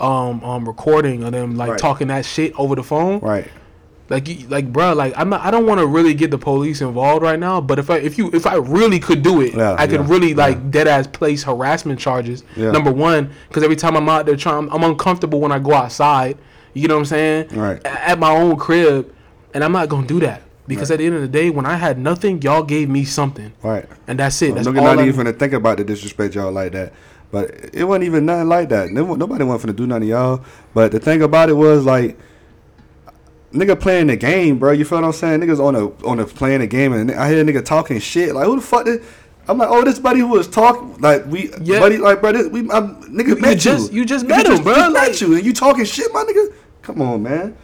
um 0.00 0.44
um 0.44 0.68
recording 0.68 1.22
of 1.24 1.32
them 1.32 1.56
like 1.56 1.70
Right. 1.70 1.78
talking 1.78 2.08
that 2.08 2.26
shit 2.26 2.52
over 2.58 2.74
the 2.74 2.82
phone. 2.82 3.20
Right. 3.20 3.48
Like, 4.08 4.28
you, 4.28 4.46
like, 4.48 4.72
bro, 4.72 4.92
like, 4.92 5.14
I'm 5.16 5.28
not. 5.28 5.40
I 5.44 5.50
don't 5.50 5.66
want 5.66 5.80
to 5.80 5.86
really 5.86 6.14
get 6.14 6.30
the 6.30 6.38
police 6.38 6.80
involved 6.80 7.22
right 7.22 7.38
now. 7.40 7.60
But 7.60 7.80
if 7.80 7.90
I, 7.90 7.96
if 7.98 8.16
you, 8.18 8.30
if 8.32 8.46
I 8.46 8.54
really 8.54 9.00
could 9.00 9.22
do 9.22 9.40
it, 9.40 9.54
Yeah, 9.54 9.74
I 9.78 9.86
could 9.88 10.00
yeah, 10.02 10.06
really 10.08 10.30
yeah. 10.30 10.36
like 10.36 10.70
dead 10.70 10.86
ass 10.86 11.08
place 11.08 11.42
harassment 11.42 11.98
charges. 11.98 12.44
Yeah. 12.56 12.70
Number 12.70 12.92
one, 12.92 13.30
because 13.48 13.64
every 13.64 13.74
time 13.76 13.96
I'm 13.96 14.08
out 14.08 14.24
there 14.26 14.36
trying, 14.36 14.68
I'm 14.70 14.84
uncomfortable 14.84 15.40
when 15.40 15.50
I 15.50 15.58
go 15.58 15.74
outside. 15.74 16.38
You 16.72 16.86
know 16.88 16.94
what 16.94 17.00
I'm 17.00 17.06
saying? 17.06 17.48
Right. 17.48 17.84
At 17.84 18.18
my 18.20 18.30
own 18.36 18.56
crib, 18.56 19.12
and 19.54 19.64
I'm 19.64 19.72
not 19.72 19.88
gonna 19.88 20.06
do 20.06 20.20
that 20.20 20.42
because 20.68 20.90
at 20.92 20.98
the 20.98 21.06
end 21.06 21.14
of 21.16 21.22
the 21.22 21.28
day, 21.28 21.50
when 21.50 21.66
I 21.66 21.74
had 21.74 21.98
nothing, 21.98 22.40
y'all 22.42 22.62
gave 22.62 22.88
me 22.88 23.04
something, 23.04 23.52
Right. 23.62 23.86
and 24.06 24.18
that's 24.20 24.40
it. 24.42 24.50
I'm 24.50 24.54
That's 24.56 24.66
all. 24.68 24.74
not 24.74 24.98
I, 24.98 25.02
even 25.02 25.16
gonna 25.16 25.32
think 25.32 25.52
about 25.52 25.78
the 25.78 25.84
disrespect 25.84 26.34
y'all 26.36 26.52
like 26.52 26.72
that. 26.72 26.92
But 27.32 27.50
it 27.72 27.82
wasn't 27.84 28.04
even 28.04 28.24
nothing 28.26 28.48
like 28.48 28.68
that. 28.68 28.90
No- 28.90 29.14
Nobody 29.16 29.42
wanted 29.42 29.66
to 29.66 29.72
do 29.72 29.84
nothing 29.86 30.02
to 30.02 30.08
y'all. 30.08 30.44
But 30.74 30.92
the 30.92 31.00
thing 31.00 31.22
about 31.22 31.48
it 31.48 31.54
was 31.54 31.84
like, 31.84 32.16
nigga 33.56 33.78
playing 33.80 34.06
the 34.08 34.16
game, 34.16 34.58
bro. 34.58 34.72
You 34.72 34.84
feel 34.84 34.98
what 35.00 35.06
I'm 35.06 35.12
saying? 35.12 35.40
Niggas 35.40 35.58
on 35.58 35.74
a 35.74 35.88
on 36.06 36.20
a 36.20 36.24
playing 36.26 36.60
the 36.60 36.66
game, 36.66 36.92
and 36.92 37.10
I 37.10 37.30
hear 37.30 37.40
a 37.40 37.44
nigga 37.44 37.64
talking 37.64 37.98
shit. 37.98 38.34
Like 38.34 38.46
who 38.46 38.56
the 38.56 38.62
fuck? 38.62 38.84
Did, 38.84 39.02
I'm 39.48 39.58
like, 39.58 39.68
oh, 39.70 39.84
this 39.84 39.98
buddy 40.00 40.18
who 40.20 40.26
was 40.28 40.48
talking, 40.48 40.96
like 41.00 41.24
we, 41.26 41.52
Yeah. 41.62 41.78
buddy, 41.78 41.98
like 41.98 42.20
bro, 42.20 42.32
this, 42.32 42.48
we, 42.48 42.68
I'm, 42.70 42.96
nigga 43.04 43.28
You- 43.28 43.36
met 43.36 43.50
you 43.50 43.56
just- 43.56 43.92
you. 43.92 44.00
you 44.00 44.04
just 44.04 44.24
Nigga 44.26 44.28
met 44.28 44.46
him, 44.46 44.62
bro. 44.64 44.74
just 44.74 44.92
met 44.92 45.08
Like- 45.08 45.20
you, 45.20 45.34
and 45.36 45.44
you 45.46 45.52
talking 45.52 45.84
shit, 45.84 46.12
my 46.12 46.24
nigga. 46.24 46.52
Come 46.82 47.00
on, 47.00 47.22
man. 47.22 47.56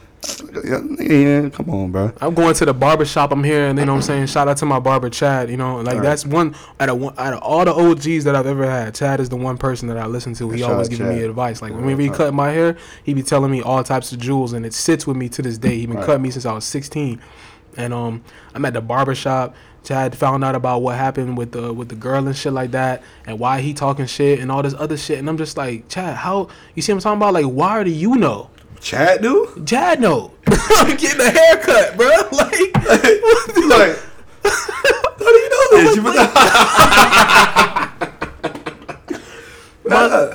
Yeah, 0.65 0.81
yeah, 1.01 1.49
come 1.49 1.71
on, 1.71 1.91
bro. 1.91 2.13
I'm 2.21 2.35
going 2.35 2.55
to 2.55 2.65
the 2.65 2.75
barber 2.75 3.05
shop. 3.05 3.33
I'm 3.33 3.43
here, 3.43 3.67
and 3.67 3.79
you 3.79 3.85
know 3.85 3.93
what 3.93 3.97
I'm 3.99 4.03
saying. 4.03 4.27
Shout 4.27 4.47
out 4.49 4.57
to 4.59 4.67
my 4.67 4.79
barber 4.79 5.11
Chad. 5.11 5.51
You 5.51 5.57
know, 5.57 5.81
like 5.81 5.95
Right. 5.97 6.03
that's 6.03 6.25
one 6.25 6.55
out 6.79 6.89
of 6.89 6.99
one 7.01 7.15
out 7.19 7.33
of 7.35 7.41
all 7.43 7.65
the 7.65 7.73
OGs 7.75 8.25
that 8.25 8.37
I've 8.37 8.47
ever 8.47 8.69
had. 8.71 8.95
Chad 8.95 9.19
is 9.21 9.29
the 9.31 9.37
one 9.37 9.59
person 9.59 9.89
that 9.89 9.97
I 9.97 10.07
listen 10.07 10.35
to. 10.35 10.51
He 10.51 10.61
Shout 10.61 10.73
always 10.73 10.89
giving 10.89 11.09
me 11.09 11.23
advice. 11.23 11.61
Like 11.63 11.73
whenever 11.73 12.01
he 12.01 12.09
right. 12.09 12.17
cut 12.17 12.35
my 12.35 12.51
hair, 12.51 12.77
he 13.03 13.15
be 13.15 13.23
telling 13.23 13.51
me 13.51 13.63
all 13.63 13.83
types 13.83 14.13
of 14.13 14.19
jewels, 14.19 14.53
and 14.53 14.65
it 14.65 14.75
sits 14.75 15.07
with 15.07 15.17
me 15.17 15.29
to 15.31 15.43
this 15.43 15.59
day. 15.59 15.79
He 15.79 15.87
been 15.87 15.97
Right. 15.97 16.07
cutting 16.07 16.23
me 16.23 16.31
since 16.31 16.47
I 16.47 16.53
was 16.53 16.65
16, 16.65 17.21
and 17.77 17.93
um, 17.93 18.23
I'm 18.55 18.65
at 18.65 18.75
the 18.75 18.81
barber 18.81 19.15
shop. 19.15 19.55
Chad 19.83 20.17
found 20.17 20.45
out 20.45 20.55
about 20.55 20.83
what 20.83 20.97
happened 20.97 21.37
with 21.37 21.51
the 21.51 21.73
with 21.73 21.89
the 21.89 21.97
girl 21.97 22.25
and 22.25 22.37
shit 22.37 22.53
like 22.53 22.71
that, 22.71 23.03
and 23.27 23.41
why 23.41 23.61
he 23.61 23.75
talking 23.75 24.07
shit 24.07 24.39
and 24.39 24.53
all 24.53 24.63
this 24.63 24.75
other 24.79 24.97
shit. 24.97 25.19
And 25.19 25.29
I'm 25.29 25.37
just 25.37 25.57
like, 25.57 25.89
Chad, 25.89 26.15
how 26.19 26.49
you 26.77 26.83
see 26.83 26.93
what 26.93 26.99
I'm 26.99 27.03
talking 27.03 27.17
about? 27.19 27.35
Like, 27.35 27.47
why 27.47 27.83
do 27.83 27.91
you 27.91 28.15
know? 28.15 28.49
Chad, 28.83 29.23
dude. 29.23 29.67
Chad 29.67 30.01
no. 30.01 30.33
I'm 30.47 30.97
getting 30.97 31.21
a 31.21 31.31
haircut, 31.31 31.97
bro. 31.97 32.09
Like, 32.33 32.75
like, 33.69 33.99
how 34.45 35.19
do 35.19 35.39
you 35.39 35.51
know 35.51 35.67
this? 35.71 35.97
You 35.97 36.03
my, 36.03 36.13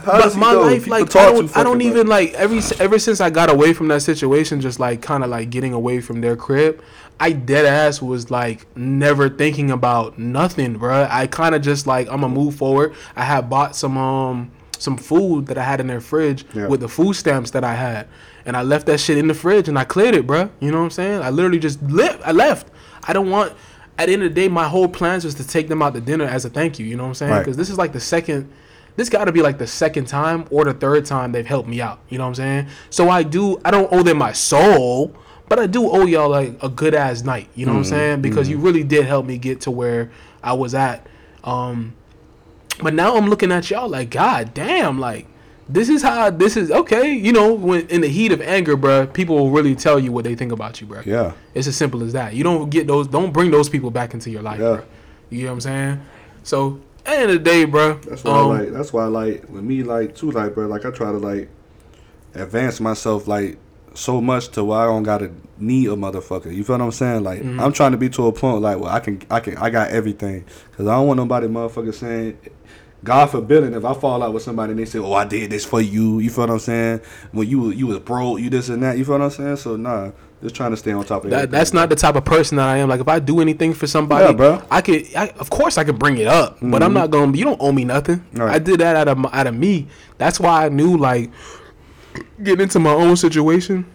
How 0.03 0.19
but 0.21 0.35
my 0.35 0.53
know? 0.53 0.61
life, 0.61 0.83
People 0.85 0.99
like, 0.99 1.15
I 1.15 1.25
don't, 1.31 1.57
I 1.57 1.63
don't 1.63 1.77
much. 1.77 1.87
even 1.87 2.07
like 2.07 2.33
every 2.33 2.59
ever 2.79 2.99
since 2.99 3.21
I 3.21 3.29
got 3.29 3.49
away 3.49 3.73
from 3.73 3.87
that 3.89 4.01
situation, 4.01 4.61
just 4.61 4.79
like 4.79 5.01
kind 5.01 5.23
of 5.23 5.29
like 5.29 5.49
getting 5.49 5.73
away 5.73 6.01
from 6.01 6.21
their 6.21 6.35
crib. 6.35 6.81
I 7.19 7.31
dead 7.31 7.65
ass 7.65 8.01
was 8.01 8.29
like 8.29 8.65
never 8.77 9.29
thinking 9.29 9.71
about 9.71 10.19
nothing, 10.19 10.77
bro. 10.77 11.07
I 11.09 11.27
kind 11.27 11.55
of 11.55 11.61
just 11.61 11.87
like 11.87 12.07
I'm 12.09 12.21
gonna 12.21 12.33
move 12.33 12.55
forward. 12.55 12.93
I 13.15 13.23
had 13.23 13.49
bought 13.49 13.75
some 13.75 13.97
um 13.97 14.51
some 14.77 14.97
food 14.97 15.47
that 15.47 15.57
I 15.57 15.63
had 15.63 15.79
in 15.79 15.87
their 15.87 16.01
fridge 16.01 16.45
Yeah. 16.53 16.67
with 16.67 16.81
the 16.81 16.89
food 16.89 17.15
stamps 17.15 17.51
that 17.51 17.63
I 17.63 17.73
had, 17.73 18.07
and 18.47 18.57
I 18.57 18.63
left 18.63 18.87
that 18.87 18.99
shit 18.99 19.17
in 19.17 19.27
the 19.27 19.33
fridge 19.35 19.67
and 19.67 19.77
I 19.77 19.83
cleared 19.83 20.15
it, 20.15 20.25
bruh. 20.25 20.49
You 20.59 20.71
know 20.71 20.77
what 20.77 20.85
I'm 20.85 20.89
saying? 20.89 21.21
I 21.21 21.29
literally 21.29 21.59
just 21.59 21.81
left. 21.83 22.25
I 22.25 22.31
left. 22.31 22.71
I 23.03 23.13
don't 23.13 23.29
want. 23.29 23.53
At 23.99 24.07
the 24.07 24.13
end 24.13 24.23
of 24.23 24.29
the 24.33 24.35
day, 24.35 24.47
my 24.47 24.67
whole 24.67 24.87
plans 24.87 25.25
was 25.25 25.35
to 25.35 25.47
take 25.47 25.67
them 25.67 25.81
out 25.81 25.93
to 25.95 26.01
dinner 26.01 26.25
as 26.25 26.45
a 26.45 26.49
thank 26.49 26.79
you. 26.79 26.85
You 26.85 26.95
know 26.95 27.03
what 27.03 27.09
I'm 27.09 27.15
saying? 27.15 27.31
Right. 27.31 27.39
Because 27.39 27.57
this 27.57 27.69
is 27.69 27.77
like 27.77 27.93
the 27.93 27.99
second 27.99 28.51
this 28.97 29.09
got 29.09 29.25
to 29.25 29.31
be 29.31 29.43
like 29.43 29.59
the 29.59 29.67
second 29.67 30.07
time 30.07 30.45
or 30.49 30.65
the 30.65 30.73
third 30.73 31.05
time 31.05 31.31
they've 31.31 31.45
helped 31.45 31.69
me 31.69 31.79
out. 31.79 31.99
You 32.09 32.17
know 32.17 32.23
what 32.23 32.29
I'm 32.29 32.35
saying? 32.35 32.67
So 32.89 33.09
I 33.09 33.23
do. 33.23 33.61
I 33.63 33.71
don't 33.71 33.87
owe 33.93 34.01
them 34.01 34.17
my 34.17 34.31
soul, 34.33 35.15
but 35.47 35.59
I 35.59 35.67
do 35.67 35.87
owe 35.89 36.05
y'all 36.05 36.29
like 36.29 36.61
a 36.63 36.67
good 36.67 36.95
ass 36.95 37.23
night. 37.23 37.47
You 37.53 37.67
know 37.67 37.73
what 37.73 37.79
I'm 37.79 37.83
saying? 37.85 38.21
Because 38.21 38.49
you 38.49 38.57
really 38.57 38.83
did 38.83 39.05
help 39.05 39.25
me 39.25 39.37
get 39.37 39.61
to 39.61 39.71
where 39.71 40.11
I 40.43 40.53
was 40.53 40.73
at. 40.73 41.05
Um, 41.43 41.95
but 42.81 42.95
now 42.95 43.15
I'm 43.17 43.29
looking 43.29 43.51
at 43.51 43.69
y'all 43.69 43.87
like, 43.87 44.09
God 44.09 44.55
damn, 44.55 44.99
like 44.99 45.27
this 45.69 45.89
is 45.89 46.01
how 46.01 46.29
this 46.29 46.55
is 46.57 46.71
okay. 46.71 47.13
You 47.13 47.33
know, 47.33 47.53
when 47.53 47.87
in 47.87 48.01
the 48.01 48.07
heat 48.07 48.31
of 48.31 48.41
anger, 48.41 48.77
bruh, 48.77 49.11
people 49.11 49.35
will 49.35 49.51
really 49.51 49.75
tell 49.75 49.99
you 49.99 50.11
what 50.11 50.23
they 50.23 50.35
think 50.35 50.51
about 50.51 50.79
you, 50.81 50.87
bruh. 50.87 51.05
Yeah. 51.05 51.33
It's 51.53 51.67
as 51.67 51.75
simple 51.75 52.03
as 52.03 52.13
that. 52.13 52.33
You 52.33 52.43
don't 52.43 52.69
get 52.69 52.87
those. 52.87 53.07
Don't 53.07 53.31
bring 53.33 53.51
those 53.51 53.69
people 53.69 53.91
back 53.91 54.13
into 54.13 54.29
your 54.29 54.41
life, 54.41 54.59
Yeah. 54.59 54.65
bruh. 54.77 54.85
You 55.29 55.43
know 55.43 55.47
what 55.49 55.53
I'm 55.55 55.61
saying? 55.61 56.01
So 56.43 56.79
at 57.05 57.11
the 57.11 57.17
end 57.17 57.31
of 57.31 57.43
the 57.43 57.43
day, 57.43 57.65
bruh. 57.65 58.01
That's 58.03 58.23
why 58.23 58.31
um, 58.31 58.37
I 58.37 58.59
like. 58.59 58.71
That's 58.71 58.93
why 58.93 59.03
I 59.03 59.07
like 59.07 59.49
with 59.49 59.63
me 59.63 59.83
like 59.83 60.15
too 60.15 60.31
like 60.31 60.53
bro. 60.53 60.67
Like 60.67 60.85
I 60.85 60.91
try 60.91 61.11
to 61.11 61.17
like 61.17 61.49
advance 62.33 62.79
myself 62.79 63.27
like 63.27 63.57
so 63.93 64.21
much 64.21 64.49
to 64.49 64.63
where 64.63 64.79
I 64.79 64.85
don't 64.85 65.03
gotta 65.03 65.31
need 65.57 65.87
a 65.87 65.95
motherfucker. 65.95 66.53
You 66.55 66.63
feel 66.63 66.77
what 66.77 66.83
I'm 66.85 66.91
saying? 66.91 67.23
Like 67.23 67.39
Mm-hmm. 67.41 67.59
I'm 67.59 67.73
trying 67.73 67.91
to 67.93 67.97
be 67.97 68.09
to 68.09 68.27
a 68.27 68.31
point 68.31 68.61
like 68.61 68.79
well 68.79 68.89
I 68.91 68.99
can 68.99 69.21
I 69.29 69.39
can 69.39 69.57
I 69.57 69.69
got 69.69 69.89
everything 69.89 70.45
because 70.71 70.87
I 70.87 70.95
don't 70.95 71.07
want 71.07 71.17
nobody 71.17 71.47
motherfucker 71.47 71.93
saying. 71.93 72.37
God 73.07 73.27
forbid 73.27 73.63
and 73.63 73.73
if 73.73 73.85
I 73.85 73.93
fall 73.93 74.21
out 74.21 74.33
with 74.33 74.43
somebody 74.43 74.71
and 74.71 74.79
they 74.79 74.83
say, 74.85 74.99
"Oh, 74.99 75.13
I 75.13 75.23
did 75.23 75.49
this 75.49 75.63
for 75.63 75.79
you," 75.79 76.19
you 76.19 76.29
feel 76.29 76.43
what 76.43 76.49
I'm 76.51 76.59
saying? 76.59 76.99
When 77.31 77.47
you 77.47 77.69
you 77.71 77.87
was 77.87 77.99
broke, 77.99 78.41
you 78.41 78.49
this 78.49 78.67
and 78.67 78.83
that, 78.83 78.97
you 78.97 79.05
feel 79.05 79.13
what 79.17 79.21
I'm 79.23 79.29
saying? 79.29 79.55
So 79.55 79.77
nah, 79.77 80.11
just 80.43 80.53
trying 80.55 80.71
to 80.71 80.77
stay 80.77 80.91
on 80.91 81.05
top 81.05 81.23
of 81.23 81.29
That, 81.29 81.35
everything. 81.37 81.51
that's 81.57 81.71
not 81.73 81.87
the 81.87 81.95
type 81.95 82.15
of 82.15 82.25
person 82.25 82.57
that 82.57 82.67
I 82.67 82.77
am. 82.77 82.89
Like 82.89 82.99
if 82.99 83.07
I 83.07 83.19
do 83.19 83.39
anything 83.39 83.73
for 83.73 83.87
somebody, 83.87 84.25
Yeah, 84.25 84.31
bro. 84.33 84.57
Mm-hmm. 84.57 84.67
I 84.73 84.81
could, 84.81 85.15
I, 85.15 85.27
of 85.39 85.49
course, 85.49 85.77
I 85.77 85.85
could 85.85 85.97
bring 85.97 86.17
it 86.17 86.27
up, 86.27 86.57
but 86.61 86.83
I'm 86.83 86.93
not 86.93 87.09
gonna. 87.09 87.35
You 87.37 87.45
don't 87.45 87.61
owe 87.61 87.71
me 87.71 87.85
nothing. 87.85 88.25
Right. 88.33 88.53
I 88.55 88.59
did 88.59 88.81
that 88.81 88.97
out 88.97 89.07
of 89.07 89.25
out 89.33 89.47
of 89.47 89.55
me. 89.55 89.87
That's 90.17 90.37
why 90.39 90.65
I 90.65 90.69
knew 90.69 90.97
like 90.97 91.31
getting 92.43 92.63
into 92.63 92.79
my 92.79 92.91
own 92.93 93.15
situation. 93.15 93.85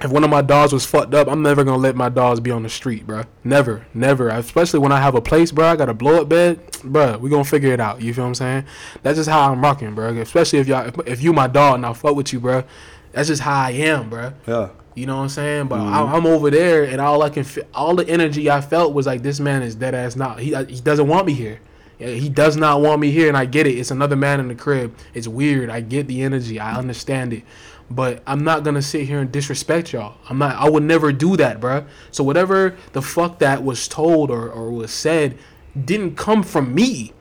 If 0.00 0.10
one 0.10 0.24
of 0.24 0.30
my 0.30 0.42
dogs 0.42 0.72
was 0.74 0.84
fucked 0.84 1.14
up, 1.14 1.26
I'm 1.26 1.42
never 1.42 1.64
gonna 1.64 1.78
let 1.78 1.96
my 1.96 2.10
dogs 2.10 2.38
be 2.38 2.50
on 2.50 2.62
the 2.62 2.68
street, 2.68 3.06
bro. 3.06 3.22
Never, 3.44 3.86
never. 3.94 4.28
Especially 4.28 4.78
when 4.78 4.92
I 4.92 5.00
have 5.00 5.14
a 5.14 5.22
place, 5.22 5.50
bro. 5.50 5.66
I 5.66 5.76
got 5.76 5.88
a 5.88 5.94
blow 5.94 6.20
up 6.20 6.28
bed, 6.28 6.60
bro. 6.84 7.16
We 7.16 7.30
gonna 7.30 7.44
figure 7.44 7.72
it 7.72 7.80
out. 7.80 8.02
You 8.02 8.12
feel 8.12 8.24
what 8.24 8.28
I'm 8.28 8.34
saying? 8.34 8.64
That's 9.02 9.16
just 9.16 9.30
how 9.30 9.50
I'm 9.50 9.62
rocking, 9.62 9.94
bro. 9.94 10.14
Especially 10.18 10.58
if 10.58 10.68
y'all, 10.68 10.86
if, 10.86 10.94
if 11.06 11.22
you 11.22 11.32
my 11.32 11.46
dog 11.46 11.76
and 11.76 11.86
I 11.86 11.92
fuck 11.94 12.14
with 12.14 12.32
you, 12.32 12.40
bro. 12.40 12.64
That's 13.12 13.28
just 13.28 13.40
how 13.40 13.58
I 13.58 13.70
am, 13.70 14.10
bro. 14.10 14.34
yeah. 14.46 14.68
You 14.94 15.04
know 15.04 15.16
what 15.16 15.22
I'm 15.24 15.28
saying? 15.28 15.68
But 15.68 15.78
mm-hmm. 15.78 15.94
I, 15.94 16.14
I'm 16.14 16.26
over 16.26 16.50
there, 16.50 16.84
and 16.84 17.02
all 17.02 17.22
I 17.22 17.28
can, 17.28 17.44
fe- 17.44 17.66
all 17.74 17.94
the 17.94 18.08
energy 18.08 18.50
I 18.50 18.62
felt 18.62 18.94
was 18.94 19.06
like, 19.06 19.22
this 19.22 19.38
man 19.38 19.62
is 19.62 19.74
dead 19.74 19.94
ass 19.94 20.16
not. 20.16 20.40
He 20.40 20.54
uh, 20.54 20.64
he 20.64 20.80
doesn't 20.80 21.06
want 21.06 21.26
me 21.26 21.34
here. 21.34 21.60
He 21.98 22.28
does 22.28 22.56
not 22.56 22.82
want 22.82 23.00
me 23.00 23.10
here, 23.10 23.28
and 23.28 23.36
I 23.36 23.46
get 23.46 23.66
it. 23.66 23.78
It's 23.78 23.90
another 23.90 24.16
man 24.16 24.38
in 24.38 24.48
the 24.48 24.54
crib. 24.54 24.94
It's 25.14 25.26
weird. 25.26 25.70
I 25.70 25.80
get 25.80 26.06
the 26.08 26.22
energy. 26.22 26.60
I 26.60 26.76
understand 26.76 27.32
it. 27.32 27.42
But 27.90 28.22
I'm 28.26 28.42
not 28.42 28.64
gonna 28.64 28.82
sit 28.82 29.06
here 29.06 29.20
and 29.20 29.30
disrespect 29.30 29.92
y'all. 29.92 30.16
I'm 30.28 30.38
not. 30.38 30.56
I 30.56 30.68
would 30.68 30.82
never 30.82 31.12
do 31.12 31.36
that, 31.36 31.60
bruh. 31.60 31.86
So 32.10 32.24
whatever 32.24 32.76
the 32.92 33.02
fuck 33.02 33.38
that 33.38 33.62
was 33.62 33.86
told 33.86 34.30
or, 34.30 34.48
or 34.50 34.70
was 34.72 34.90
said 34.92 35.38
didn't 35.84 36.16
come 36.16 36.42
from 36.42 36.74
me. 36.74 37.12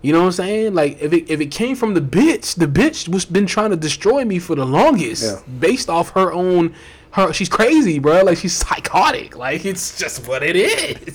You 0.00 0.12
know 0.12 0.20
what 0.20 0.26
I'm 0.26 0.32
saying? 0.32 0.74
Like 0.74 1.02
if 1.02 1.12
it 1.12 1.28
if 1.30 1.40
it 1.40 1.50
came 1.50 1.76
from 1.76 1.92
the 1.94 2.00
bitch, 2.00 2.54
the 2.56 2.66
bitch 2.66 3.08
was 3.08 3.24
been 3.26 3.46
trying 3.46 3.70
to 3.70 3.76
destroy 3.76 4.24
me 4.24 4.38
for 4.38 4.54
the 4.54 4.64
longest, 4.64 5.22
Yeah. 5.24 5.40
based 5.58 5.90
off 5.90 6.10
her 6.12 6.32
own. 6.32 6.74
Her 7.10 7.32
she's 7.32 7.48
crazy, 7.48 7.98
bro. 7.98 8.22
Like 8.22 8.38
she's 8.38 8.52
psychotic. 8.54 9.36
Like 9.36 9.64
it's 9.66 9.98
just 9.98 10.26
what 10.28 10.42
it 10.42 10.54
is. 10.56 10.96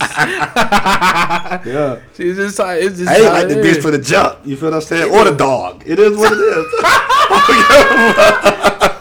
Yeah. 1.64 2.00
she's 2.16 2.36
just 2.36 2.58
like 2.58 2.82
it's 2.82 2.98
just. 2.98 3.08
I 3.10 3.16
ain't 3.16 3.24
like 3.32 3.48
the 3.48 3.54
bitch 3.56 3.80
for 3.82 3.90
the 3.90 3.98
jump. 3.98 4.40
You 4.44 4.56
feel 4.56 4.70
what 4.70 4.76
I'm 4.76 4.82
saying? 4.82 5.10
Or 5.12 5.24
the 5.24 5.34
dog. 5.36 5.82
It 5.86 5.98
is 5.98 6.16
what 6.16 6.32
it 6.32 6.38
is. 6.38 6.66
Oh, 7.34 8.91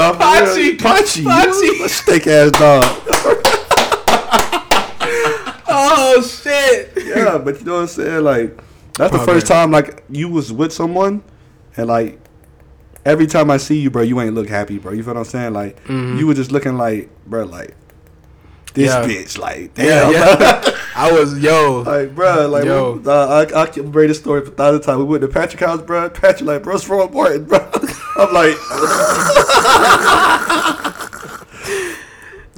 no, 0.00 0.12
for 0.14 0.18
Pachi. 0.20 0.56
real. 0.56 0.76
Pachi. 0.76 1.24
Pachi. 1.24 1.84
A 1.84 1.88
steak 1.88 2.26
ass 2.26 2.50
dog. 2.52 2.86
Oh 5.72 6.20
shit. 6.22 6.92
Yeah, 7.06 7.38
but 7.38 7.58
you 7.60 7.64
know 7.64 7.74
what 7.74 7.80
I'm 7.82 7.86
saying? 7.86 8.24
Like, 8.24 8.56
that's 8.96 9.12
the 9.12 9.20
Oh, 9.20 9.24
first 9.24 9.46
time 9.46 9.70
like 9.70 10.02
you 10.10 10.28
was 10.28 10.52
with 10.52 10.72
someone, 10.72 11.22
and 11.76 11.86
like 11.86 12.18
every 13.04 13.26
time 13.26 13.50
I 13.50 13.56
see 13.56 13.78
you, 13.80 13.90
bro, 13.90 14.02
you 14.02 14.20
ain't 14.20 14.34
look 14.34 14.48
happy, 14.48 14.78
bro. 14.78 14.92
You 14.92 15.02
feel 15.02 15.14
what 15.14 15.20
I'm 15.20 15.24
saying? 15.26 15.52
Like 15.52 15.82
Mhm. 15.86 16.18
you 16.18 16.26
were 16.26 16.34
just 16.34 16.50
looking 16.50 16.76
like, 16.76 17.08
bro, 17.26 17.44
like 17.44 17.76
this 18.74 18.88
Yeah. 18.90 19.02
bitch, 19.04 19.38
like 19.38 19.70
Yeah, 19.78 20.10
damn, 20.10 20.12
yeah. 20.12 20.70
I 20.96 21.12
was 21.12 21.38
yo. 21.38 21.82
like 21.86 22.14
bro, 22.16 22.48
like 22.48 22.64
Yo. 22.64 23.00
uh, 23.06 23.46
I 23.54 23.62
I 23.62 23.66
can 23.66 23.90
bring 23.90 24.08
this 24.08 24.18
story 24.18 24.40
for 24.44 24.48
a 24.48 24.54
thousand 24.54 24.82
times. 24.82 24.98
We 24.98 25.04
went 25.04 25.22
to 25.22 25.28
Patrick 25.28 25.60
House, 25.60 25.80
bro. 25.82 26.10
Patrick 26.10 26.46
like, 26.48 26.62
bro, 26.64 26.74
what's 26.74 26.88
wrong 26.88 27.06
with 27.06 27.12
Martin, 27.14 27.44
bro? 27.44 27.58
I'm 28.16 28.32
like, 28.32 28.56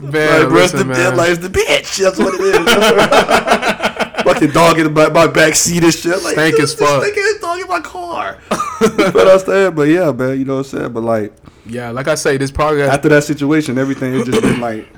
Man, 0.02 0.50
like, 0.50 0.64
it's 0.64 0.72
the, 0.72 0.84
man. 0.84 1.14
the 1.16 1.48
bitch. 1.48 1.98
That's 1.98 2.18
what 2.18 2.34
it 2.34 2.40
is. 2.40 2.56
Fucking 4.24 4.50
dog 4.50 4.78
in 4.80 4.92
my, 4.92 5.08
my 5.08 5.28
back 5.28 5.54
seat 5.54 5.84
and 5.84 5.94
shit. 5.94 6.22
Like, 6.22 6.32
Stank 6.32 6.58
as 6.58 6.74
fuck. 6.74 7.02
This 7.02 7.16
is 7.16 7.40
dog 7.40 7.60
in 7.60 7.68
my 7.68 7.80
car. 7.80 8.38
but 8.80 9.28
I'm 9.28 9.38
saying, 9.38 9.74
but 9.74 9.82
yeah, 9.88 10.10
man, 10.10 10.38
you 10.38 10.44
know 10.44 10.56
what 10.56 10.72
I'm 10.72 10.78
saying. 10.78 10.92
But 10.92 11.02
like 11.02 11.32
yeah, 11.66 11.90
like 11.90 12.08
I 12.08 12.16
say, 12.16 12.36
this 12.36 12.50
progress. 12.50 12.92
after 12.92 13.08
that 13.10 13.24
situation, 13.24 13.78
everything 13.78 14.12
has 14.14 14.26
just 14.26 14.42
been 14.42 14.60
like, 14.60 14.88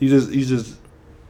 you 0.00 0.08
just 0.08 0.32
you 0.32 0.44
just 0.44 0.76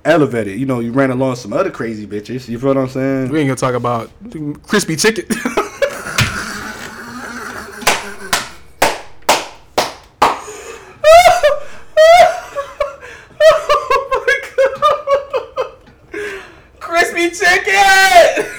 elevated. 0.05 0.59
You 0.59 0.67
know, 0.67 0.81
you 0.81 0.93
ran 0.93 1.11
along 1.11 1.37
some 1.37 1.53
other 1.53 1.71
crazy 1.71 2.07
bitches. 2.07 2.49
You 2.49 2.59
feel 2.59 2.69
what 2.69 2.79
I'm 2.79 2.89
saying? 2.89 3.29
We 3.29 3.41
ain't 3.41 3.49
gonna 3.49 3.57
talk 3.57 3.75
about 3.75 4.11
crispy 4.63 4.97
chicken. 4.97 5.27
crispy 16.81 17.31
chicken. 17.31 18.51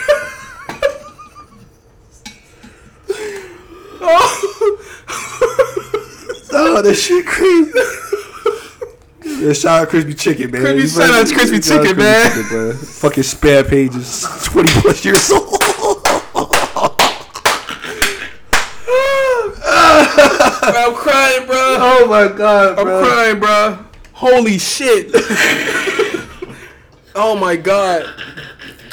Oh, 6.57 6.74
that 6.85 6.95
shit 6.95 7.25
crazy. 7.25 7.71
Yeah, 9.43 9.53
shout 9.53 9.81
out 9.81 9.89
crispy 9.89 10.13
chicken, 10.13 10.51
man. 10.51 10.61
Crispy- 10.61 11.01
shout 11.01 11.09
out 11.13 11.27
Crispy 11.27 11.59
Chicken, 11.59 11.95
Crispy 11.95 11.97
man. 11.97 12.31
Chicken. 12.31 12.73
Fucking 12.73 13.23
spare 13.23 13.63
pages, 13.63 14.21
twenty 14.43 14.71
plus 14.81 15.03
years 15.03 15.31
old. 15.31 15.59
I'm 20.67 20.93
crying, 20.93 21.47
bro. 21.47 21.57
oh 21.57 22.05
my 22.07 22.27
god, 22.37 22.77
I'm 22.77 22.85
bro. 22.85 23.03
crying, 23.03 23.39
bro. 23.39 23.85
Holy 24.13 24.59
shit. 24.59 25.09
oh 27.15 27.35
my 27.35 27.55
god. 27.55 28.13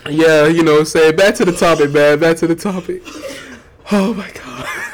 Yeah, 0.08 0.46
you 0.46 0.62
know, 0.64 0.82
say 0.84 1.12
back 1.12 1.34
to 1.36 1.44
the 1.44 1.52
topic, 1.52 1.92
man. 1.92 2.18
Back 2.18 2.38
to 2.38 2.46
the 2.46 2.56
topic. 2.56 3.02
Oh 3.92 4.14
my 4.14 4.30
god. 4.30 4.91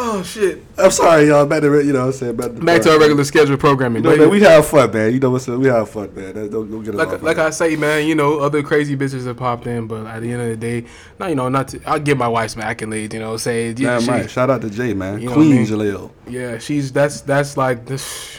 Oh 0.00 0.22
shit. 0.22 0.62
I'm 0.78 0.92
sorry, 0.92 1.26
y'all. 1.26 1.44
Back 1.44 1.62
to 1.62 1.84
you 1.84 1.92
know, 1.92 2.06
what 2.06 2.06
I'm 2.06 2.12
saying 2.12 2.36
back 2.36 2.54
to, 2.54 2.60
Back 2.60 2.82
to 2.82 2.92
our 2.92 3.00
regular 3.00 3.24
scheduled 3.24 3.58
programming. 3.58 4.04
You 4.04 4.10
know, 4.10 4.16
man, 4.16 4.30
we 4.30 4.40
have 4.42 4.64
fun, 4.64 4.92
man. 4.92 5.12
You 5.12 5.18
know 5.18 5.30
what's 5.30 5.48
up? 5.48 5.58
We 5.58 5.66
have 5.66 5.90
fun, 5.90 6.14
man. 6.14 6.34
Don't, 6.34 6.52
don't 6.70 6.84
get 6.84 6.94
us 6.94 6.98
like, 6.98 7.08
off. 7.08 7.22
like 7.22 7.36
man. 7.36 7.46
I 7.46 7.50
say, 7.50 7.74
man, 7.74 8.06
you 8.06 8.14
know, 8.14 8.38
other 8.38 8.62
crazy 8.62 8.96
bitches 8.96 9.26
have 9.26 9.36
popped 9.36 9.66
in, 9.66 9.88
but 9.88 10.06
at 10.06 10.20
the 10.22 10.30
end 10.30 10.42
of 10.42 10.48
the 10.48 10.56
day, 10.56 10.86
not 11.18 11.30
you 11.30 11.34
know, 11.34 11.48
not 11.48 11.68
to, 11.68 11.80
I'll 11.84 11.98
give 11.98 12.16
my 12.16 12.28
wife 12.28 12.52
some 12.52 12.62
accolades, 12.62 13.12
you 13.12 13.18
know, 13.18 13.36
say 13.36 13.70
yeah, 13.70 13.74
Damn 13.74 14.00
she- 14.02 14.10
right. 14.10 14.30
Shout 14.30 14.50
out 14.50 14.60
to 14.60 14.70
Jay, 14.70 14.94
man. 14.94 15.20
You 15.20 15.30
know 15.30 15.32
what 15.32 15.40
I 15.40 15.44
Queen 15.46 15.56
mean? 15.56 15.66
Jaleel. 15.66 16.10
yeah, 16.28 16.58
she's 16.58 16.92
that's 16.92 17.22
that's 17.22 17.56
like 17.56 17.84
this. 17.84 18.38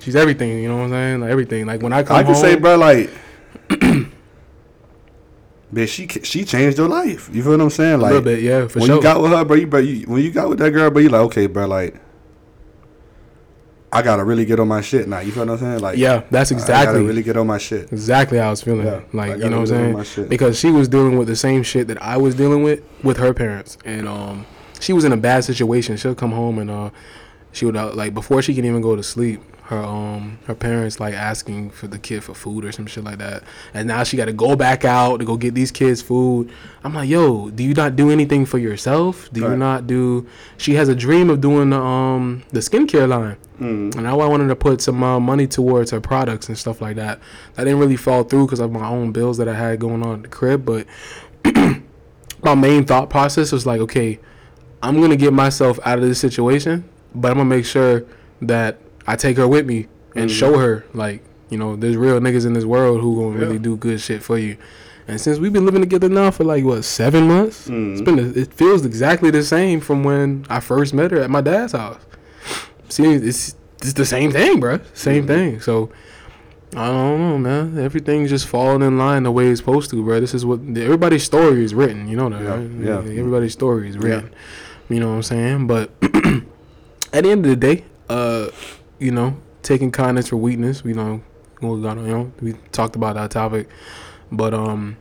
She's 0.00 0.16
everything, 0.16 0.58
you 0.62 0.68
know 0.68 0.76
what 0.76 0.84
I'm 0.84 0.90
saying? 0.90 1.20
Like 1.20 1.30
everything. 1.30 1.66
Like 1.66 1.82
when 1.82 1.92
I 1.92 2.02
come 2.02 2.16
I 2.16 2.22
can 2.22 2.32
home, 2.32 2.42
say, 2.42 2.56
bro, 2.56 2.76
like, 2.76 3.10
bitch, 5.74 5.88
she 5.88 6.06
she 6.22 6.44
changed 6.44 6.78
your 6.78 6.88
life. 6.88 7.28
You 7.32 7.42
feel 7.42 7.52
what 7.52 7.60
I'm 7.60 7.70
saying? 7.70 8.00
Like 8.00 8.10
a 8.10 8.14
little 8.14 8.24
bit, 8.24 8.42
yeah, 8.42 8.68
for 8.68 8.80
when 8.80 8.86
sure. 8.86 8.96
you 8.96 9.02
got 9.02 9.20
with 9.20 9.32
her, 9.32 9.44
bro, 9.44 9.56
you, 9.56 9.66
bro, 9.66 9.80
you, 9.80 10.06
when 10.06 10.22
you 10.22 10.30
got 10.30 10.48
with 10.48 10.58
that 10.58 10.70
girl, 10.70 10.90
bro, 10.90 11.02
you 11.02 11.08
like, 11.08 11.22
okay, 11.22 11.46
bro, 11.46 11.66
like, 11.66 12.00
I 13.92 14.02
gotta 14.02 14.24
really 14.24 14.44
get 14.44 14.58
on 14.58 14.68
my 14.68 14.80
shit 14.80 15.08
now. 15.08 15.20
You 15.20 15.32
feel 15.32 15.46
what 15.46 15.52
I'm 15.52 15.58
saying? 15.58 15.80
Like, 15.80 15.98
yeah, 15.98 16.22
that's 16.30 16.50
exactly. 16.50 16.74
I 16.74 16.84
gotta 16.84 17.04
really 17.04 17.22
get 17.22 17.36
on 17.36 17.46
my 17.46 17.58
shit. 17.58 17.92
exactly 17.92 18.38
how 18.38 18.48
I 18.48 18.50
was 18.50 18.62
feeling. 18.62 18.86
Yeah, 18.86 19.02
like 19.12 19.38
you 19.38 19.48
know 19.48 19.60
what 19.60 19.70
I'm 19.72 20.04
saying? 20.04 20.28
Because 20.28 20.58
she 20.58 20.70
was 20.70 20.88
dealing 20.88 21.18
with 21.18 21.28
the 21.28 21.36
same 21.36 21.62
shit 21.62 21.88
that 21.88 22.00
I 22.02 22.16
was 22.16 22.34
dealing 22.34 22.62
with 22.62 22.82
with 23.02 23.18
her 23.18 23.34
parents, 23.34 23.76
and 23.84 24.08
um, 24.08 24.46
she 24.80 24.92
was 24.92 25.04
in 25.04 25.12
a 25.12 25.16
bad 25.16 25.44
situation. 25.44 25.96
She'll 25.96 26.14
come 26.14 26.32
home 26.32 26.58
and 26.58 26.70
uh, 26.70 26.90
she 27.52 27.64
would 27.64 27.76
uh, 27.76 27.92
like 27.94 28.14
before 28.14 28.42
she 28.42 28.54
can 28.54 28.64
even 28.64 28.80
go 28.80 28.96
to 28.96 29.02
sleep. 29.02 29.42
Her 29.64 29.78
um 29.78 30.38
her 30.46 30.54
parents 30.54 31.00
like 31.00 31.14
asking 31.14 31.70
for 31.70 31.86
the 31.86 31.98
kid 31.98 32.22
for 32.22 32.34
food 32.34 32.66
or 32.66 32.72
some 32.72 32.86
shit 32.86 33.02
like 33.02 33.16
that, 33.16 33.44
and 33.72 33.88
now 33.88 34.04
she 34.04 34.18
got 34.18 34.26
to 34.26 34.32
go 34.34 34.56
back 34.56 34.84
out 34.84 35.20
to 35.20 35.24
go 35.24 35.38
get 35.38 35.54
these 35.54 35.70
kids 35.70 36.02
food. 36.02 36.50
I'm 36.82 36.92
like, 36.92 37.08
yo, 37.08 37.48
do 37.48 37.64
you 37.64 37.72
not 37.72 37.96
do 37.96 38.10
anything 38.10 38.44
for 38.44 38.58
yourself? 38.58 39.30
Do 39.32 39.40
you 39.40 39.56
not 39.56 39.86
do? 39.86 40.26
She 40.58 40.74
has 40.74 40.90
a 40.90 40.94
dream 40.94 41.30
of 41.30 41.40
doing 41.40 41.70
the 41.70 41.78
um 41.80 42.42
the 42.50 42.60
skincare 42.60 43.08
line. 43.08 43.38
Mm. 43.58 43.94
And 43.94 44.02
now 44.02 44.20
I 44.20 44.26
wanted 44.26 44.48
to 44.48 44.56
put 44.56 44.82
some 44.82 45.02
uh, 45.02 45.18
money 45.18 45.46
towards 45.46 45.92
her 45.92 46.00
products 46.00 46.48
and 46.48 46.58
stuff 46.58 46.82
like 46.82 46.96
that. 46.96 47.20
That 47.54 47.64
didn't 47.64 47.78
really 47.78 47.96
fall 47.96 48.24
through 48.24 48.46
because 48.46 48.60
of 48.60 48.70
my 48.70 48.86
own 48.86 49.12
bills 49.12 49.38
that 49.38 49.48
I 49.48 49.54
had 49.54 49.78
going 49.78 50.02
on 50.02 50.16
at 50.16 50.22
the 50.24 50.28
crib. 50.28 50.66
But 50.66 50.86
my 52.42 52.54
main 52.54 52.84
thought 52.84 53.08
process 53.08 53.50
was 53.50 53.64
like, 53.64 53.80
okay, 53.80 54.18
I'm 54.82 55.00
gonna 55.00 55.16
get 55.16 55.32
myself 55.32 55.78
out 55.86 55.98
of 55.98 56.04
this 56.04 56.18
situation, 56.20 56.84
but 57.14 57.30
I'm 57.30 57.38
gonna 57.38 57.48
make 57.48 57.64
sure 57.64 58.04
that 58.42 58.78
I 59.06 59.16
take 59.16 59.36
her 59.36 59.46
with 59.48 59.66
me 59.66 59.86
and 60.14 60.30
Mhm. 60.30 60.34
show 60.34 60.58
her 60.58 60.84
like, 60.94 61.22
you 61.50 61.58
know, 61.58 61.76
there's 61.76 61.96
real 61.96 62.18
niggas 62.20 62.46
in 62.46 62.52
this 62.54 62.64
world 62.64 63.00
who 63.00 63.16
gonna 63.16 63.38
Yeah. 63.38 63.44
really 63.46 63.58
do 63.58 63.76
good 63.76 64.00
shit 64.00 64.22
for 64.22 64.38
you. 64.38 64.56
And 65.06 65.20
since 65.20 65.38
we've 65.38 65.52
been 65.52 65.66
living 65.66 65.82
together 65.82 66.08
now 66.08 66.30
for 66.30 66.44
like 66.44 66.64
what 66.64 66.82
seven 66.84 67.28
months, 67.28 67.66
it's 67.68 68.00
Mhm. 68.00 68.04
been 68.04 68.18
it 68.34 68.54
feels 68.54 68.86
exactly 68.86 69.30
the 69.30 69.42
same 69.42 69.80
from 69.80 70.02
when 70.04 70.46
I 70.48 70.60
first 70.60 70.94
met 70.94 71.10
her 71.10 71.20
at 71.20 71.30
my 71.30 71.40
dad's 71.42 71.72
house. 71.72 71.98
See, 72.88 73.04
it's 73.04 73.54
it's 73.82 73.92
the 73.92 74.06
same 74.06 74.30
thing, 74.30 74.60
bro. 74.60 74.78
Same 74.94 75.24
Mhm. 75.24 75.26
thing. 75.26 75.60
So 75.60 75.90
I 76.74 76.86
don't 76.88 77.18
know, 77.20 77.38
man. 77.38 77.78
Everything's 77.78 78.30
just 78.30 78.48
falling 78.48 78.82
in 78.82 78.96
line 78.98 79.22
the 79.24 79.30
way 79.30 79.48
it's 79.48 79.60
supposed 79.60 79.90
to, 79.90 80.02
bro. 80.02 80.18
This 80.20 80.32
is 80.34 80.44
what 80.46 80.58
everybody's 80.74 81.22
story 81.22 81.62
is 81.64 81.72
written. 81.74 82.08
You 82.08 82.16
know 82.16 82.30
that, 82.30 82.42
Yeah, 82.42 82.50
right? 82.54 82.70
yeah. 82.82 83.18
Everybody's 83.20 83.52
story 83.52 83.88
is 83.90 83.96
written. 83.98 84.30
You 84.88 85.00
know 85.00 85.08
what 85.10 85.14
I'm 85.16 85.22
saying? 85.22 85.66
But 85.66 85.90
at 87.12 87.22
the 87.24 87.30
end 87.30 87.44
of 87.44 87.50
the 87.50 87.56
day, 87.56 87.84
uh, 88.08 88.46
you 89.04 89.12
know, 89.12 89.36
taking 89.62 89.90
kindness 89.92 90.28
for 90.28 90.36
weakness. 90.36 90.82
We 90.82 90.94
know, 90.94 91.22
we 91.60 91.82
got, 91.82 91.96
you 91.98 92.02
know, 92.08 92.32
we 92.40 92.54
talked 92.72 92.96
about 92.96 93.14
that 93.16 93.30
topic, 93.30 93.68
but 94.32 94.54
um, 94.54 94.96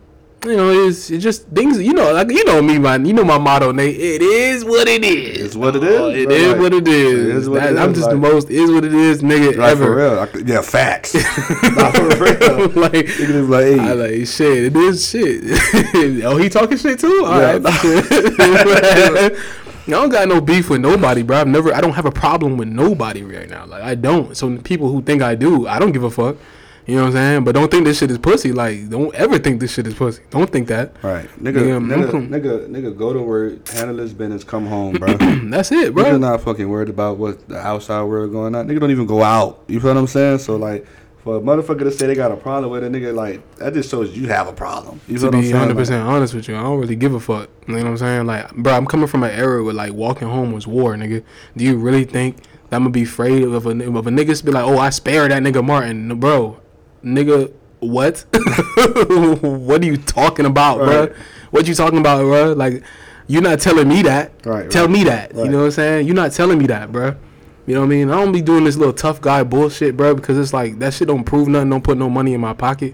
you 0.45 0.57
know, 0.57 0.87
it's, 0.87 1.09
it's 1.09 1.23
just 1.23 1.47
things. 1.47 1.81
You 1.81 1.93
know, 1.93 2.11
like 2.11 2.29
you 2.29 2.43
know 2.43 2.61
me, 2.61 2.77
man. 2.77 3.05
You 3.05 3.13
know 3.13 3.23
my 3.23 3.37
motto, 3.37 3.71
Nate. 3.71 3.95
It 3.95 4.21
is 4.21 4.65
what 4.65 4.89
it 4.89 5.05
is. 5.05 5.39
It's 5.39 5.55
what 5.55 5.75
it 5.77 5.83
is, 5.85 6.17
It 6.17 6.31
is 6.31 6.51
Like, 6.51 6.59
what 6.61 6.73
it 6.73 6.85
is. 6.87 7.13
it 7.13 7.35
is 7.37 7.49
what 7.49 7.61
That- 7.61 7.73
it 7.73 7.79
I'm 7.79 7.91
is, 7.91 7.97
just 7.99 8.09
the 8.09 8.17
most 8.17 8.49
is 8.49 8.69
what 8.69 8.83
it 8.83 8.93
is, 8.93 9.21
nigga, 9.21 9.55
Like, 9.55 9.71
ever. 9.71 9.85
for 9.85 9.95
real. 9.95 10.19
I 10.19 10.27
yeah, 10.45 10.61
facts. 10.61 11.13
Not 11.77 11.95
for 11.95 12.07
real. 12.09 12.69
like, 12.75 13.05
Nigga 13.05 13.47
like, 13.49 13.65
hey, 13.65 13.79
I 13.79 13.93
like 13.93 14.27
shit. 14.27 14.65
It 14.65 14.75
is 14.75 15.07
shit. 15.09 15.43
oh, 16.25 16.35
he 16.35 16.49
talking 16.49 16.77
shit 16.77 16.99
too. 16.99 17.23
All 17.25 17.39
Yeah. 17.39 17.59
right. 17.59 19.31
I 19.87 19.91
don't 19.91 20.09
got 20.09 20.27
no 20.27 20.39
beef 20.39 20.69
with 20.69 20.81
nobody, 20.81 21.23
bro. 21.23 21.39
I've 21.39 21.47
never. 21.47 21.73
I 21.73 21.81
don't 21.81 21.93
have 21.93 22.05
a 22.05 22.11
problem 22.11 22.57
with 22.57 22.69
nobody 22.69 23.23
right 23.23 23.49
now. 23.49 23.65
Like 23.65 23.83
I 23.83 23.95
don't. 23.95 24.35
So 24.37 24.57
people 24.57 24.89
who 24.89 25.01
think 25.01 25.21
I 25.21 25.35
do, 25.35 25.67
I 25.67 25.79
don't 25.79 25.91
give 25.91 26.03
a 26.03 26.11
fuck. 26.11 26.37
You 26.85 26.95
know 26.95 27.03
what 27.03 27.07
I'm 27.07 27.13
saying? 27.13 27.43
But 27.45 27.55
don't 27.55 27.71
think 27.71 27.85
this 27.85 27.99
shit 27.99 28.11
is 28.11 28.17
pussy. 28.17 28.51
Like 28.51 28.89
don't 28.89 29.13
ever 29.15 29.39
think 29.39 29.59
this 29.61 29.73
shit 29.73 29.87
is 29.87 29.93
pussy. 29.93 30.21
Don't 30.29 30.49
think 30.49 30.67
that. 30.67 30.95
right, 31.01 31.27
nigga, 31.41 31.81
nigga, 31.81 32.11
mhm. 32.11 32.29
nigga, 32.29 32.67
nigga, 32.67 32.97
go 32.97 33.13
to 33.13 33.21
work, 33.21 33.67
handle 33.69 33.97
his 33.97 34.13
business, 34.13 34.43
come 34.43 34.65
home, 34.65 34.95
bro. 34.95 35.13
That's 35.17 35.71
it, 35.71 35.93
bro. 35.93 36.03
Nigga 36.03 36.19
not 36.19 36.41
fucking 36.41 36.67
worried 36.67 36.89
about 36.89 37.17
what 37.17 37.47
the 37.47 37.57
outside 37.57 38.03
world 38.03 38.31
going 38.31 38.55
on. 38.55 38.67
Nigga 38.67 38.79
don't 38.81 38.91
even 38.91 39.05
go 39.05 39.23
out. 39.23 39.63
You 39.67 39.79
feel 39.79 39.91
what 39.91 39.99
I'm 39.99 40.07
saying? 40.07 40.39
So 40.39 40.57
like, 40.57 40.85
for 41.23 41.37
a 41.37 41.39
motherfucker 41.39 41.79
to 41.79 41.91
say 41.91 42.07
they 42.07 42.15
got 42.15 42.31
a 42.31 42.35
problem 42.35 42.71
with 42.71 42.83
a 42.83 42.87
nigga, 42.87 43.13
like 43.13 43.55
that 43.57 43.73
just 43.73 43.89
shows 43.89 44.15
you 44.15 44.27
have 44.27 44.47
a 44.47 44.53
problem. 44.53 44.99
You 45.07 45.17
To 45.19 45.27
I'm 45.27 45.31
be 45.31 45.41
saying? 45.43 45.53
100 45.53 45.67
Like, 45.69 45.77
percent 45.81 46.07
honest 46.07 46.33
with 46.33 46.47
you, 46.49 46.55
I 46.57 46.61
don't 46.63 46.79
really 46.79 46.95
give 46.97 47.13
a 47.13 47.19
fuck. 47.19 47.49
You 47.67 47.75
know 47.75 47.83
what 47.83 47.89
I'm 47.91 47.97
saying? 47.97 48.25
Like, 48.25 48.53
bro, 48.55 48.73
I'm 48.73 48.85
coming 48.85 49.07
from 49.07 49.23
an 49.23 49.31
era 49.31 49.63
where 49.63 49.73
like 49.73 49.93
walking 49.93 50.27
home 50.27 50.51
was 50.51 50.67
war, 50.67 50.95
nigga. 50.95 51.23
Do 51.55 51.63
you 51.63 51.77
really 51.77 52.03
think 52.03 52.37
that 52.69 52.75
I'm 52.75 52.81
gonna 52.83 52.89
be 52.89 53.03
afraid 53.03 53.43
of 53.43 53.65
a 53.65 53.69
of 53.69 54.07
a 54.07 54.11
nigga 54.11 54.43
be 54.43 54.51
like, 54.51 54.65
oh, 54.65 54.77
I 54.77 54.89
spared 54.89 55.31
that 55.31 55.41
nigga 55.41 55.63
Martin, 55.63 56.19
bro, 56.19 56.59
nigga, 57.03 57.53
what? 57.79 58.25
what 59.41 59.81
are 59.81 59.85
you 59.85 59.97
talking 59.97 60.45
about, 60.45 60.77
bro? 60.79 61.13
What 61.51 61.67
you 61.67 61.75
talking 61.75 61.99
about, 61.99 62.19
bro? 62.21 62.53
Like, 62.53 62.83
you're 63.27 63.41
not 63.41 63.59
telling 63.61 63.87
me 63.87 64.01
that. 64.01 64.31
Right, 64.45 64.69
Tell 64.69 64.85
right. 64.87 64.91
me 64.91 65.03
that. 65.05 65.33
You 65.35 65.45
know 65.49 65.59
what 65.59 65.65
I'm 65.65 65.71
saying? 65.71 66.07
You're 66.07 66.15
not 66.15 66.31
telling 66.33 66.57
me 66.57 66.67
that, 66.67 66.91
bro. 66.91 67.15
You 67.65 67.75
know 67.75 67.81
what 67.81 67.87
I 67.87 67.89
mean? 67.89 68.09
I 68.09 68.15
don't 68.15 68.33
be 68.33 68.41
doing 68.41 68.65
this 68.65 68.75
little 68.75 68.93
tough 68.93 69.21
guy 69.21 69.43
bullshit, 69.43 69.95
bro, 69.95 70.15
because 70.15 70.37
it's 70.37 70.53
like 70.53 70.79
that 70.79 70.93
shit 70.93 71.07
don't 71.07 71.23
prove 71.23 71.47
nothing, 71.47 71.69
don't 71.69 71.83
put 71.83 71.97
no 71.97 72.09
money 72.09 72.33
in 72.33 72.41
my 72.41 72.53
pocket. 72.53 72.93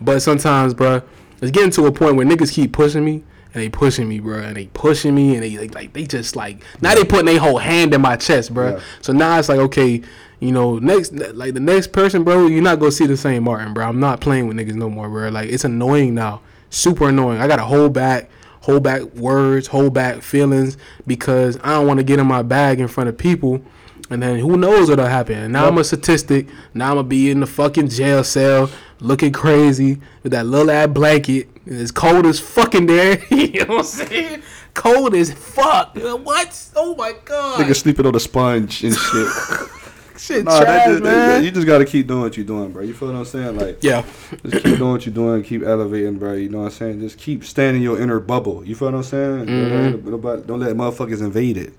But 0.00 0.20
sometimes, 0.20 0.74
bro, 0.74 1.02
it's 1.42 1.50
getting 1.50 1.70
to 1.72 1.86
a 1.86 1.92
point 1.92 2.16
where 2.16 2.26
niggas 2.26 2.52
keep 2.52 2.72
pushing 2.72 3.04
me 3.04 3.24
and 3.52 3.62
they 3.62 3.68
pushing 3.68 4.08
me, 4.08 4.20
bro, 4.20 4.38
and 4.38 4.56
they 4.56 4.66
pushing 4.66 5.14
me 5.14 5.34
and 5.34 5.42
they 5.42 5.56
like, 5.58 5.74
like 5.74 5.92
they 5.92 6.06
just 6.06 6.36
like 6.36 6.62
now 6.80 6.94
they 6.94 7.04
putting 7.04 7.26
their 7.26 7.38
whole 7.38 7.58
hand 7.58 7.94
in 7.94 8.00
my 8.00 8.16
chest, 8.16 8.54
bro. 8.54 8.76
Yeah. 8.76 8.82
So 9.02 9.12
now 9.12 9.38
it's 9.38 9.48
like 9.48 9.58
okay, 9.58 10.02
you 10.40 10.52
know, 10.52 10.78
next 10.78 11.12
like 11.12 11.54
the 11.54 11.60
next 11.60 11.92
person, 11.92 12.24
bro, 12.24 12.46
you're 12.46 12.62
not 12.62 12.78
gonna 12.78 12.92
see 12.92 13.06
the 13.06 13.16
same 13.16 13.44
Martin, 13.44 13.74
bro. 13.74 13.86
I'm 13.86 14.00
not 14.00 14.20
playing 14.20 14.46
with 14.46 14.56
niggas 14.56 14.74
no 14.74 14.88
more, 14.88 15.08
bro. 15.08 15.28
Like 15.28 15.50
it's 15.50 15.64
annoying 15.64 16.14
now, 16.14 16.40
super 16.70 17.08
annoying. 17.08 17.40
I 17.40 17.46
gotta 17.46 17.64
hold 17.64 17.92
back, 17.92 18.30
hold 18.60 18.82
back 18.82 19.02
words, 19.14 19.68
hold 19.68 19.94
back 19.94 20.22
feelings 20.22 20.76
because 21.06 21.58
I 21.62 21.70
don't 21.70 21.86
want 21.86 21.98
to 21.98 22.04
get 22.04 22.18
in 22.18 22.26
my 22.26 22.42
bag 22.42 22.80
in 22.80 22.88
front 22.88 23.08
of 23.08 23.16
people. 23.16 23.62
And 24.08 24.22
then 24.22 24.38
who 24.38 24.56
knows 24.56 24.88
what'll 24.88 25.06
happen? 25.06 25.36
And 25.38 25.52
now 25.52 25.66
I'm 25.66 25.78
a 25.78 25.84
statistic. 25.84 26.48
Now 26.74 26.90
I'm 26.90 26.96
gonna 26.96 27.08
be 27.08 27.30
in 27.30 27.40
the 27.40 27.46
fucking 27.46 27.88
jail 27.88 28.22
cell, 28.22 28.70
looking 29.00 29.32
crazy 29.32 30.00
with 30.22 30.32
that 30.32 30.46
little 30.46 30.70
ass 30.70 30.88
blanket. 30.88 31.48
And 31.66 31.80
it's 31.80 31.90
cold 31.90 32.24
as 32.26 32.38
fucking 32.38 32.86
there. 32.86 33.24
you 33.30 33.64
know 33.64 33.76
what 33.76 33.78
I'm 33.78 33.84
saying? 33.84 34.42
Cold 34.74 35.14
as 35.14 35.32
fuck. 35.32 35.96
What? 35.96 36.68
Oh 36.76 36.94
my 36.94 37.14
god. 37.24 37.60
Nigga 37.60 37.74
sleeping 37.74 38.06
on 38.06 38.14
a 38.14 38.20
sponge 38.20 38.84
and 38.84 38.94
shit. 38.94 39.28
Shit, 40.18 40.44
Nah, 40.44 40.60
that 40.60 40.64
trash, 40.64 40.86
just, 40.86 41.02
man. 41.02 41.44
you 41.44 41.50
just 41.50 41.66
gotta 41.66 41.84
keep 41.84 42.06
doing 42.06 42.22
what 42.22 42.36
you're 42.36 42.46
doing, 42.46 42.72
bro. 42.72 42.82
You 42.82 42.94
feel 42.94 43.08
what 43.08 43.18
I'm 43.18 43.24
saying? 43.24 43.58
Like, 43.58 43.82
yeah. 43.82 44.02
just 44.46 44.64
keep 44.64 44.78
doing 44.78 44.92
what 44.92 45.04
you're 45.06 45.14
doing, 45.14 45.42
keep 45.42 45.62
elevating, 45.62 46.18
bro. 46.18 46.32
You 46.32 46.48
know 46.48 46.60
what 46.60 46.64
I'm 46.64 46.70
saying? 46.70 47.00
Just 47.00 47.18
keep 47.18 47.44
staying 47.44 47.76
in 47.76 47.82
your 47.82 48.00
inner 48.00 48.18
bubble. 48.18 48.64
You 48.64 48.74
feel 48.74 48.88
what 48.88 48.96
I'm 48.96 49.02
saying? 49.02 49.46
Mm-hmm. 49.46 50.10
Don't, 50.10 50.24
let, 50.24 50.46
don't 50.46 50.60
let 50.60 50.74
motherfuckers 50.74 51.20
invade 51.20 51.58
it. 51.58 51.74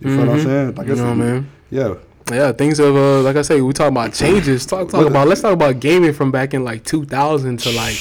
You 0.00 0.16
feel 0.16 0.26
what 0.26 0.36
I'm 0.36 0.42
saying? 0.42 0.74
Like 0.74 0.86
I 0.88 0.90
You 0.90 0.96
know 1.74 1.82
said, 1.82 1.88
what 1.88 1.96
I 1.96 1.98
mean? 1.98 1.98
Yeah. 1.98 2.10
Yeah, 2.32 2.52
things 2.52 2.78
have 2.78 2.96
uh, 2.96 3.20
like 3.20 3.36
I 3.36 3.42
say, 3.42 3.60
we 3.60 3.74
talk 3.74 3.88
about 3.88 4.14
changes. 4.14 4.64
Talk 4.64 4.88
talk 4.88 5.06
about 5.06 5.28
let's 5.28 5.42
talk 5.42 5.52
about 5.52 5.78
gaming 5.78 6.14
from 6.14 6.30
back 6.30 6.54
in 6.54 6.64
like 6.64 6.82
2000 6.84 7.58
to 7.58 7.70
like 7.72 7.96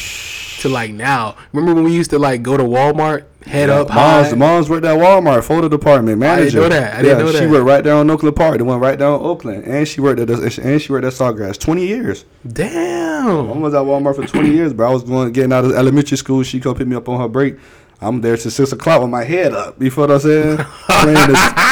to 0.60 0.70
like 0.70 0.92
now. 0.92 1.36
Remember 1.52 1.76
when 1.76 1.84
we 1.84 1.94
used 1.94 2.10
to 2.12 2.20
like 2.20 2.42
go 2.42 2.56
to 2.56 2.64
Walmart, 2.64 3.26
head 3.46 3.70
up 3.70 3.90
Mom's, 3.90 4.30
high? 4.30 4.36
mom's 4.36 4.70
worked 4.70 4.86
at 4.86 4.98
Walmart, 4.98 5.44
photo 5.44 5.68
department 5.68 6.20
manager. 6.20 6.42
I 6.42 6.46
didn't 6.46 6.62
know 6.62 6.70
that. 6.70 6.94
I 6.94 7.02
didn't 7.02 7.18
yeah, 7.18 7.26
know 7.26 7.32
that. 7.34 7.40
She 7.40 7.48
worked 7.48 7.66
right 7.66 7.84
down 7.84 7.98
on 7.98 8.10
Oakland 8.10 8.38
Park, 8.38 8.60
the 8.60 8.64
one 8.64 8.80
right 8.80 8.98
down 8.98 9.20
Oakland, 9.20 9.66
and 9.66 9.86
she 9.86 10.00
worked 10.00 10.22
at 10.22 10.30
the, 10.30 10.62
and 10.64 10.82
she 10.82 10.94
worked 10.94 11.06
at 11.06 11.12
Sawgrass. 11.12 11.60
Twenty 11.60 11.86
years. 11.86 12.24
Damn. 12.50 13.48
Mom 13.48 13.60
was 13.60 13.74
at 13.74 13.82
Walmart 13.82 14.16
for 14.16 14.26
20 14.26 14.50
years, 14.50 14.74
bro. 14.74 14.90
I 14.90 14.94
was 14.94 15.04
going 15.04 15.32
getting 15.34 15.52
out 15.54 15.66
of 15.66 15.72
elementary 15.74 16.18
school. 16.18 16.44
She 16.44 16.60
come 16.62 16.76
pick 16.76 16.88
me 16.88 16.96
up 16.96 17.10
on 17.10 17.20
her 17.20 17.28
break. 17.28 17.58
I'm 18.00 18.22
there 18.22 18.38
till 18.38 18.52
six 18.52 18.72
o'clock 18.72 19.02
with 19.02 19.10
my 19.10 19.24
head 19.24 19.54
up. 19.54 19.82
You 19.82 19.92
feel 19.92 20.08
what 20.08 20.12
I'm 20.12 20.20
saying? 20.20 20.60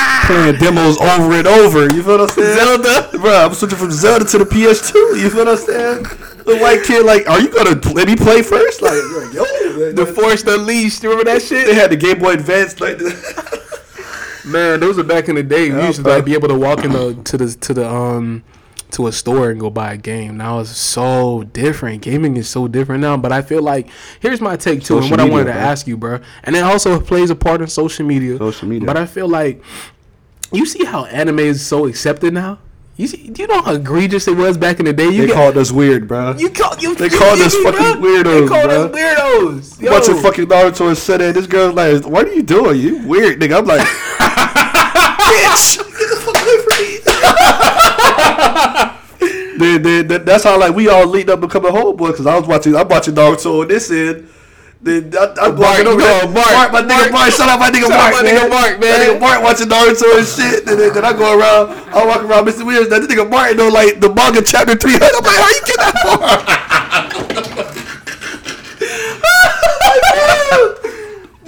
playing, 0.25 0.55
demos 0.57 0.99
over 0.99 1.33
and 1.33 1.47
over. 1.47 1.83
You 1.93 2.03
feel 2.03 2.19
what 2.19 2.21
I'm 2.21 2.29
saying? 2.29 2.57
Zelda. 2.57 3.17
bro. 3.17 3.45
I'm 3.45 3.53
switching 3.53 3.77
from 3.77 3.91
Zelda 3.91 4.25
to 4.25 4.37
the 4.39 4.45
PS2. 4.45 5.21
You 5.21 5.29
feel 5.29 5.45
what 5.45 5.49
I'm 5.49 5.57
saying? 5.57 6.03
The 6.45 6.57
white 6.57 6.83
kid, 6.83 7.05
like, 7.05 7.29
are 7.29 7.39
you 7.39 7.49
gonna 7.49 7.79
let 7.93 8.07
me 8.07 8.15
play 8.15 8.41
first? 8.41 8.81
Like, 8.81 8.93
like, 9.15 9.33
yo, 9.33 9.43
man, 9.77 9.95
The 9.95 10.05
Force 10.05 10.43
Unleashed. 10.43 11.03
You 11.03 11.09
remember 11.09 11.31
that 11.31 11.41
shit? 11.41 11.67
they 11.67 11.75
had 11.75 11.91
the 11.91 11.97
Game 11.97 12.19
Boy 12.19 12.33
Advance, 12.33 12.79
like, 12.79 12.97
the, 12.97 13.11
Man, 14.45 14.79
those 14.79 14.97
were 14.97 15.03
back 15.03 15.29
in 15.29 15.35
the 15.35 15.43
day. 15.43 15.71
We 15.71 15.81
used 15.85 16.03
to 16.03 16.09
like 16.09 16.25
be 16.25 16.33
able 16.33 16.47
to 16.47 16.57
walk 16.57 16.83
in 16.83 16.91
the 16.91 17.13
to 17.25 17.37
the 17.37 17.53
to 17.53 17.73
the 17.73 17.87
um 17.87 18.43
to 18.91 19.07
a 19.07 19.11
store 19.11 19.49
and 19.49 19.59
go 19.59 19.69
buy 19.69 19.93
a 19.93 19.97
game. 19.97 20.37
Now 20.37 20.59
it's 20.59 20.75
so 20.75 21.43
different. 21.43 22.01
Gaming 22.01 22.37
is 22.37 22.49
so 22.49 22.67
different 22.67 23.01
now. 23.01 23.17
But 23.17 23.31
I 23.31 23.41
feel 23.41 23.61
like 23.61 23.89
here's 24.19 24.41
my 24.41 24.55
take 24.55 24.83
too, 24.83 24.97
and 24.97 25.09
what 25.11 25.19
I 25.19 25.25
wanted 25.25 25.45
to 25.45 25.51
bro. 25.51 25.61
ask 25.61 25.87
you, 25.87 25.95
bro. 25.95 26.19
And 26.43 26.55
it 26.55 26.63
also 26.63 26.99
plays 26.99 27.29
a 27.29 27.35
part 27.35 27.61
in 27.61 27.67
social 27.67 28.05
media. 28.05 28.37
Social 28.37 28.67
media. 28.67 28.85
But 28.85 28.97
I 28.97 29.05
feel 29.05 29.27
like 29.27 29.63
you 30.51 30.65
see 30.65 30.83
how 30.85 31.05
anime 31.05 31.39
is 31.39 31.65
so 31.65 31.85
accepted 31.85 32.33
now. 32.33 32.59
You 32.97 33.07
see, 33.07 33.29
do 33.29 33.41
you 33.41 33.47
know 33.47 33.61
how 33.61 33.73
egregious 33.73 34.27
it 34.27 34.35
was 34.35 34.57
back 34.57 34.79
in 34.79 34.85
the 34.85 34.93
day? 34.93 35.05
You 35.09 35.21
they 35.21 35.27
get, 35.27 35.33
called 35.35 35.57
us 35.57 35.71
weird, 35.71 36.07
bro. 36.07 36.35
you 36.37 36.49
call 36.49 36.77
you. 36.77 36.93
they 36.95 37.05
you 37.05 37.17
called 37.17 37.39
us 37.39 37.55
me, 37.55 37.63
fucking 37.63 38.01
bro? 38.01 38.09
weirdos, 38.09 38.41
They 38.41 38.47
called 38.47 38.69
bro. 38.69 38.83
us 38.85 38.91
weirdos. 38.91 39.81
Yo. 39.81 39.89
Bunch 39.91 40.09
of 40.09 40.21
fucking 40.21 40.45
Naruto 40.45 40.87
and 40.89 40.97
said 40.97 41.21
that 41.21 41.33
this 41.33 41.47
girl's 41.47 41.73
like, 41.73 42.05
what 42.05 42.27
are 42.27 42.33
you 42.33 42.43
doing? 42.43 42.79
You 42.79 43.07
weird 43.07 43.39
nigga. 43.39 43.57
I'm 43.59 43.65
like, 43.65 43.79
bitch, 45.31 45.77
get 45.77 46.09
the 46.09 46.15
fuck 46.21 46.35
away 46.43 46.57
from 46.61 46.75
me. 49.57 49.79
then, 49.81 50.07
then, 50.07 50.25
that's 50.25 50.43
how 50.43 50.59
like 50.59 50.75
we 50.75 50.87
all 50.89 51.05
linked 51.07 51.29
up 51.29 51.39
becoming 51.41 51.71
homeboys 51.71 52.11
because 52.11 52.27
I 52.27 52.37
was 52.37 52.47
watching, 52.47 52.75
I'm 52.75 52.87
watching 52.87 53.15
Naruto 53.15 53.61
on 53.61 53.67
this 53.67 53.89
end. 53.89 54.27
Then 54.81 55.13
I, 55.13 55.29
I'm 55.37 55.57
walking 55.57 55.85
over 55.85 56.01
no, 56.01 56.25
there. 56.25 56.27
Mark, 56.33 56.73
my 56.73 56.81
nigga 56.81 56.89
Mark. 56.89 57.11
Mark, 57.13 57.31
shout 57.33 57.49
out 57.49 57.59
my 57.59 57.69
nigga 57.69 57.85
Mark, 57.85 58.17
my 58.17 58.25
nigga 58.25 58.49
Mark, 58.49 58.81
That 58.81 58.81
man. 58.81 58.97
nigga 58.97 59.21
Mark 59.21 59.43
watching 59.43 59.69
Naruto 59.69 60.17
and 60.17 60.25
shit. 60.25 60.65
And 60.65 60.79
then, 60.79 60.93
then 60.93 61.05
I 61.05 61.13
go 61.13 61.37
around, 61.37 61.69
I 61.93 62.01
walk 62.01 62.25
around 62.25 62.49
Mr. 62.49 62.65
Williams. 62.65 62.89
That 62.89 63.05
nigga 63.05 63.29
Mark 63.29 63.55
know 63.55 63.69
like 63.69 64.01
the 64.01 64.09
manga 64.09 64.41
chapter 64.41 64.73
300. 64.73 65.05
I'm 65.05 65.21
like, 65.21 65.37
how 65.37 65.49
you 65.53 65.61
get 65.69 65.77
that 65.77 65.95
far? 66.01 66.60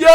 Yo, 0.04 0.10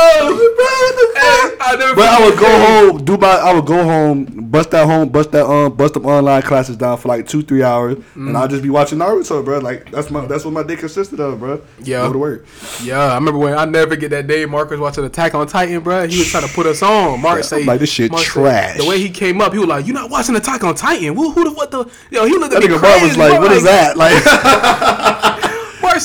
Hey, 1.18 1.57
I 1.61 1.76
never 1.78 1.95
But 1.95 2.09
I 2.09 2.24
would 2.28 2.39
go 2.39 2.45
that. 2.47 2.91
home, 2.93 3.05
do 3.05 3.16
my, 3.16 3.28
I 3.28 3.53
would 3.55 3.66
go 3.66 3.82
home, 3.82 4.24
bust 4.51 4.70
that 4.70 4.86
home, 4.86 5.09
bust 5.09 5.32
that 5.32 5.47
um, 5.47 5.74
bust 5.74 5.95
them 5.95 6.07
online 6.07 6.43
classes 6.43 6.76
down 6.76 6.97
for 6.99 7.09
like 7.09 7.26
two, 7.26 7.43
three 7.43 7.62
hours, 7.62 7.97
and 8.14 8.36
I'll 8.36 8.49
just 8.49 8.62
be 8.62 8.70
watching 8.70 8.99
Naruto, 8.99 9.45
bro. 9.45 9.59
Like 9.59 9.91
that's 9.91 10.11
my, 10.11 10.24
that's 10.26 10.45
what 10.45 10.53
my 10.55 10.62
day 10.62 10.76
consisted 10.76 11.20
of, 11.20 11.39
bro. 11.41 11.61
Yeah. 11.82 12.07
go 12.07 12.12
to 12.12 12.18
work. 12.18 12.47
Yeah, 12.82 12.99
I 13.01 13.14
remember 13.14 13.39
when 13.39 13.55
I 13.55 13.64
never 13.64 13.97
get 13.97 14.11
that 14.11 14.26
day. 14.26 14.45
Mark 14.47 14.70
was 14.70 14.78
watching 14.80 15.05
Attack 15.05 15.34
on 15.34 15.47
Titan, 15.47 15.80
bro. 15.82 16.07
He 16.07 16.18
was 16.18 16.28
trying 16.30 16.47
to 16.47 16.53
put 16.55 16.66
us 16.66 16.82
on. 16.82 17.20
Mark 17.22 17.39
Yeah, 17.39 17.43
say, 17.43 17.61
I'm 17.61 17.66
like, 17.66 17.80
this 17.80 17.91
shit 17.91 18.11
Mark 18.11 18.22
said- 18.22 18.30
trash. 18.32 18.76
the 18.78 18.84
way 18.86 18.99
he 19.01 19.11
came 19.11 19.41
up, 19.41 19.53
he 19.53 19.59
was 19.59 19.68
like, 19.68 19.86
"You're 19.86 19.95
not 19.95 20.11
watching 20.11 20.36
Attack 20.36 20.64
on 20.64 20.74
Titan? 20.74 21.14
Who, 21.14 21.30
who 21.32 21.45
the 21.45 21.51
what 21.53 21.70
the? 21.70 21.91
Yo, 22.11 22.24
he 22.26 22.32
looked 22.36 22.55
at 22.55 22.61
That 22.62 22.68
me 22.68 22.74
nigga 22.76 22.82
Mark 22.82 22.99
crazy. 22.99 23.07
was 23.09 23.16
like, 23.16 23.30
Mark 23.32 23.43
"What 23.43 23.53
is 23.53 23.62
that?" 23.64 23.97
Like, 23.97 25.38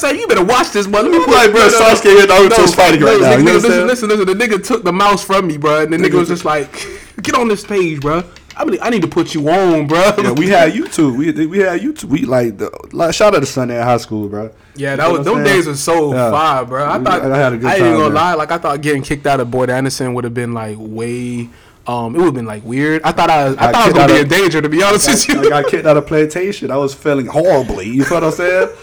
Mark 0.01 0.13
say, 0.13 0.19
"You 0.19 0.27
better 0.27 0.43
watch 0.43 0.71
this, 0.71 0.87
bro." 0.87 1.01
Let 1.01 1.11
me 1.11 1.19
put 1.19 1.29
like, 1.29 1.51
bro, 1.51 1.67
Sasuke 1.69 2.21
and 2.21 2.29
Naruto's 2.29 2.73
fighting 2.75 3.01
right 3.01 3.19
now. 3.19 3.37
You 3.37 3.43
know 3.43 3.53
listen, 3.53 3.87
listen, 3.87 4.09
listen. 4.09 4.25
The 4.25 4.33
nigga 4.33 4.63
took 4.65 4.83
the 4.83 4.93
mouse 4.93 5.23
from 5.23 5.47
me, 5.47 5.57
bro, 5.57 5.81
and 5.83 5.93
the 5.93 5.97
nigga 5.97 6.13
was 6.15 6.27
just 6.29 6.45
like, 6.45 6.71
"Get 7.21 7.35
on 7.35 7.47
this 7.47 7.63
page, 7.65 7.99
bro. 8.01 8.23
I 8.55 8.65
mean, 8.65 8.77
I 8.83 8.89
need 8.91 9.01
to 9.01 9.07
put 9.07 9.33
you 9.33 9.49
on, 9.49 9.87
bro." 9.87 9.99
yeah, 10.17 10.31
we 10.31 10.47
had 10.49 10.73
YouTube. 10.73 11.17
We 11.17 11.31
we 11.47 11.59
had 11.59 11.81
YouTube. 11.81 12.05
We 12.05 12.25
like, 12.25 12.57
the, 12.57 12.69
like 12.91 13.13
shout 13.13 13.35
out 13.35 13.39
to 13.41 13.45
Sunday 13.45 13.77
in 13.77 13.83
high 13.83 13.97
school, 13.97 14.27
bro. 14.29 14.51
Yeah, 14.75 14.91
You 14.91 14.97
that 14.97 15.03
know 15.03 15.09
was 15.11 15.19
what 15.19 15.23
them 15.25 15.37
I'm 15.39 15.45
saying? 15.45 15.57
days 15.57 15.67
were 15.67 15.75
so 15.75 16.13
Yeah. 16.13 16.31
fire, 16.31 16.65
bro. 16.65 16.83
I 16.85 16.97
We- 16.97 17.03
thought 17.05 17.21
I 17.31 17.37
had 17.37 17.53
a 17.53 17.57
good 17.57 17.65
I 17.69 17.73
ain't 17.75 17.79
time 17.83 17.91
gonna 17.93 18.03
there. 18.05 18.09
lie. 18.13 18.33
Like 18.33 18.51
I 18.51 18.57
thought 18.57 18.81
getting 18.81 19.01
kicked 19.03 19.27
out 19.27 19.39
of 19.39 19.51
Boyd 19.51 19.69
Anderson 19.69 20.13
would 20.13 20.23
have 20.23 20.33
been 20.33 20.53
like 20.53 20.77
way. 20.79 21.49
Um, 21.85 22.15
it 22.15 22.19
would 22.19 22.25
have 22.25 22.33
been 22.33 22.45
like 22.45 22.63
weird. 22.63 23.01
I 23.03 23.11
thought 23.11 23.29
I, 23.29 23.47
I 23.47 23.53
Got 23.55 23.59
thought 23.59 23.75
I 23.75 23.85
was 23.87 23.93
gonna 23.93 24.07
be 24.07 24.13
of- 24.13 24.21
in 24.21 24.27
danger. 24.29 24.61
To 24.61 24.69
be 24.69 24.81
honest 24.81 25.07
with 25.07 25.27
you, 25.29 25.39
I 25.41 25.49
got 25.61 25.67
kicked 25.69 25.85
out 25.85 25.97
of 25.97 26.07
plantation. 26.07 26.71
I 26.71 26.77
was 26.77 26.93
feeling 26.93 27.25
horribly. 27.27 27.87
You 27.89 28.03
know 28.03 28.09
what 28.09 28.23
I'm 28.23 28.31
saying? 28.31 28.69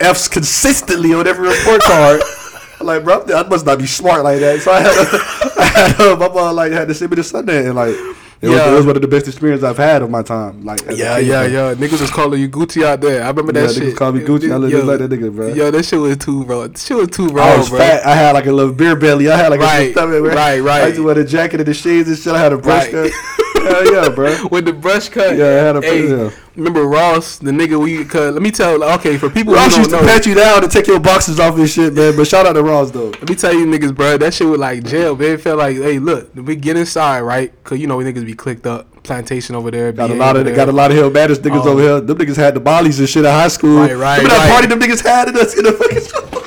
F's 0.00 0.28
consistently 0.28 1.14
on 1.14 1.26
every 1.26 1.48
report 1.48 1.80
card. 1.82 2.20
Like, 2.78 3.04
bro, 3.04 3.24
I 3.34 3.42
must 3.48 3.64
not 3.64 3.78
be 3.78 3.86
smart 3.86 4.22
like 4.22 4.38
that. 4.40 4.60
So 4.60 4.70
I 4.70 4.80
had, 4.80 4.92
to, 4.92 5.18
I 5.60 5.64
had 5.64 5.96
to, 5.96 6.16
my 6.16 6.28
mom 6.28 6.54
like 6.56 6.72
had 6.72 6.86
to 6.88 6.94
send 6.94 7.10
me 7.10 7.16
to 7.16 7.24
Sunday, 7.24 7.64
and 7.66 7.74
like, 7.74 7.88
it, 7.88 8.48
was, 8.48 8.50
Yeah. 8.58 8.70
it 8.70 8.76
was 8.76 8.84
one 8.84 8.96
of 8.96 9.02
the 9.02 9.08
best 9.08 9.26
experiences 9.26 9.64
I've 9.64 9.78
had 9.78 10.02
of 10.02 10.10
my 10.10 10.20
time. 10.22 10.62
Like, 10.62 10.82
yeah, 10.90 11.16
kid, 11.16 11.26
yeah, 11.26 11.48
bro. 11.48 11.70
yeah. 11.70 11.74
Niggas 11.74 12.02
was 12.02 12.10
calling 12.10 12.38
you 12.38 12.50
Gucci 12.50 12.84
out 12.84 13.00
there. 13.00 13.22
I 13.24 13.28
remember 13.28 13.52
that 13.52 13.62
Yeah, 13.62 13.72
shit. 13.72 13.82
niggas 13.82 13.96
called 13.96 14.16
me 14.16 14.20
Gucci. 14.20 14.52
I 14.52 14.56
look 14.56 14.70
Yo, 14.70 14.76
just 14.84 14.88
like 14.88 14.98
that 14.98 15.10
nigga, 15.10 15.34
bro. 15.34 15.48
Yo, 15.54 15.70
that 15.70 15.84
shit 15.86 15.98
was 15.98 16.18
too, 16.18 16.44
bro. 16.44 16.66
That 16.68 16.78
Shit 16.78 16.96
was 16.98 17.08
too 17.08 17.28
raw, 17.28 17.44
I 17.44 17.56
was 17.56 17.70
bro. 17.70 17.78
fat. 17.78 18.04
I 18.06 18.14
had 18.14 18.32
like 18.32 18.44
a 18.46 18.52
little 18.52 18.74
beer 18.74 18.94
belly. 18.94 19.30
I 19.30 19.36
had 19.38 19.48
like 19.48 19.60
Right, 19.60 19.88
a 19.88 19.92
stomach. 19.92 20.22
bro. 20.22 20.34
right, 20.34 20.60
right. 20.60 20.82
I 20.84 20.90
just 20.90 21.00
wore 21.02 21.14
the 21.14 21.24
jacket 21.24 21.60
and 21.60 21.66
the 21.66 21.72
shades 21.74 22.10
and 22.10 22.18
shit. 22.18 22.34
I 22.34 22.38
had 22.38 22.52
a 22.52 22.58
brush 22.58 22.92
Right. 22.92 23.10
cut. 23.10 23.12
Hell 23.66 23.92
yeah, 23.92 24.08
bro. 24.08 24.36
With 24.50 24.64
the 24.64 24.72
brush 24.72 25.08
cut. 25.08 25.36
Yeah, 25.36 25.44
I 25.44 25.48
had 25.48 25.76
a- 25.76 25.80
Hey, 25.82 26.08
yeah. 26.08 26.30
Remember 26.56 26.84
Ross, 26.86 27.36
the 27.36 27.50
nigga 27.50 27.78
we 27.78 28.02
cut. 28.06 28.32
let 28.32 28.40
me 28.42 28.50
tell 28.50 28.82
okay, 28.94 29.18
for 29.18 29.28
people 29.28 29.52
Ross 29.52 29.74
who 29.74 29.80
used 29.80 29.90
to 29.90 29.96
know. 29.96 30.02
pat 30.06 30.24
you 30.24 30.34
down 30.34 30.62
to 30.62 30.68
take 30.68 30.86
your 30.86 30.98
boxes 30.98 31.38
off 31.38 31.54
and 31.58 31.68
shit, 31.68 31.92
man. 31.92 32.16
But 32.16 32.26
shout 32.26 32.46
out 32.46 32.54
to 32.54 32.62
Ross 32.62 32.90
though. 32.90 33.10
Let 33.10 33.28
me 33.28 33.34
tell 33.34 33.52
you 33.52 33.66
niggas, 33.66 33.94
bro, 33.94 34.16
that 34.16 34.32
shit 34.32 34.46
was 34.46 34.58
like 34.58 34.82
jail, 34.84 35.14
man. 35.14 35.32
It 35.32 35.42
felt 35.42 35.58
like, 35.58 35.76
hey, 35.76 35.98
look, 35.98 36.30
we 36.34 36.56
get 36.56 36.78
inside, 36.78 37.20
right? 37.20 37.52
Cause 37.64 37.78
you 37.78 37.86
know 37.86 37.98
we 37.98 38.04
niggas 38.04 38.24
be 38.24 38.32
clicked 38.34 38.66
up, 38.66 39.02
plantation 39.02 39.54
over 39.54 39.70
there. 39.70 39.92
Got 39.92 40.10
a 40.10 40.14
lot 40.14 40.36
of 40.36 40.46
got 40.54 40.70
a 40.70 40.72
lot 40.72 40.90
of 40.90 40.96
hill 40.96 41.10
baddest 41.10 41.42
niggas 41.42 41.66
Oh. 41.66 41.72
over 41.72 41.80
um, 41.82 41.86
here. 41.86 42.00
Them 42.00 42.16
niggas 42.16 42.36
had 42.36 42.54
the 42.54 42.60
bollies 42.60 42.98
and 43.00 43.08
shit 43.08 43.24
in 43.26 43.30
high 43.30 43.48
school. 43.48 43.76
Right, 43.80 43.94
right, 43.94 44.16
Remember 44.16 44.28
that 44.34 44.44
right. 44.48 44.52
party 44.52 44.66
them 44.68 44.80
niggas 44.80 45.02
had 45.04 45.28
in 45.28 45.36
us 45.36 45.54
in 45.58 45.64
the 45.64 45.72
fucking 45.72 46.00
school. 46.00 46.22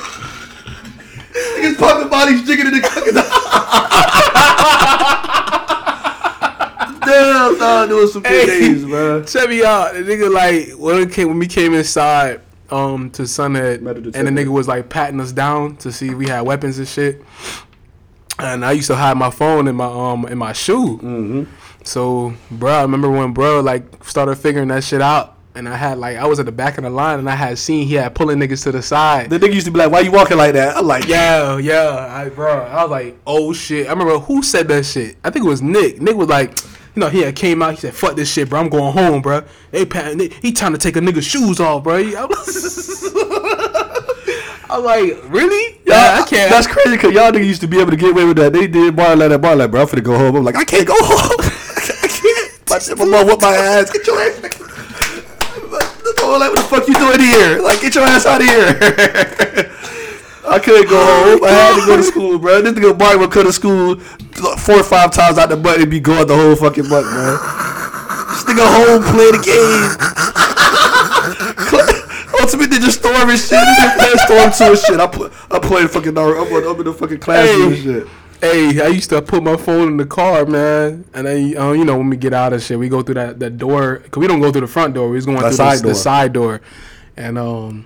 Niggas 1.59 1.77
popping 1.77 2.09
bodies, 2.09 2.43
jigging 2.47 2.65
in 2.67 2.73
the 2.73 2.81
fucking. 2.81 3.13
Damn, 7.09 7.89
was 7.89 8.13
some 8.13 8.23
good 8.23 8.49
Hey. 8.49 8.59
days, 8.59 8.85
bro. 8.85 9.23
Check 9.23 9.49
me 9.49 9.63
out. 9.63 9.93
The 9.93 9.99
nigga 10.01 10.31
like 10.33 10.71
when 10.79 11.01
it 11.01 11.11
came 11.11 11.27
when 11.29 11.39
we 11.39 11.47
came 11.47 11.73
inside 11.73 12.41
um 12.71 13.09
to 13.11 13.23
Sunhead 13.23 13.77
and 13.77 13.87
the 14.27 14.31
nigga 14.31 14.49
was 14.49 14.67
like 14.67 14.89
patting 14.89 15.19
us 15.19 15.31
down 15.31 15.75
to 15.77 15.91
see 15.91 16.09
if 16.09 16.15
we 16.15 16.27
had 16.27 16.41
weapons 16.41 16.77
and 16.77 16.87
shit. 16.87 17.23
And 18.37 18.63
I 18.63 18.71
used 18.73 18.87
to 18.87 18.95
hide 18.95 19.17
my 19.17 19.31
phone 19.31 19.67
in 19.67 19.75
my 19.75 19.85
um 19.85 20.25
in 20.27 20.37
my 20.37 20.53
shoe. 20.53 20.97
Mm-hmm. 20.97 21.43
So, 21.83 22.33
bro, 22.51 22.71
I 22.73 22.81
remember 22.83 23.09
when 23.09 23.33
bro 23.33 23.59
like 23.61 24.03
started 24.03 24.35
figuring 24.35 24.67
that 24.69 24.83
shit 24.83 25.01
out, 25.01 25.35
and 25.55 25.67
I 25.67 25.75
had 25.75 25.97
like 25.97 26.17
I 26.17 26.25
was 26.25 26.39
at 26.39 26.45
the 26.45 26.51
back 26.51 26.77
of 26.77 26.83
the 26.83 26.89
line, 26.89 27.19
and 27.19 27.29
I 27.29 27.35
had 27.35 27.57
seen 27.57 27.87
he 27.87 27.95
had 27.95 28.13
pulling 28.15 28.37
niggas 28.37 28.63
to 28.63 28.71
the 28.71 28.81
side. 28.81 29.29
The 29.29 29.39
nigga 29.39 29.53
used 29.53 29.65
to 29.65 29.71
be 29.71 29.79
like, 29.79 29.91
"Why 29.91 30.01
you 30.01 30.11
walking 30.11 30.37
like 30.37 30.53
that?" 30.53 30.77
I'm 30.77 30.85
like, 30.87 31.07
Yeah, 31.07 31.57
yeah, 31.57 32.07
I, 32.09 32.29
bro. 32.29 32.63
I 32.65 32.83
was 32.83 32.91
like, 32.91 33.17
oh 33.25 33.51
shit. 33.53 33.87
I 33.87 33.91
remember 33.91 34.19
who 34.19 34.43
said 34.43 34.67
that 34.67 34.85
shit. 34.85 35.17
I 35.23 35.29
think 35.31 35.45
it 35.45 35.49
was 35.49 35.61
Nick. 35.61 35.99
Nick 36.01 36.15
was 36.15 36.29
like, 36.29 36.57
you 36.95 36.99
know, 37.01 37.09
he 37.09 37.21
had 37.21 37.35
came 37.35 37.61
out. 37.61 37.71
He 37.71 37.79
said, 37.79 37.93
"Fuck 37.93 38.15
this 38.15 38.31
shit, 38.31 38.49
bro. 38.49 38.59
I'm 38.59 38.69
going 38.69 38.93
home, 38.93 39.21
bro." 39.21 39.43
They 39.71 39.85
Nick, 40.15 40.33
he 40.33 40.51
trying 40.51 40.73
to 40.73 40.77
take 40.77 40.95
a 40.95 40.99
nigga's 40.99 41.25
shoes 41.25 41.59
off, 41.59 41.83
bro. 41.83 41.97
I'm 44.71 44.83
like, 44.83 45.17
really? 45.31 45.81
Yeah, 45.85 46.19
I 46.21 46.25
can't. 46.27 46.51
That's 46.51 46.67
crazy 46.67 46.91
because 46.91 47.13
y'all 47.13 47.31
niggas 47.31 47.45
used 47.47 47.61
to 47.61 47.67
be 47.67 47.79
able 47.79 47.91
to 47.91 47.97
get 47.97 48.11
away 48.11 48.25
with 48.25 48.37
that. 48.37 48.53
They 48.53 48.67
did 48.67 48.95
bar 48.95 49.15
like 49.15 49.29
that, 49.29 49.41
bar 49.41 49.55
like, 49.55 49.71
bro. 49.71 49.81
I'm 49.81 49.87
finna 49.87 50.03
go 50.03 50.17
home. 50.17 50.35
I'm 50.35 50.43
like, 50.43 50.55
I 50.55 50.63
can't 50.63 50.87
go 50.87 50.93
home. 50.97 51.39
I 52.03 52.07
can't. 52.07 52.69
My, 52.69 53.05
my 53.05 53.11
mom 53.11 53.27
whipped 53.27 53.41
my 53.41 53.55
ass. 53.55 53.91
Get 53.91 54.05
your 54.05 54.21
ass. 54.21 54.43
Like, 56.37 56.51
what 56.51 56.57
the 56.57 56.67
fuck 56.69 56.87
you 56.87 56.93
doing 56.93 57.19
here? 57.19 57.59
Like, 57.59 57.81
get 57.81 57.95
your 57.95 58.03
ass 58.03 58.25
out 58.27 58.41
of 58.41 58.47
here. 58.47 59.75
I 60.49 60.59
couldn't 60.59 60.89
go 60.89 60.97
home. 60.97 61.43
I 61.43 61.49
had 61.49 61.79
to 61.79 61.85
go 61.85 61.97
to 61.97 62.03
school, 62.11 62.39
bro. 62.39 62.61
This 62.61 62.73
nigga 62.73 62.97
Mark 62.97 63.17
would 63.19 63.31
come 63.31 63.45
to 63.45 63.53
school 63.53 63.95
four 64.57 64.79
or 64.79 64.83
five 64.83 65.11
times 65.11 65.37
out 65.37 65.49
the 65.49 65.57
butt 65.57 65.79
and 65.79 65.89
be 65.89 65.99
going 65.99 66.27
the 66.27 66.35
whole 66.35 66.55
fucking 66.55 66.87
month, 66.89 67.05
man. 67.05 67.37
This 68.29 68.43
nigga 68.45 68.65
home 68.65 69.03
play 69.03 69.31
the 69.31 69.41
game. 69.45 69.89
Ultimate 72.41 72.69
Ninja 72.69 72.89
Storm 72.89 73.29
and 73.29 73.39
shit. 73.39 73.49
This 73.51 73.79
nigga 73.79 73.95
playing 73.97 74.17
Storm 74.17 74.51
2 74.51 74.63
and 74.73 74.79
shit. 74.79 74.99
I, 74.99 75.07
play, 75.07 75.29
I 75.51 75.59
playing 75.59 75.87
fucking 75.89 76.13
Naruto. 76.13 76.47
I'm, 76.47 76.53
on- 76.53 76.63
I'm 76.73 76.79
in 76.79 76.85
the 76.85 76.93
fucking 76.93 77.19
classroom 77.19 77.67
and 77.67 77.75
Hey. 77.75 77.83
shit. 77.83 78.07
Hey, 78.41 78.81
I 78.81 78.87
used 78.87 79.09
to 79.09 79.21
put 79.21 79.43
my 79.43 79.57
phone 79.57 79.89
in 79.89 79.97
the 79.97 80.05
car, 80.05 80.45
man, 80.45 81.03
and 81.13 81.27
then 81.27 81.57
um, 81.57 81.75
you 81.75 81.83
know 81.83 81.97
when 81.97 82.09
we 82.09 82.15
get 82.15 82.33
out 82.33 82.53
of 82.53 82.61
shit, 82.63 82.79
we 82.79 82.87
go 82.87 83.01
through 83.01 83.15
that, 83.15 83.37
that 83.39 83.57
door 83.57 83.99
because 84.01 84.21
we 84.21 84.27
don't 84.27 84.39
go 84.39 84.49
through 84.49 84.61
the 84.61 84.67
front 84.67 84.93
door. 84.93 85.09
We 85.09 85.15
was 85.15 85.25
going 85.25 85.39
through 85.39 85.51
side 85.51 85.79
the, 85.79 85.83
door. 85.83 85.91
the 85.91 85.95
side 85.99 86.31
door, 86.31 86.61
and 87.17 87.37
um, 87.37 87.85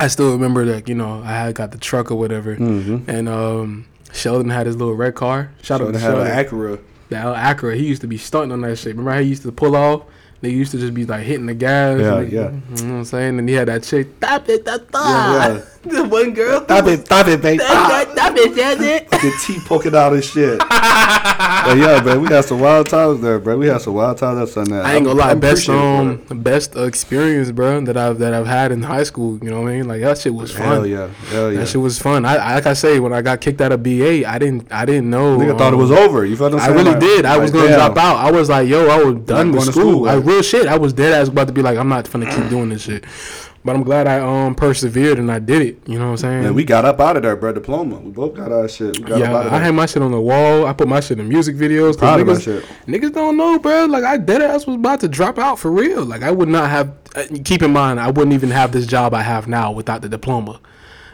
I 0.00 0.08
still 0.08 0.32
remember 0.32 0.64
that 0.66 0.88
you 0.88 0.94
know 0.94 1.22
I 1.24 1.32
had 1.32 1.54
got 1.54 1.70
the 1.72 1.78
truck 1.78 2.10
or 2.10 2.16
whatever, 2.16 2.52
and 2.52 3.28
um, 3.28 3.86
Sheldon 4.12 4.50
had 4.50 4.66
his 4.66 4.76
little 4.76 4.94
red 4.94 5.14
car. 5.14 5.52
Shout 5.62 5.80
So 5.80 5.88
out 5.88 5.92
to 5.92 5.98
had 5.98 6.10
Sheldon. 6.12 6.26
an 6.26 6.44
Acura. 6.44 6.80
that 7.10 7.24
Acura. 7.58 7.76
He 7.76 7.86
used 7.86 8.00
to 8.00 8.06
be 8.08 8.16
stunting 8.18 8.52
on 8.52 8.62
that 8.62 8.76
shit. 8.76 8.88
Remember 8.96 9.12
how 9.12 9.20
he 9.20 9.28
used 9.28 9.42
to 9.42 9.52
pull 9.52 9.76
off? 9.76 10.02
They 10.42 10.48
used 10.48 10.70
to 10.72 10.78
just 10.78 10.94
be 10.94 11.04
like 11.04 11.22
hitting 11.24 11.44
the 11.44 11.52
gas. 11.54 12.00
Yeah, 12.00 12.14
like, 12.14 12.30
yeah. 12.32 12.50
You 12.50 12.84
know 12.86 12.92
what 12.92 12.98
I'm 13.00 13.04
saying? 13.04 13.38
And 13.38 13.46
he 13.46 13.54
had 13.54 13.68
that 13.68 13.82
chick. 13.82 14.08
Stop 14.16 14.48
it, 14.48 14.62
stop 14.62 14.82
Yeah, 14.94 15.56
it. 15.58 15.64
The 15.82 16.04
one 16.04 16.34
girl. 16.34 16.62
Stop 16.64 16.86
it, 16.88 17.06
stop 17.06 17.26
it, 17.28 17.40
baby. 17.40 17.62
Stop 17.64 18.06
it, 18.06 18.12
stop 18.12 18.36
it, 18.36 18.54
that's 18.54 18.80
it. 18.82 19.10
Fucking 19.10 19.32
teeth 19.40 19.64
poking 19.66 19.94
out 19.94 20.12
and 20.12 20.22
shit. 20.22 20.58
but 20.58 20.68
yeah, 20.68 22.02
man, 22.04 22.20
we 22.20 22.28
had 22.28 22.44
some 22.44 22.60
wild 22.60 22.90
times 22.90 23.22
there, 23.22 23.38
bro. 23.38 23.56
We 23.56 23.68
had 23.68 23.80
some 23.80 23.94
wild 23.94 24.18
times 24.18 24.40
at 24.40 24.48
Sunday. 24.50 24.78
I 24.78 24.96
ain't 24.96 25.06
gonna 25.06 25.18
lie, 25.18 25.30
I'm 25.30 25.40
best 25.40 25.66
appreciative, 25.66 26.30
um, 26.30 26.42
best 26.42 26.76
experience, 26.76 27.50
bro, 27.50 27.80
that 27.86 27.96
I've 27.96 28.18
that 28.18 28.34
I've 28.34 28.46
had 28.46 28.72
in 28.72 28.82
high 28.82 29.04
school. 29.04 29.38
You 29.42 29.48
know 29.50 29.62
what 29.62 29.70
I 29.72 29.76
mean? 29.76 29.88
Like 29.88 30.02
that 30.02 30.18
shit 30.18 30.34
was 30.34 30.52
fun. 30.52 30.64
Hell 30.64 30.86
yeah, 30.86 31.08
hell 31.28 31.50
yeah. 31.50 31.60
That 31.60 31.68
shit 31.68 31.80
was 31.80 31.98
fun. 31.98 32.26
I, 32.26 32.36
I 32.36 32.54
like 32.56 32.66
I 32.66 32.74
say 32.74 33.00
when 33.00 33.14
I 33.14 33.22
got 33.22 33.40
kicked 33.40 33.62
out 33.62 33.72
of 33.72 33.82
BA, 33.82 34.28
I 34.28 34.38
didn't 34.38 34.70
I 34.70 34.84
didn't 34.84 35.08
know. 35.08 35.38
Nigga 35.38 35.56
thought 35.56 35.72
it 35.72 35.76
um, 35.76 35.80
was 35.80 35.90
over. 35.90 36.26
You 36.26 36.36
felt 36.36 36.52
what 36.52 36.60
I'm 36.62 36.66
saying? 36.74 36.78
really 36.78 36.90
Like- 36.90 37.00
did. 37.00 37.24
I 37.24 37.38
was 37.38 37.50
gonna 37.50 37.68
damn. 37.68 37.78
drop 37.94 37.96
out. 37.96 38.16
I 38.16 38.30
was 38.30 38.50
like, 38.50 38.68
yo, 38.68 38.86
I 38.88 39.02
was 39.02 39.14
done 39.24 39.52
with 39.52 39.54
going 39.60 39.66
to 39.66 39.72
school. 39.72 39.92
school, 39.92 40.08
I 40.10 40.14
like- 40.16 40.26
real 40.26 40.42
shit. 40.42 40.66
I 40.66 40.76
was 40.76 40.92
dead 40.92 41.14
ass 41.14 41.28
about 41.28 41.46
to 41.46 41.54
be 41.54 41.62
like, 41.62 41.78
I'm 41.78 41.88
not 41.88 42.10
gonna 42.12 42.26
keep 42.26 42.50
doing 42.50 42.68
this 42.68 42.82
shit. 42.82 43.04
But 43.62 43.76
I'm 43.76 43.82
glad 43.82 44.06
I 44.06 44.20
um 44.20 44.54
persevered 44.54 45.18
and 45.18 45.30
I 45.30 45.38
did 45.38 45.60
it. 45.60 45.78
You 45.86 45.98
know 45.98 46.06
what 46.06 46.10
I'm 46.12 46.16
saying? 46.16 46.42
Man, 46.44 46.54
we 46.54 46.64
got 46.64 46.86
up 46.86 46.98
out 46.98 47.16
of 47.18 47.22
there, 47.24 47.36
bro. 47.36 47.52
Diploma. 47.52 47.98
We 47.98 48.10
both 48.10 48.34
got 48.34 48.50
our 48.50 48.66
shit. 48.68 48.96
We 48.98 49.04
got 49.04 49.18
yeah, 49.18 49.26
up 49.32 49.36
out 49.40 49.46
of 49.48 49.52
I 49.52 49.58
had 49.58 49.74
my 49.74 49.84
shit 49.84 50.02
on 50.02 50.12
the 50.12 50.20
wall. 50.20 50.66
I 50.66 50.72
put 50.72 50.88
my 50.88 51.00
shit 51.00 51.18
in 51.20 51.28
music 51.28 51.56
videos. 51.56 51.98
Proud 51.98 52.20
niggas, 52.20 52.42
shit. 52.42 52.64
niggas 52.86 53.12
don't 53.12 53.36
know, 53.36 53.58
bro. 53.58 53.84
Like 53.84 54.04
I 54.04 54.16
dead 54.16 54.40
ass 54.40 54.66
was 54.66 54.76
about 54.76 55.00
to 55.00 55.08
drop 55.08 55.38
out 55.38 55.58
for 55.58 55.70
real. 55.70 56.04
Like 56.06 56.22
I 56.22 56.30
would 56.30 56.48
not 56.48 56.70
have. 56.70 56.94
uh, 57.14 57.24
Keep 57.44 57.62
in 57.62 57.72
mind, 57.72 58.00
I 58.00 58.08
wouldn't 58.10 58.32
even 58.32 58.50
have 58.50 58.72
this 58.72 58.86
job 58.86 59.12
I 59.12 59.20
have 59.22 59.46
now 59.46 59.72
without 59.72 60.00
the 60.00 60.08
diploma. 60.08 60.58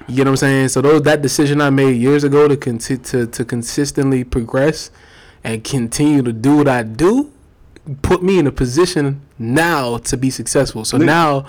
You 0.07 0.15
get 0.15 0.27
what 0.27 0.31
I'm 0.31 0.37
saying? 0.37 0.69
So 0.69 0.81
those 0.81 1.03
that 1.03 1.23
decision 1.23 1.61
I 1.61 1.71
made 1.71 1.97
years 1.97 2.23
ago 2.23 2.47
to 2.47 2.57
conti- 2.57 2.99
to 2.99 3.27
to 3.27 3.45
consistently 3.45 4.23
progress 4.23 4.93
and 5.43 5.65
continue 5.65 6.23
to 6.23 6.33
do 6.33 6.59
what 6.59 6.69
I 6.69 6.85
do 6.85 7.33
put 8.03 8.23
me 8.23 8.39
in 8.39 8.47
a 8.47 8.53
position 8.53 9.21
now 9.37 9.99
to 9.99 10.17
be 10.17 10.31
successful. 10.31 10.85
So 10.85 10.97
Nigga- 10.97 11.07
now 11.07 11.47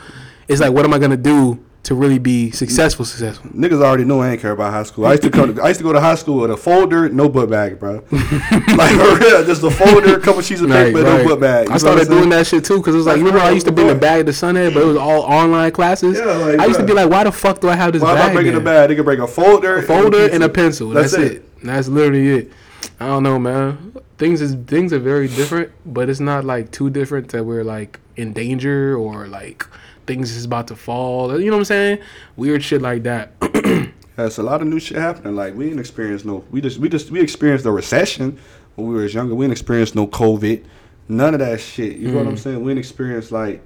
it's 0.47 0.61
like, 0.61 0.71
what 0.73 0.85
am 0.85 0.93
I 0.93 0.99
gonna 0.99 1.17
do 1.17 1.63
to 1.83 1.95
really 1.95 2.19
be 2.19 2.51
successful? 2.51 3.05
Successful. 3.05 3.49
Niggas 3.51 3.81
already 3.81 4.03
know 4.03 4.19
I 4.21 4.31
ain't 4.31 4.41
care 4.41 4.51
about 4.51 4.71
high 4.73 4.83
school. 4.83 5.05
I 5.05 5.11
used 5.11 5.23
to 5.23 5.29
come. 5.29 5.59
I 5.63 5.69
used 5.69 5.79
to 5.79 5.83
go 5.83 5.93
to 5.93 6.01
high 6.01 6.15
school 6.15 6.41
with 6.41 6.51
a 6.51 6.57
folder, 6.57 7.07
no 7.09 7.23
notebook 7.25 7.49
bag, 7.49 7.79
bro. 7.79 7.95
like 8.11 8.91
for 8.95 9.15
real, 9.19 9.45
just 9.45 9.63
a 9.63 9.71
folder, 9.71 10.17
a 10.17 10.19
couple 10.21 10.41
sheets 10.41 10.61
of 10.61 10.69
Right, 10.69 10.87
paper, 10.93 11.03
right. 11.03 11.17
notebook 11.17 11.39
bag. 11.39 11.67
You 11.69 11.75
I 11.75 11.77
started 11.77 12.07
doing 12.07 12.29
that 12.29 12.47
shit 12.47 12.65
too 12.65 12.77
because 12.77 12.95
it 12.95 12.97
was 12.97 13.07
like, 13.07 13.17
you 13.17 13.25
remember 13.25 13.45
I 13.45 13.51
used 13.51 13.65
to 13.67 13.71
bring 13.71 13.87
the 13.87 13.93
boy. 13.93 13.99
bag 13.99 14.25
to 14.25 14.33
Sunday, 14.33 14.73
but 14.73 14.83
it 14.83 14.85
was 14.85 14.97
all 14.97 15.21
online 15.21 15.71
classes. 15.71 16.17
Yeah, 16.17 16.25
like, 16.25 16.59
I 16.59 16.65
used 16.65 16.79
to 16.79 16.85
be 16.85 16.93
like, 16.93 17.09
why 17.09 17.23
the 17.23 17.31
fuck 17.31 17.59
do 17.61 17.69
I 17.69 17.75
have 17.75 17.93
this 17.93 18.01
Why 18.01 18.11
am 18.11 18.17
I 18.17 18.25
bag? 18.27 18.33
bringing 18.35 18.55
a 18.55 18.59
bag? 18.59 18.89
They 18.89 18.95
can 18.95 19.05
bring 19.05 19.19
a 19.21 19.27
folder, 19.27 19.77
A 19.77 19.83
folder 19.83 20.29
and 20.29 20.43
a 20.43 20.49
pencil. 20.49 20.87
pencil. 20.87 20.89
That's, 20.89 21.11
That's 21.13 21.23
it. 21.23 21.31
it. 21.37 21.63
That's 21.63 21.87
literally 21.87 22.29
it. 22.29 22.51
I 22.99 23.07
don't 23.07 23.23
know, 23.23 23.39
man. 23.39 23.93
Things 24.17 24.41
is 24.41 24.55
things 24.65 24.91
are 24.93 24.99
very 24.99 25.27
different, 25.27 25.71
but 25.85 26.09
it's 26.09 26.19
not 26.19 26.43
like 26.43 26.71
too 26.71 26.89
different 26.89 27.29
that 27.29 27.43
we're 27.45 27.63
like 27.63 27.99
in 28.15 28.33
danger 28.33 28.95
or 28.97 29.27
like 29.27 29.65
things 30.07 30.35
is 30.35 30.45
about 30.45 30.67
to 30.67 30.75
fall. 30.75 31.39
You 31.39 31.51
know 31.51 31.57
what 31.57 31.61
I'm 31.61 31.65
saying? 31.65 31.99
Weird 32.35 32.63
shit 32.63 32.81
like 32.81 33.03
that. 33.03 33.33
That's 34.15 34.39
a 34.39 34.43
lot 34.43 34.61
of 34.63 34.67
new 34.67 34.79
shit 34.79 34.97
happening. 34.97 35.35
Like 35.35 35.53
we 35.53 35.65
didn't 35.65 35.79
experience 35.79 36.25
no. 36.25 36.43
We 36.49 36.59
just 36.61 36.79
we 36.79 36.89
just 36.89 37.11
we 37.11 37.21
experienced 37.21 37.65
a 37.65 37.71
recession 37.71 38.39
when 38.75 38.87
we 38.87 38.95
were 38.95 39.05
younger. 39.05 39.35
We 39.35 39.45
didn't 39.45 39.51
experience 39.51 39.93
no 39.93 40.07
COVID. 40.07 40.65
None 41.07 41.33
of 41.35 41.39
that 41.39 41.59
shit. 41.59 41.97
You 41.97 42.11
know 42.11 42.17
what 42.17 42.27
I'm 42.27 42.37
saying? 42.37 42.63
We 42.63 42.71
didn't 42.71 42.79
experience 42.79 43.31
like. 43.31 43.61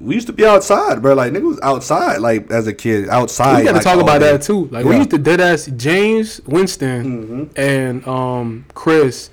We 0.00 0.16
used 0.16 0.26
to 0.26 0.32
be 0.32 0.44
outside, 0.44 1.00
bro. 1.00 1.14
Like 1.14 1.32
nigga 1.32 1.42
was 1.42 1.60
outside, 1.62 2.18
like 2.18 2.50
as 2.50 2.66
a 2.66 2.72
kid, 2.72 3.08
outside. 3.08 3.58
we 3.58 3.64
got 3.64 3.70
to 3.70 3.74
like, 3.76 3.84
talk 3.84 4.00
about 4.00 4.18
day. 4.18 4.32
that 4.32 4.42
too. 4.42 4.66
Like 4.66 4.84
we 4.84 4.96
used 4.96 5.10
to 5.10 5.18
dead 5.18 5.40
ass 5.40 5.66
James 5.76 6.40
Winston 6.44 7.50
and 7.54 8.06
um 8.08 8.64
Chris. 8.74 9.30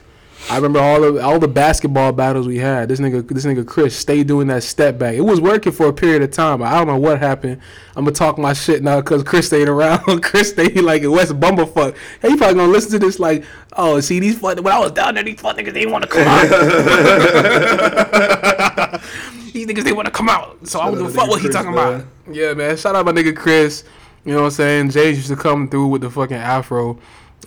I 0.49 0.55
remember 0.55 0.79
all 0.79 1.03
of 1.03 1.17
all 1.17 1.37
the 1.37 1.47
basketball 1.47 2.11
battles 2.11 2.47
we 2.47 2.57
had. 2.57 2.89
This 2.89 2.99
nigga, 2.99 3.27
this 3.27 3.45
nigga 3.45 3.67
Chris 3.67 3.95
stayed 3.95 4.27
doing 4.27 4.47
that 4.47 4.63
step 4.63 4.97
back. 4.97 5.13
It 5.13 5.21
was 5.21 5.39
working 5.39 5.71
for 5.71 5.87
a 5.87 5.93
period 5.93 6.23
of 6.23 6.31
time, 6.31 6.59
but 6.59 6.67
I 6.67 6.77
don't 6.77 6.87
know 6.87 6.97
what 6.97 7.19
happened. 7.19 7.61
I'm 7.95 8.05
gonna 8.05 8.15
talk 8.15 8.37
my 8.37 8.53
shit 8.53 8.81
now 8.81 9.01
because 9.01 9.23
Chris 9.23 9.47
stayed 9.47 9.69
around. 9.69 10.21
Chris 10.23 10.49
stayed 10.49 10.81
like 10.81 11.03
a 11.03 11.11
West 11.11 11.33
Bumblefuck. 11.39 11.95
Hey, 12.21 12.29
you 12.29 12.37
probably 12.37 12.55
gonna 12.55 12.71
listen 12.71 12.91
to 12.91 12.99
this 12.99 13.19
like, 13.19 13.43
oh, 13.73 13.99
see 13.99 14.19
these 14.19 14.39
fuck. 14.39 14.57
When 14.57 14.73
I 14.73 14.79
was 14.79 14.91
down 14.91 15.15
there, 15.15 15.23
these 15.23 15.39
fuck 15.39 15.57
niggas 15.57 15.65
they 15.65 15.81
didn't 15.81 15.91
want 15.91 16.03
to 16.05 16.09
come 16.09 16.27
out. 16.27 16.41
these 19.53 19.67
niggas 19.67 19.83
they 19.83 19.93
want 19.93 20.05
to 20.07 20.11
come 20.11 20.29
out. 20.29 20.67
So 20.67 20.79
I 20.79 20.85
Shout 20.85 20.95
don't 20.95 21.05
give 21.05 21.15
a 21.15 21.17
fuck 21.17 21.29
what 21.29 21.41
he 21.41 21.49
talking 21.49 21.75
man. 21.75 21.93
about. 21.95 22.05
Yeah, 22.31 22.53
man. 22.53 22.77
Shout 22.77 22.95
out 22.95 23.05
my 23.05 23.11
nigga 23.11 23.35
Chris. 23.35 23.83
You 24.25 24.33
know 24.33 24.39
what 24.39 24.45
I'm 24.45 24.51
saying? 24.51 24.89
Jay 24.91 25.09
used 25.09 25.27
to 25.27 25.35
come 25.35 25.69
through 25.69 25.87
with 25.87 26.01
the 26.01 26.09
fucking 26.09 26.37
afro. 26.37 26.97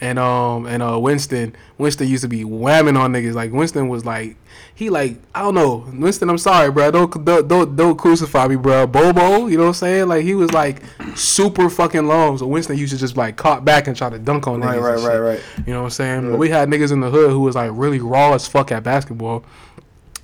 And 0.03 0.19
um 0.19 0.67
and 0.67 0.83
uh 0.83 0.99
Winston. 0.99 1.55
Winston 1.79 2.09
used 2.09 2.23
to 2.23 2.29
be 2.29 2.43
whamming 2.43 2.99
on 2.99 3.13
niggas. 3.13 3.35
Like 3.35 3.53
Winston 3.53 3.89
was 3.89 4.05
like 4.05 4.37
he 4.75 4.91
like 4.91 5.17
I 5.33 5.43
don't 5.43 5.55
know. 5.55 5.87
Winston 5.95 6.29
I'm 6.29 6.39
sorry 6.39 6.73
bro 6.73 6.91
don't 6.91 7.25
don't 7.25 7.47
don't, 7.47 7.77
don't 7.77 7.97
crucify 7.97 8.49
me 8.49 8.57
bro 8.57 8.89
Bobo 8.89 9.47
you 9.47 9.57
know 9.57 9.63
what 9.63 9.69
I'm 9.69 9.75
saying? 9.75 10.09
Like 10.09 10.25
he 10.25 10.35
was 10.35 10.53
like 10.53 10.83
super 11.15 11.71
fucking 11.71 12.07
long. 12.09 12.37
So 12.37 12.49
Winston 12.49 12.77
used 12.77 12.93
to 12.93 12.99
just 12.99 13.17
like 13.17 13.37
caught 13.37 13.65
back 13.65 13.87
and 13.87 13.97
try 13.97 14.11
to 14.11 14.19
dunk 14.19 14.49
on 14.49 14.61
Right, 14.61 14.77
niggas 14.77 14.83
right, 14.83 14.95
and 14.97 15.05
right, 15.05 15.19
right. 15.19 15.41
you 15.67 15.73
know 15.73 15.83
what 15.83 15.87
I'm 15.87 15.91
saying? 15.91 16.31
But 16.33 16.39
we 16.39 16.49
had 16.51 16.69
niggas 16.69 16.91
in 16.91 16.99
the 17.01 17.09
hood 17.09 17.31
who 17.31 17.41
was 17.41 17.55
like 17.55 17.71
really 17.73 18.01
raw 18.01 18.35
as 18.35 18.49
fuck 18.49 18.73
at 18.73 18.83
basketball 18.83 19.45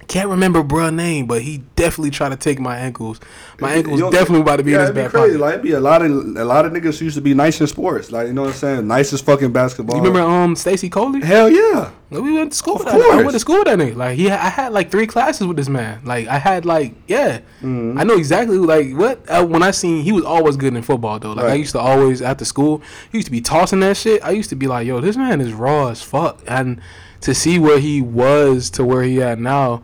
can't 0.08 0.28
remember 0.28 0.62
bruh 0.62 0.92
name 0.94 1.26
but 1.26 1.42
he 1.42 1.58
definitely 1.76 2.10
tried 2.10 2.30
to 2.30 2.36
take 2.36 2.58
my 2.58 2.76
ankles 2.78 3.20
my 3.60 3.74
ankles 3.74 4.00
know, 4.00 4.10
definitely 4.10 4.40
about 4.40 4.56
to 4.56 4.62
be 4.62 4.70
yeah, 4.72 4.78
in 4.78 4.80
his 4.80 4.90
it'd 4.90 4.96
be 4.96 5.02
back 5.02 5.10
crazy. 5.10 5.38
pocket. 5.38 5.40
Like 5.40 5.52
it'd 5.54 5.62
be 5.62 5.72
a 5.72 5.80
lot 5.80 6.02
of 6.02 6.10
a 6.10 6.44
lot 6.44 6.64
of 6.64 6.72
niggas 6.72 7.00
used 7.00 7.16
to 7.16 7.20
be 7.20 7.34
nice 7.34 7.60
in 7.60 7.66
sports. 7.66 8.10
Like 8.10 8.26
you 8.28 8.32
know 8.32 8.42
what 8.42 8.48
I'm 8.52 8.56
saying? 8.56 8.86
Nicest 8.88 9.24
fucking 9.24 9.52
basketball. 9.52 9.96
you 9.96 10.02
remember 10.02 10.26
um 10.28 10.56
Stacy 10.56 10.88
Coley 10.88 11.20
Hell 11.20 11.50
yeah. 11.50 11.90
Like, 12.10 12.22
we 12.22 12.32
went 12.32 12.52
to 12.52 12.56
school 12.56 12.76
Of 12.76 12.84
with 12.84 12.92
that. 12.92 13.00
I 13.00 13.16
went 13.16 13.32
to 13.32 13.38
school 13.38 13.58
with 13.58 13.66
that 13.66 13.78
nigga. 13.78 13.94
Like 13.96 14.16
he, 14.16 14.30
I 14.30 14.48
had 14.48 14.72
like 14.72 14.90
three 14.90 15.06
classes 15.06 15.46
with 15.46 15.58
this 15.58 15.68
man. 15.68 16.00
Like 16.04 16.26
I 16.26 16.38
had 16.38 16.64
like, 16.64 16.94
yeah, 17.06 17.40
Mm-hmm. 17.62 17.98
I 17.98 18.04
know 18.04 18.16
exactly 18.16 18.56
like 18.56 18.92
what. 18.94 19.28
Uh, 19.28 19.44
when 19.44 19.62
I 19.62 19.72
seen, 19.72 20.02
he 20.02 20.12
was 20.12 20.24
always 20.24 20.56
good 20.56 20.74
in 20.74 20.82
football 20.82 21.18
though. 21.18 21.32
Like 21.32 21.46
I 21.46 21.54
used 21.54 21.72
to 21.72 21.80
always 21.80 22.22
after 22.22 22.44
school, 22.46 22.80
he 23.12 23.18
used 23.18 23.26
to 23.26 23.32
be 23.32 23.40
tossing 23.40 23.80
that 23.80 23.96
shit. 23.96 24.24
I 24.24 24.30
used 24.30 24.48
to 24.50 24.56
be 24.56 24.66
like, 24.66 24.86
yo, 24.86 25.00
this 25.00 25.16
man 25.16 25.40
is 25.40 25.52
raw 25.52 25.88
as 25.88 26.02
fuck. 26.02 26.40
And 26.46 26.80
to 27.20 27.34
see 27.34 27.58
where 27.58 27.78
he 27.78 28.00
was 28.00 28.70
to 28.70 28.84
where 28.84 29.02
he 29.02 29.20
at 29.22 29.38
now, 29.38 29.82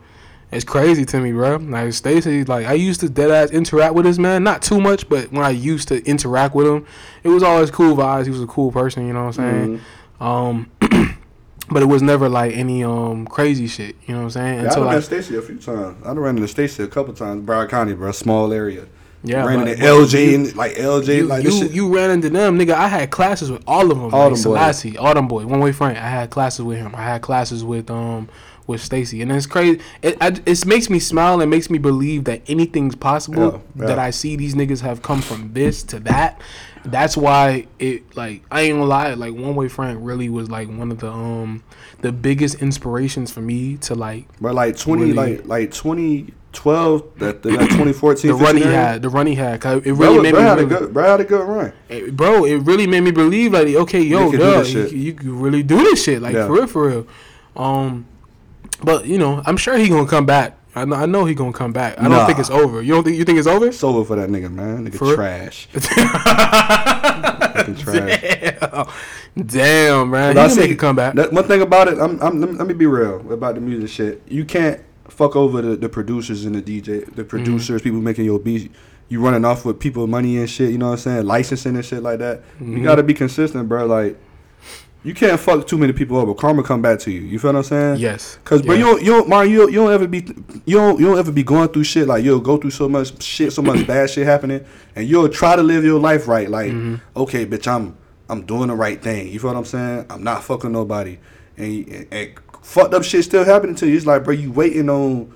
it's 0.51 0.63
crazy 0.63 1.05
to 1.05 1.19
me, 1.19 1.31
bro. 1.31 1.57
Like 1.57 1.93
Stacy, 1.93 2.43
like 2.43 2.65
I 2.65 2.73
used 2.73 2.99
to 3.01 3.09
dead 3.09 3.31
ass 3.31 3.51
interact 3.51 3.95
with 3.95 4.05
this 4.05 4.17
man, 4.17 4.43
not 4.43 4.61
too 4.61 4.79
much, 4.79 5.07
but 5.09 5.31
when 5.31 5.43
I 5.43 5.49
used 5.49 5.87
to 5.89 6.03
interact 6.05 6.55
with 6.55 6.67
him, 6.67 6.85
it 7.23 7.29
was 7.29 7.43
always 7.43 7.71
cool 7.71 7.95
vibes. 7.95 8.25
He 8.25 8.31
was 8.31 8.41
a 8.41 8.47
cool 8.47 8.71
person, 8.71 9.07
you 9.07 9.13
know 9.13 9.25
what 9.25 9.39
I'm 9.39 9.65
saying? 9.67 9.81
Um. 10.19 10.71
But 11.67 11.81
it 11.81 11.87
was 11.87 12.01
never 12.01 12.29
like 12.29 12.55
any 12.55 12.83
um 12.83 13.25
crazy 13.25 13.67
shit, 13.67 13.95
you 14.05 14.13
know 14.13 14.19
what 14.19 14.23
I'm 14.25 14.29
saying? 14.29 14.53
Yeah, 14.55 14.61
I 14.61 14.65
Until 14.65 14.83
done 14.83 14.93
like 14.93 15.03
Stacy 15.03 15.35
a 15.35 15.41
few 15.41 15.57
times. 15.57 15.97
I 16.03 16.07
done 16.07 16.19
ran 16.19 16.35
into 16.35 16.47
Stacy 16.47 16.83
a 16.83 16.87
couple 16.87 17.13
times. 17.13 17.43
Broward 17.43 17.69
County, 17.69 17.93
bro, 17.93 18.11
small 18.11 18.53
area. 18.53 18.85
yeah, 19.23 19.43
ran 19.43 19.67
into 19.67 19.81
LJ 19.83 20.27
you- 20.29 20.35
and 20.35 20.55
like 20.55 20.73
LJ, 20.73 21.17
You, 21.17 21.25
like 21.25 21.43
you, 21.43 21.65
you 21.69 21.95
ran 21.95 22.11
into 22.11 22.29
them, 22.29 22.59
nigga. 22.59 22.73
I 22.73 22.87
had 22.87 23.09
classes 23.09 23.49
with 23.49 23.63
all 23.65 23.91
of 23.91 23.97
them. 23.97 24.13
All 24.13 24.29
like. 24.29 24.37
Selassie, 24.37 24.91
them 24.91 25.27
boys. 25.27 25.45
One 25.47 25.59
way 25.59 25.71
Frank. 25.71 25.97
I 25.97 26.07
had 26.07 26.29
classes 26.29 26.61
with 26.61 26.77
him. 26.77 26.93
I 26.93 27.01
had 27.01 27.23
classes 27.23 27.63
with 27.63 27.89
um 27.89 28.29
with 28.67 28.81
Stacy, 28.81 29.21
and 29.21 29.31
it's 29.31 29.45
crazy. 29.45 29.79
It 30.01 30.17
I, 30.21 30.27
it 30.45 30.65
makes 30.65 30.89
me 30.89 30.99
smile 30.99 31.39
and 31.41 31.49
makes 31.51 31.69
me 31.69 31.77
believe 31.77 32.23
that 32.25 32.41
anything's 32.47 32.95
possible. 32.95 33.61
Yeah, 33.75 33.81
yeah. 33.81 33.85
That 33.87 33.99
I 33.99 34.09
see 34.09 34.35
these 34.35 34.55
niggas 34.55 34.81
have 34.81 35.01
come 35.01 35.21
from 35.21 35.53
this 35.53 35.83
to 35.83 35.99
that. 36.01 36.41
That's 36.83 37.17
why 37.17 37.67
it 37.79 38.15
like 38.15 38.43
I 38.51 38.61
ain't 38.61 38.73
gonna 38.75 38.85
lie. 38.85 39.13
Like 39.15 39.33
One 39.33 39.55
Way 39.55 39.67
Frank 39.67 39.99
really 40.01 40.29
was 40.29 40.49
like 40.49 40.67
one 40.67 40.91
of 40.91 40.99
the 40.99 41.09
um 41.11 41.63
the 42.01 42.11
biggest 42.11 42.61
inspirations 42.61 43.31
for 43.31 43.41
me 43.41 43.77
to 43.77 43.95
like 43.95 44.27
But 44.39 44.53
like 44.55 44.77
twenty, 44.77 45.11
Really? 45.11 45.37
like 45.37 45.47
like 45.47 45.71
twenty 45.73 46.33
twelve, 46.51 47.03
that 47.17 47.41
that 47.43 47.49
2014, 47.59 48.29
the 48.31 48.35
run 48.37 48.55
he 48.57 48.63
had. 48.63 49.01
The 49.01 49.09
run 49.09 49.25
he 49.27 49.35
had. 49.35 49.59
'cause 49.61 49.81
it 49.85 49.93
Bro, 49.95 50.11
really 50.11 50.21
made 50.21 50.31
bro 50.33 50.41
me 50.41 50.47
had 50.47 50.59
a 50.59 50.65
good, 50.65 50.93
bro 50.93 51.03
had 51.03 51.19
a 51.21 51.23
good 51.23 51.47
run. 51.47 51.73
Eh, 51.89 52.09
bro, 52.11 52.45
it 52.45 52.55
really 52.57 52.87
made 52.87 53.01
me 53.01 53.11
believe 53.11 53.53
like, 53.53 53.67
okay, 53.67 54.01
yo, 54.01 54.31
You 54.31 54.37
duh, 54.37 54.61
you, 54.65 54.85
you 54.87 55.13
can 55.13 55.39
really 55.39 55.63
do 55.63 55.77
this 55.77 56.03
shit, 56.03 56.21
like 56.21 56.33
Yeah. 56.35 56.45
for 56.47 56.53
real, 56.53 56.67
for 56.67 56.87
real. 56.87 57.07
Um, 57.55 58.05
but 58.83 59.05
you 59.05 59.17
know, 59.17 59.41
I'm 59.45 59.57
sure 59.57 59.77
he 59.77 59.89
gonna 59.89 60.07
come 60.07 60.25
back. 60.25 60.57
I 60.77 60.83
know, 60.83 60.95
I 60.97 61.05
know 61.05 61.23
he 61.25 61.33
gonna 61.35 61.53
come 61.53 61.71
back. 61.71 61.97
I 61.97 62.01
don't 62.03 62.11
Nah. 62.11 62.25
think 62.25 62.37
it's 62.39 62.49
over. 62.49 62.81
You 62.81 62.93
don't 62.95 63.03
think 63.05 63.15
you 63.17 63.23
think 63.23 63.37
it's 63.39 63.47
over? 63.47 63.67
It's 63.67 63.81
over 63.83 64.03
for 64.03 64.15
that 64.17 64.29
nigga, 64.29 64.51
man. 64.51 64.85
Nigga 64.85 64.95
For 64.97 65.05
real? 65.05 65.15
trash. 65.15 65.67
Fucking 65.71 67.75
trash. 67.75 68.21
Damn, 68.21 68.87
damn, 69.45 70.09
man. 70.09 70.35
But 70.35 70.35
He 70.35 70.39
I 70.45 70.47
can 70.47 70.55
make 70.57 70.65
see- 70.67 70.71
a 70.73 70.75
comeback. 70.75 71.15
that- 71.15 71.33
one 71.33 71.43
thing 71.45 71.61
about 71.61 71.87
it, 71.87 71.97
I'm, 71.99 72.19
I'm, 72.21 72.39
let 72.41 72.49
me- 72.51 72.57
let 72.57 72.67
me 72.67 72.73
be 72.73 72.85
real 72.85 73.21
about 73.31 73.55
the 73.55 73.61
music 73.61 73.89
shit. 73.89 74.21
You 74.27 74.43
can't 74.45 74.81
fuck 75.07 75.35
over 75.35 75.61
the, 75.61 75.75
the 75.77 75.89
producers 75.89 76.45
and 76.45 76.55
the 76.55 76.61
DJ, 76.61 77.13
the 77.15 77.23
producers, 77.23 77.81
people 77.81 78.01
making 78.01 78.25
your 78.25 78.39
beats. 78.39 78.73
You 79.07 79.21
running 79.21 79.45
off 79.45 79.65
with 79.65 79.79
people 79.79 80.07
money 80.07 80.37
and 80.37 80.49
shit. 80.49 80.71
You 80.71 80.79
know 80.79 80.87
what 80.87 80.93
I'm 80.93 80.97
saying? 80.97 81.25
Licensing 81.27 81.75
and 81.75 81.85
shit 81.85 82.01
like 82.01 82.17
that. 82.19 82.41
You 82.59 82.79
Mhm. 82.79 82.83
gotta 82.83 83.03
be 83.03 83.13
consistent, 83.13 83.69
bro. 83.69 83.85
Like, 83.85 84.17
you 85.05 85.13
can't 85.13 85.39
fuck 85.39 85.65
too 85.67 85.77
many 85.77 85.93
people 85.93 86.17
over. 86.17 86.33
Karma 86.33 86.63
come 86.63 86.81
back 86.81 86.99
to 86.99 87.11
you. 87.11 87.21
You 87.21 87.39
feel 87.39 87.53
what 87.53 87.59
I'm 87.59 87.63
saying? 87.63 87.99
Yes. 87.99 88.37
Cause 88.43 88.61
bro, 88.61 88.73
Yeah. 88.73 88.79
you 88.79 88.85
don't, 88.85 89.01
you 89.03 89.11
don't, 89.11 89.29
Mario, 89.29 89.49
you 89.51 89.57
don't, 89.59 89.71
you 89.71 89.79
don't 89.79 89.93
ever 89.93 90.07
be, 90.07 90.25
you 90.65 90.75
don't, 90.77 90.99
you 90.99 91.05
don't 91.05 91.17
ever 91.19 91.31
be 91.31 91.43
going 91.43 91.69
through 91.69 91.83
shit 91.85 92.07
like 92.07 92.23
you'll 92.23 92.39
go 92.41 92.57
through 92.57 92.71
so 92.71 92.89
much 92.89 93.21
shit, 93.23 93.53
so 93.53 93.61
much 93.61 93.85
bad 93.93 94.09
shit 94.09 94.25
happening, 94.25 94.65
and 94.95 95.07
you'll 95.07 95.29
try 95.29 95.55
to 95.55 95.63
live 95.63 95.83
your 95.85 95.99
life 95.99 96.27
right. 96.27 96.49
Like, 96.49 96.71
Mm-hmm. 96.71 96.95
okay, 97.19 97.45
bitch, 97.45 97.67
I'm, 97.67 97.95
I'm 98.29 98.41
doing 98.45 98.67
the 98.69 98.75
right 98.75 99.01
thing. 99.01 99.27
You 99.29 99.39
feel 99.39 99.51
what 99.51 99.57
I'm 99.57 99.65
saying? 99.65 100.07
I'm 100.09 100.23
not 100.23 100.43
fucking 100.43 100.71
nobody, 100.71 101.19
and, 101.55 101.87
and, 101.87 102.07
and 102.11 102.31
fucked 102.63 102.93
up 102.95 103.03
shit 103.03 103.23
still 103.23 103.45
happening 103.45 103.75
to 103.75 103.87
you. 103.87 103.95
It's 103.95 104.07
like, 104.07 104.23
bro, 104.23 104.33
you 104.33 104.51
waiting 104.51 104.89
on 104.89 105.31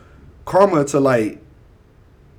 karma 0.46 0.84
to 0.86 1.00
like 1.00 1.40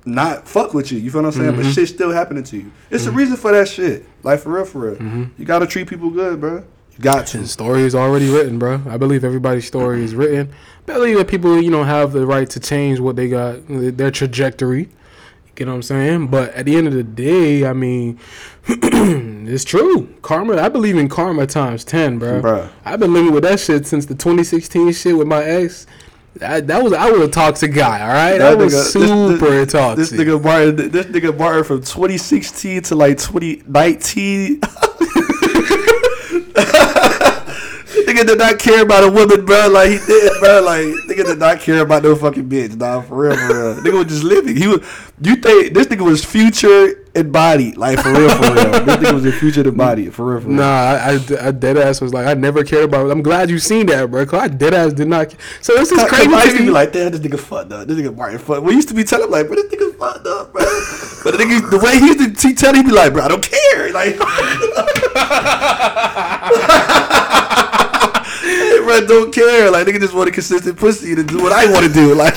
not 0.05 0.47
fuck 0.47 0.73
with 0.73 0.91
you. 0.91 0.97
You 0.99 1.11
feel 1.11 1.21
what 1.21 1.27
I'm 1.35 1.39
saying? 1.39 1.55
But 1.55 1.65
Mhm. 1.65 1.73
shit 1.75 1.87
still 1.87 2.11
happening 2.11 2.43
to 2.45 2.57
you. 2.57 2.71
It's 2.89 3.05
Mm-hmm. 3.05 3.13
a 3.13 3.17
reason 3.17 3.37
for 3.37 3.51
that 3.51 3.67
shit. 3.67 4.05
Like 4.23 4.39
for 4.39 4.49
real, 4.49 4.65
for 4.65 4.79
real. 4.79 4.95
Mhm. 4.95 5.29
You 5.37 5.45
gotta 5.45 5.67
treat 5.67 5.87
people 5.87 6.09
good, 6.09 6.41
bro. 6.41 6.63
Got 7.01 7.27
to. 7.27 7.39
The 7.39 7.47
story 7.47 7.81
is 7.81 7.95
already 7.95 8.29
written, 8.29 8.59
bro. 8.59 8.81
I 8.87 8.97
believe 8.97 9.23
everybody's 9.23 9.65
story 9.65 10.03
is 10.03 10.13
written. 10.13 10.53
I 10.87 10.93
believe 10.93 11.17
that 11.17 11.27
people, 11.27 11.61
you 11.61 11.71
know, 11.71 11.83
have 11.83 12.11
the 12.11 12.25
right 12.25 12.49
to 12.49 12.59
change 12.59 12.99
what 12.99 13.15
they 13.15 13.27
got, 13.27 13.61
their 13.67 14.11
trajectory. 14.11 14.89
You 15.57 15.65
know 15.65 15.73
what 15.73 15.77
I'm 15.77 15.83
saying? 15.83 16.27
But 16.27 16.53
at 16.53 16.65
the 16.65 16.75
end 16.75 16.87
of 16.87 16.93
the 16.93 17.03
day, 17.03 17.65
I 17.65 17.73
mean, 17.73 18.19
it's 18.67 19.63
true. 19.63 20.11
Karma. 20.21 20.57
I 20.57 20.69
believe 20.69 20.97
in 20.97 21.07
karma 21.07 21.45
times 21.45 21.83
ten, 21.83 22.17
bro. 22.19 22.41
Bruh. 22.41 22.69
I've 22.85 22.99
been 22.99 23.13
living 23.13 23.31
with 23.31 23.43
that 23.43 23.59
shit 23.59 23.85
since 23.85 24.05
the 24.05 24.15
2016 24.15 24.91
shit 24.93 25.15
with 25.17 25.27
my 25.27 25.43
ex. 25.43 25.85
That, 26.35 26.65
that 26.67 26.83
was 26.83 26.93
I 26.93 27.11
was 27.11 27.21
a 27.21 27.27
toxic 27.29 27.73
guy. 27.73 28.01
All 28.01 28.07
right, 28.07 28.37
that, 28.37 28.57
was 28.57 28.73
nigga- 28.73 28.91
super 28.91 29.49
this, 29.49 29.71
toxic. 29.71 30.09
This 30.09 30.19
nigga 30.19 30.43
Martin, 30.43 30.89
this 30.89 31.05
nigga 31.07 31.37
Martin 31.37 31.63
from 31.63 31.81
2016 31.81 32.83
to 32.83 32.95
like 32.95 33.17
2019. 33.17 34.61
nigga 38.05 38.25
did 38.25 38.37
not 38.37 38.59
care 38.59 38.83
about 38.83 39.03
a 39.03 39.11
woman, 39.11 39.45
bro. 39.45 39.69
Like 39.69 39.91
he 39.91 39.97
did, 39.97 40.39
bro. 40.39 40.61
Like 40.61 40.85
nigga 41.07 41.25
did 41.25 41.39
not 41.39 41.59
care 41.59 41.81
about 41.81 42.03
no 42.03 42.15
fucking 42.15 42.49
bitch, 42.49 42.77
nah, 42.77 43.01
for 43.01 43.23
real, 43.23 43.35
for 43.35 43.47
real. 43.47 43.75
nigga 43.81 43.93
was 43.93 44.07
just 44.07 44.23
living. 44.23 44.55
He 44.55 44.67
was. 44.67 44.79
You 45.23 45.35
think 45.35 45.73
this 45.73 45.87
nigga 45.87 46.03
was 46.03 46.25
future 46.25 47.05
and 47.13 47.31
body, 47.31 47.73
like 47.73 47.99
for 47.99 48.11
real, 48.11 48.29
for 48.29 48.41
real. 48.41 48.53
this 48.55 48.97
nigga 48.97 49.13
was 49.13 49.25
in 49.25 49.31
future 49.33 49.61
and 49.61 49.77
body, 49.77 50.09
for 50.09 50.31
real, 50.31 50.41
for 50.41 50.47
real. 50.47 50.57
Nah, 50.57 50.63
I, 50.63 51.11
I, 51.11 51.47
I 51.47 51.51
dead 51.51 51.77
ass 51.77 52.01
was 52.01 52.13
like, 52.13 52.25
I 52.25 52.33
never 52.33 52.63
cared 52.63 52.85
about. 52.85 53.07
it. 53.07 53.11
I'm 53.11 53.21
glad 53.21 53.49
you 53.49 53.59
seen 53.59 53.85
that, 53.87 54.09
bro. 54.09 54.25
Cause 54.25 54.39
I 54.39 54.47
dead 54.47 54.73
ass 54.73 54.93
did 54.93 55.07
not. 55.07 55.29
Care. 55.29 55.39
So 55.61 55.75
this 55.75 55.91
is 55.91 56.03
crazy. 56.05 56.33
I 56.33 56.43
used 56.45 56.57
to 56.57 56.63
be 56.63 56.71
like, 56.71 56.91
damn, 56.91 57.11
this 57.11 57.21
nigga 57.21 57.39
fucked 57.39 57.71
up. 57.71 57.87
This 57.87 57.97
nigga 57.97 58.15
Martin 58.15 58.39
fucked. 58.39 58.63
We 58.63 58.73
used 58.73 58.87
to 58.87 58.93
be 58.93 59.03
telling 59.03 59.25
him 59.25 59.31
like, 59.31 59.47
bro, 59.47 59.55
this 59.55 59.65
nigga 59.65 59.95
fucked 59.97 60.25
up, 60.25 60.53
bro. 60.53 60.63
But 61.23 61.37
the 61.37 61.43
nigga, 61.43 61.69
the 61.69 61.77
way 61.77 61.99
he 61.99 62.07
used 62.07 62.39
to 62.39 62.53
tell, 62.55 62.73
he 62.73 62.81
be 62.81 62.91
like, 62.91 63.13
bro, 63.13 63.23
I 63.23 63.27
don't 63.27 63.43
care. 63.43 63.93
Like, 63.93 64.15
bro, 68.83 69.05
don't 69.07 69.33
care. 69.33 69.69
Like, 69.71 69.87
nigga 69.87 69.99
just 69.99 70.13
want 70.13 70.29
a 70.29 70.31
consistent 70.31 70.77
pussy 70.77 71.15
to 71.15 71.23
do 71.23 71.41
what 71.41 71.51
I 71.51 71.71
want 71.71 71.85
to 71.85 71.93
do. 71.93 72.13
Like, 72.15 72.35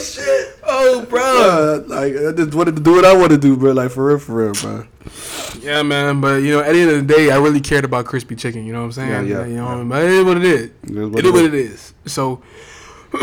shit. 0.00 0.58
oh, 0.66 1.06
bro. 1.08 1.84
Like, 1.86 2.14
I 2.14 2.32
just 2.32 2.54
wanted 2.54 2.76
to 2.76 2.82
do 2.82 2.92
what 2.92 3.04
I 3.04 3.16
want 3.16 3.30
to 3.30 3.38
do, 3.38 3.56
bro. 3.56 3.72
Like, 3.72 3.90
for 3.90 4.06
real, 4.06 4.18
for 4.18 4.36
real, 4.36 4.52
bro. 4.52 4.86
Yeah, 5.60 5.82
man. 5.82 6.20
But 6.20 6.42
you 6.42 6.52
know, 6.52 6.60
at 6.60 6.72
the 6.72 6.80
end 6.80 6.90
of 6.90 7.06
the 7.06 7.14
day, 7.14 7.30
I 7.30 7.36
really 7.38 7.60
cared 7.60 7.84
about 7.84 8.06
crispy 8.06 8.36
chicken. 8.36 8.64
You 8.64 8.72
know 8.72 8.80
what 8.80 8.86
I'm 8.86 8.92
saying? 8.92 9.10
Yeah, 9.10 9.40
yeah, 9.40 9.46
You 9.46 9.56
know, 9.56 9.66
yeah. 9.66 9.72
I 9.72 9.76
mean? 9.76 9.88
But 9.88 10.02
it 10.04 10.10
is 10.12 10.24
what 10.24 10.36
it 10.36 10.44
is. 10.44 10.62
It 10.62 10.90
is 10.90 11.08
what 11.08 11.18
it 11.18 11.18
it 11.18 11.24
is 11.26 11.32
what 11.32 11.44
is. 11.44 11.52
it 11.52 11.54
is. 11.54 11.94
So, 12.06 12.42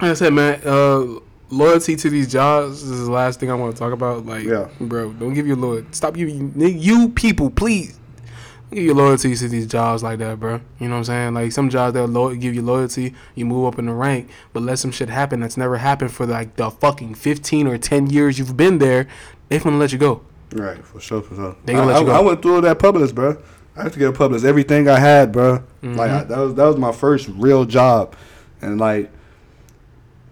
like 0.00 0.10
I 0.10 0.14
said, 0.14 0.32
man, 0.32 0.60
uh, 0.64 1.20
loyalty 1.52 1.96
to 1.96 2.10
these 2.10 2.30
jobs 2.32 2.82
is 2.82 3.04
the 3.06 3.12
last 3.12 3.38
thing 3.38 3.50
I 3.50 3.54
want 3.54 3.74
to 3.74 3.78
talk 3.78 3.92
about. 3.92 4.24
Like, 4.26 4.44
Yeah. 4.44 4.68
bro, 4.80 5.12
don't 5.12 5.34
give 5.34 5.46
your 5.46 5.56
loyalty. 5.56 5.86
Stop 5.92 6.14
giving 6.14 6.52
you 6.56 7.10
people, 7.10 7.50
please. 7.50 7.98
Don't 8.70 8.76
Give 8.76 8.84
your 8.84 8.94
loyalty 8.94 9.36
to 9.36 9.48
these 9.48 9.66
jobs 9.66 10.02
like 10.02 10.18
that, 10.20 10.40
bro. 10.40 10.60
You 10.80 10.88
know 10.88 10.94
what 10.94 10.98
I'm 10.98 11.04
saying? 11.04 11.34
Like 11.34 11.52
some 11.52 11.68
jobs 11.68 11.92
that 11.92 12.06
lo- 12.06 12.34
give 12.34 12.54
you 12.54 12.62
loyalty, 12.62 13.14
you 13.34 13.44
move 13.44 13.66
up 13.66 13.78
in 13.78 13.84
the 13.86 13.92
rank, 13.92 14.30
but 14.54 14.62
let 14.62 14.78
some 14.78 14.90
shit 14.90 15.10
happen 15.10 15.40
that's 15.40 15.58
never 15.58 15.76
happened 15.76 16.10
for 16.10 16.24
like 16.26 16.56
the 16.56 16.70
fucking 16.70 17.14
15 17.14 17.66
or 17.66 17.76
10 17.76 18.08
years 18.08 18.38
you've 18.38 18.56
been 18.56 18.78
there. 18.78 19.06
They 19.50 19.58
gonna 19.58 19.76
let 19.76 19.92
you 19.92 19.98
go. 19.98 20.22
Right, 20.54 20.82
for 20.84 21.00
sure, 21.00 21.20
for 21.22 21.34
sure. 21.34 21.56
They 21.66 21.74
gonna 21.74 21.90
I, 21.90 21.92
let 21.94 22.00
you 22.00 22.06
go. 22.06 22.12
I 22.12 22.20
went 22.20 22.40
through 22.42 22.62
that 22.62 22.78
Publix, 22.78 23.14
bro. 23.14 23.36
I 23.76 23.82
had 23.84 23.92
to 23.92 23.98
get 23.98 24.08
a 24.08 24.12
Publix. 24.12 24.44
Everything 24.44 24.88
I 24.88 24.98
had, 24.98 25.32
bro. 25.32 25.58
Mm-hmm. 25.82 25.94
Like 25.94 26.10
I, 26.10 26.24
that 26.24 26.38
was 26.38 26.54
that 26.54 26.64
was 26.64 26.76
my 26.78 26.92
first 26.92 27.28
real 27.36 27.64
job, 27.66 28.14
and 28.62 28.78
like 28.78 29.10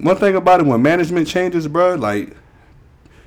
one 0.03 0.17
thing 0.17 0.37
about 0.37 0.61
it, 0.61 0.67
when 0.67 0.81
management 0.83 1.27
changes, 1.29 1.67
bro, 1.69 1.95
like 1.95 2.37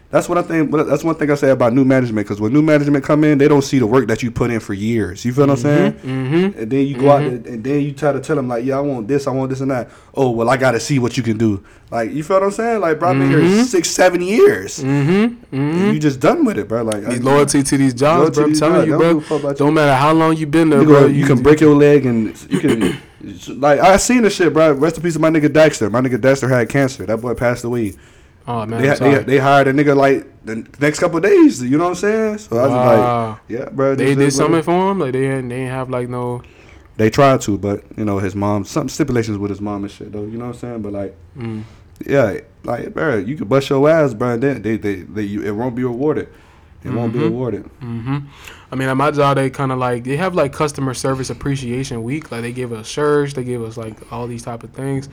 that's 0.10 0.30
what 0.30 0.38
I 0.38 0.44
think. 0.44 0.70
That's 0.72 1.04
one 1.04 1.16
thing 1.16 1.32
I 1.32 1.34
say 1.34 1.50
about 1.50 1.74
new 1.74 1.84
management. 1.84 2.28
Because 2.28 2.40
when 2.40 2.54
new 2.54 2.62
management 2.62 3.04
come 3.04 3.24
in, 3.24 3.40
they 3.40 3.48
don't 3.48 3.64
see 3.64 3.80
the 3.80 3.88
work 3.88 4.08
that 4.10 4.22
you 4.22 4.30
put 4.30 4.52
in 4.52 4.60
for 4.60 4.76
years. 4.76 5.26
You 5.26 5.34
feel 5.34 5.48
what 5.48 5.54
I'm 5.54 5.58
saying? 5.58 5.94
Mm-hmm. 5.94 6.60
And 6.60 6.72
then 6.72 6.86
you 6.86 6.96
go 7.00 7.10
out 7.10 7.22
there, 7.22 7.30
and 7.52 7.64
then 7.64 7.82
you 7.82 7.94
try 7.94 8.12
to 8.12 8.20
tell 8.20 8.36
them 8.36 8.48
like, 8.48 8.64
yeah, 8.64 8.78
I 8.78 8.82
want 8.82 9.08
this, 9.08 9.26
I 9.26 9.32
want 9.32 9.50
this 9.50 9.62
and 9.62 9.72
that. 9.72 9.90
Oh, 10.14 10.30
well, 10.30 10.52
I 10.52 10.58
got 10.58 10.74
to 10.74 10.80
see 10.80 11.00
what 11.00 11.18
you 11.18 11.24
can 11.24 11.40
do. 11.40 11.64
Like, 11.90 12.12
you 12.12 12.22
feel 12.24 12.36
what 12.36 12.44
I'm 12.44 12.52
saying? 12.52 12.80
Like, 12.82 13.00
bro, 13.00 13.10
I've 13.10 13.18
been 13.18 13.30
here 13.32 13.40
Mhm. 13.40 13.64
six, 13.64 13.90
seven 13.90 14.22
years. 14.22 14.84
Mm-hmm. 14.84 15.56
Mm-hmm. 15.56 15.94
you 15.94 16.00
just 16.00 16.20
done 16.20 16.46
with 16.46 16.60
it, 16.60 16.68
bro. 16.68 16.84
Like, 16.84 17.04
I- 17.06 17.16
loyalty 17.16 17.64
to 17.64 17.78
these 17.78 17.96
jobs, 17.96 18.38
bro. 18.38 18.46
I'm 18.46 18.54
telling 18.54 18.88
you, 18.88 18.98
bro. 18.98 19.00
don't 19.00 19.14
give 19.16 19.24
a 19.24 19.28
fuck 19.30 19.40
about 19.40 19.50
you. 19.60 19.66
Don't 19.66 19.74
matter 19.74 19.96
how 19.96 20.14
long 20.14 20.38
you 20.38 20.46
been 20.46 20.70
there, 20.70 20.82
You, 20.82 20.86
bro. 20.86 21.00
go, 21.02 21.08
you 21.08 21.26
can 21.26 21.42
break 21.42 21.60
your 21.60 21.76
leg 21.76 22.06
and 22.06 22.40
you 22.52 22.60
can 22.60 22.98
like 23.50 23.80
I 23.80 23.98
seen 23.98 24.24
this 24.24 24.36
shit, 24.36 24.54
bro. 24.54 24.74
Rest 24.74 24.98
in 24.98 25.04
peace 25.04 25.16
of 25.16 25.22
my 25.22 25.30
nigga 25.30 25.52
Dexter. 25.52 25.90
My 25.90 26.02
nigga 26.02 26.20
Dexter 26.20 26.48
had 26.50 26.70
cancer. 26.70 27.06
That 27.06 27.18
boy 27.18 27.34
passed 27.34 27.64
away. 27.64 27.94
Oh 28.46 28.66
man, 28.66 28.82
they, 28.82 28.90
they 28.90 28.96
sorry. 28.96 29.24
they 29.24 29.38
hired 29.38 29.68
a 29.70 29.74
nigga 29.74 29.96
like 29.96 30.28
the 30.46 30.68
next 30.82 31.00
couple 31.00 31.18
of 31.18 31.24
days. 31.24 31.62
You 31.64 31.78
know 31.78 31.86
what 31.86 31.90
I'm 31.92 31.96
saying? 31.96 32.38
So 32.40 32.58
I 32.58 32.64
was 32.64 32.72
Wow. 32.72 33.30
like, 33.30 33.40
yeah, 33.48 33.70
bro. 33.70 33.96
They 33.96 34.16
did 34.16 34.32
something 34.34 34.62
for 34.62 34.92
him. 34.92 35.00
Like 35.00 35.14
they 35.14 35.30
ain't, 35.32 35.48
they 35.50 35.62
ain't 35.62 35.72
have 35.72 35.90
like 35.90 36.10
no. 36.10 36.42
They 36.98 37.10
tried 37.10 37.42
to, 37.42 37.58
but 37.58 37.84
you 37.98 38.04
know 38.06 38.20
his 38.20 38.36
mom. 38.36 38.66
Some 38.66 38.90
stipulations 38.90 39.38
with 39.38 39.50
his 39.50 39.62
mom 39.62 39.84
and 39.84 39.92
shit 39.92 40.12
though. 40.12 40.24
You 40.26 40.38
know 40.38 40.48
what 40.48 40.56
I'm 40.56 40.60
saying? 40.60 40.82
But 40.82 40.92
like, 40.94 41.16
Mm. 41.38 41.64
yeah, 42.06 42.40
like 42.66 42.94
bro, 42.94 43.18
you 43.18 43.38
can 43.38 43.48
bust 43.48 43.70
your 43.70 43.90
ass, 43.90 44.14
bro. 44.14 44.32
And 44.32 44.44
then 44.44 44.62
they 44.62 44.76
they, 44.78 44.96
they 44.96 45.24
you, 45.24 45.42
it 45.44 45.52
won't 45.52 45.76
be 45.76 45.84
rewarded. 45.84 46.28
It 46.84 46.92
won't 46.92 47.14
be 47.14 47.20
Mhm. 47.20 47.24
rewarded. 47.24 47.62
hmm 47.80 48.18
I 48.74 48.76
mean, 48.76 48.90
at 48.90 48.98
my 48.98 49.12
job, 49.12 49.38
they 49.38 49.52
kind 49.52 49.72
of 49.72 49.78
like 49.78 50.04
they 50.04 50.18
have 50.18 50.34
like 50.34 50.52
customer 50.52 50.96
service 50.96 51.30
appreciation 51.30 52.02
week. 52.02 52.32
Like 52.32 52.42
they 52.42 52.52
give 52.52 52.74
us 52.74 52.88
shirts, 52.88 53.34
they 53.34 53.44
give 53.44 53.62
us 53.62 53.78
like 53.78 54.12
all 54.12 54.26
these 54.26 54.42
type 54.42 54.64
of 54.64 54.72
things. 54.72 55.10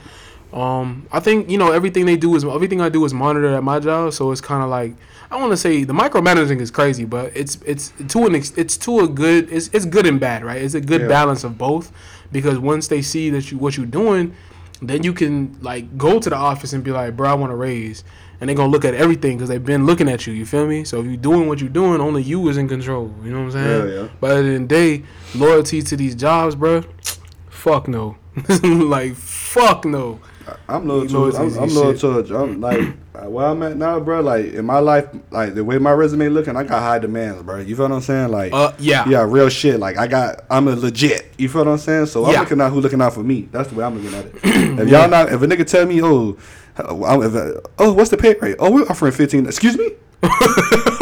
Um, 0.51 1.07
I 1.13 1.21
think 1.21 1.51
you 1.51 1.59
know 1.59 1.71
everything 1.71 2.07
they 2.07 2.17
do 2.17 2.35
is 2.37 2.43
everything 2.45 2.81
I 2.81 2.89
do 2.89 3.05
is 3.05 3.13
monitored 3.13 3.53
at 3.53 3.63
my 3.63 3.79
job, 3.79 4.15
so 4.15 4.33
it's 4.33 4.41
kind 4.41 4.63
of 4.65 4.71
like 4.71 4.95
I 5.31 5.37
want 5.39 5.53
to 5.53 5.59
say 5.59 5.85
the 5.85 5.93
micromanaging 5.93 6.59
is 6.61 6.71
crazy, 6.71 7.05
but 7.05 7.37
it's 7.37 7.59
it's 7.67 7.93
to 8.09 8.25
an 8.25 8.35
ex- 8.35 8.55
it's 8.57 8.79
to 8.79 9.01
a 9.01 9.09
good 9.09 9.53
it's 9.53 9.69
it's 9.75 9.85
good 9.85 10.07
and 10.07 10.19
bad, 10.19 10.43
right? 10.43 10.63
It's 10.63 10.75
a 10.75 10.81
good 10.81 11.03
Yeah. 11.03 11.09
balance 11.09 11.45
of 11.45 11.59
both 11.59 11.93
because 12.33 12.59
once 12.59 12.89
they 12.89 13.03
see 13.03 13.29
that 13.29 13.53
you 13.53 13.59
what 13.59 13.77
you're 13.77 13.85
doing, 13.85 14.35
then 14.81 15.03
you 15.05 15.13
can 15.13 15.57
like 15.61 15.99
go 15.99 16.19
to 16.19 16.31
the 16.31 16.37
office 16.37 16.73
and 16.73 16.83
be 16.83 16.93
like, 16.93 17.15
bro, 17.15 17.29
I 17.31 17.35
want 17.35 17.53
to 17.53 17.57
raise. 17.57 18.05
And 18.41 18.49
they're 18.49 18.57
gonna 18.57 18.73
look 18.73 18.85
at 18.87 18.95
everything 18.95 19.37
because 19.37 19.49
they've 19.51 19.65
been 19.65 19.85
looking 19.85 20.09
at 20.09 20.27
you. 20.27 20.33
You 20.33 20.47
feel 20.47 20.67
me? 20.67 20.85
So 20.85 21.01
if 21.01 21.07
you're 21.07 21.17
doing 21.17 21.47
what 21.49 21.61
you're 21.61 21.69
doing, 21.69 22.01
only 22.01 22.23
you 22.23 22.49
is 22.49 22.57
in 22.57 22.69
control. 22.69 23.13
You 23.23 23.31
know 23.33 23.39
what 23.45 23.45
I'm 23.47 23.51
saying? 23.53 23.89
Yeah, 23.95 24.03
yeah. 24.03 24.09
But 24.21 24.31
at 24.31 24.43
the 24.43 24.49
end 24.49 24.63
of 24.63 24.69
the 24.71 24.75
day, 24.99 25.03
loyalty 25.35 25.83
to 25.83 25.97
these 25.97 26.15
jobs, 26.15 26.55
bro. 26.55 26.83
Fuck 27.51 27.87
no. 27.89 28.17
like 28.63 29.15
fuck 29.15 29.85
no. 29.85 30.21
I'm 30.69 30.87
loyal 30.89 31.07
to. 31.07 31.37
I'm, 31.37 31.59
I'm 31.59 31.69
shit. 31.69 31.73
loyal 31.77 31.95
to. 32.25 32.35
a- 32.35 32.43
I'm 32.43 32.61
like 32.61 32.81
where 33.25 33.47
I'm 33.47 33.63
at 33.63 33.77
now, 33.77 34.01
bro. 34.01 34.21
Like 34.21 34.47
in 34.55 34.65
my 34.65 34.79
life, 34.79 35.07
like 35.31 35.55
the 35.55 35.63
way 35.63 35.79
my 35.79 35.93
resume 35.93 36.29
looking, 36.29 36.57
I 36.57 36.63
got 36.65 36.81
high 36.81 36.99
demands, 36.99 37.43
bro. 37.43 37.59
You 37.59 37.77
feel 37.77 37.89
what 37.89 37.95
I'm 37.97 38.01
saying? 38.01 38.31
Like, 38.31 38.53
Uh, 38.53 38.73
yeah. 38.79 39.07
yeah, 39.09 39.25
real 39.29 39.49
shit. 39.49 39.79
Like 39.79 39.99
I 39.99 40.07
got, 40.07 40.45
I'm 40.51 40.67
a 40.69 40.75
legit. 40.75 41.31
You 41.39 41.49
feel 41.49 41.65
what 41.65 41.71
I'm 41.73 41.79
saying? 41.79 42.07
So 42.07 42.25
I'm 42.25 42.35
looking 42.41 42.61
out 42.61 42.73
who 42.73 42.81
looking 42.81 43.03
out 43.03 43.13
for 43.15 43.23
me. 43.23 43.43
That's 43.53 43.69
the 43.69 43.75
way 43.77 43.85
I'm 43.85 44.01
looking 44.03 44.19
at 44.19 44.25
it. 44.27 44.35
if 44.81 44.89
y'all 44.89 45.09
not, 45.09 45.31
if 45.33 45.43
a 45.43 45.47
nigga 45.47 45.67
tell 45.67 45.87
me, 45.87 46.03
oh, 46.03 46.37
Uh, 46.87 47.19
uh, 47.21 47.61
oh, 47.79 47.93
what's 47.93 48.11
the 48.11 48.17
pay 48.17 48.35
rate? 48.41 48.57
Oh, 48.59 48.71
we're 48.71 48.87
offering 48.89 49.13
15. 49.13 49.47
Excuse 49.47 49.77
me. 49.77 49.93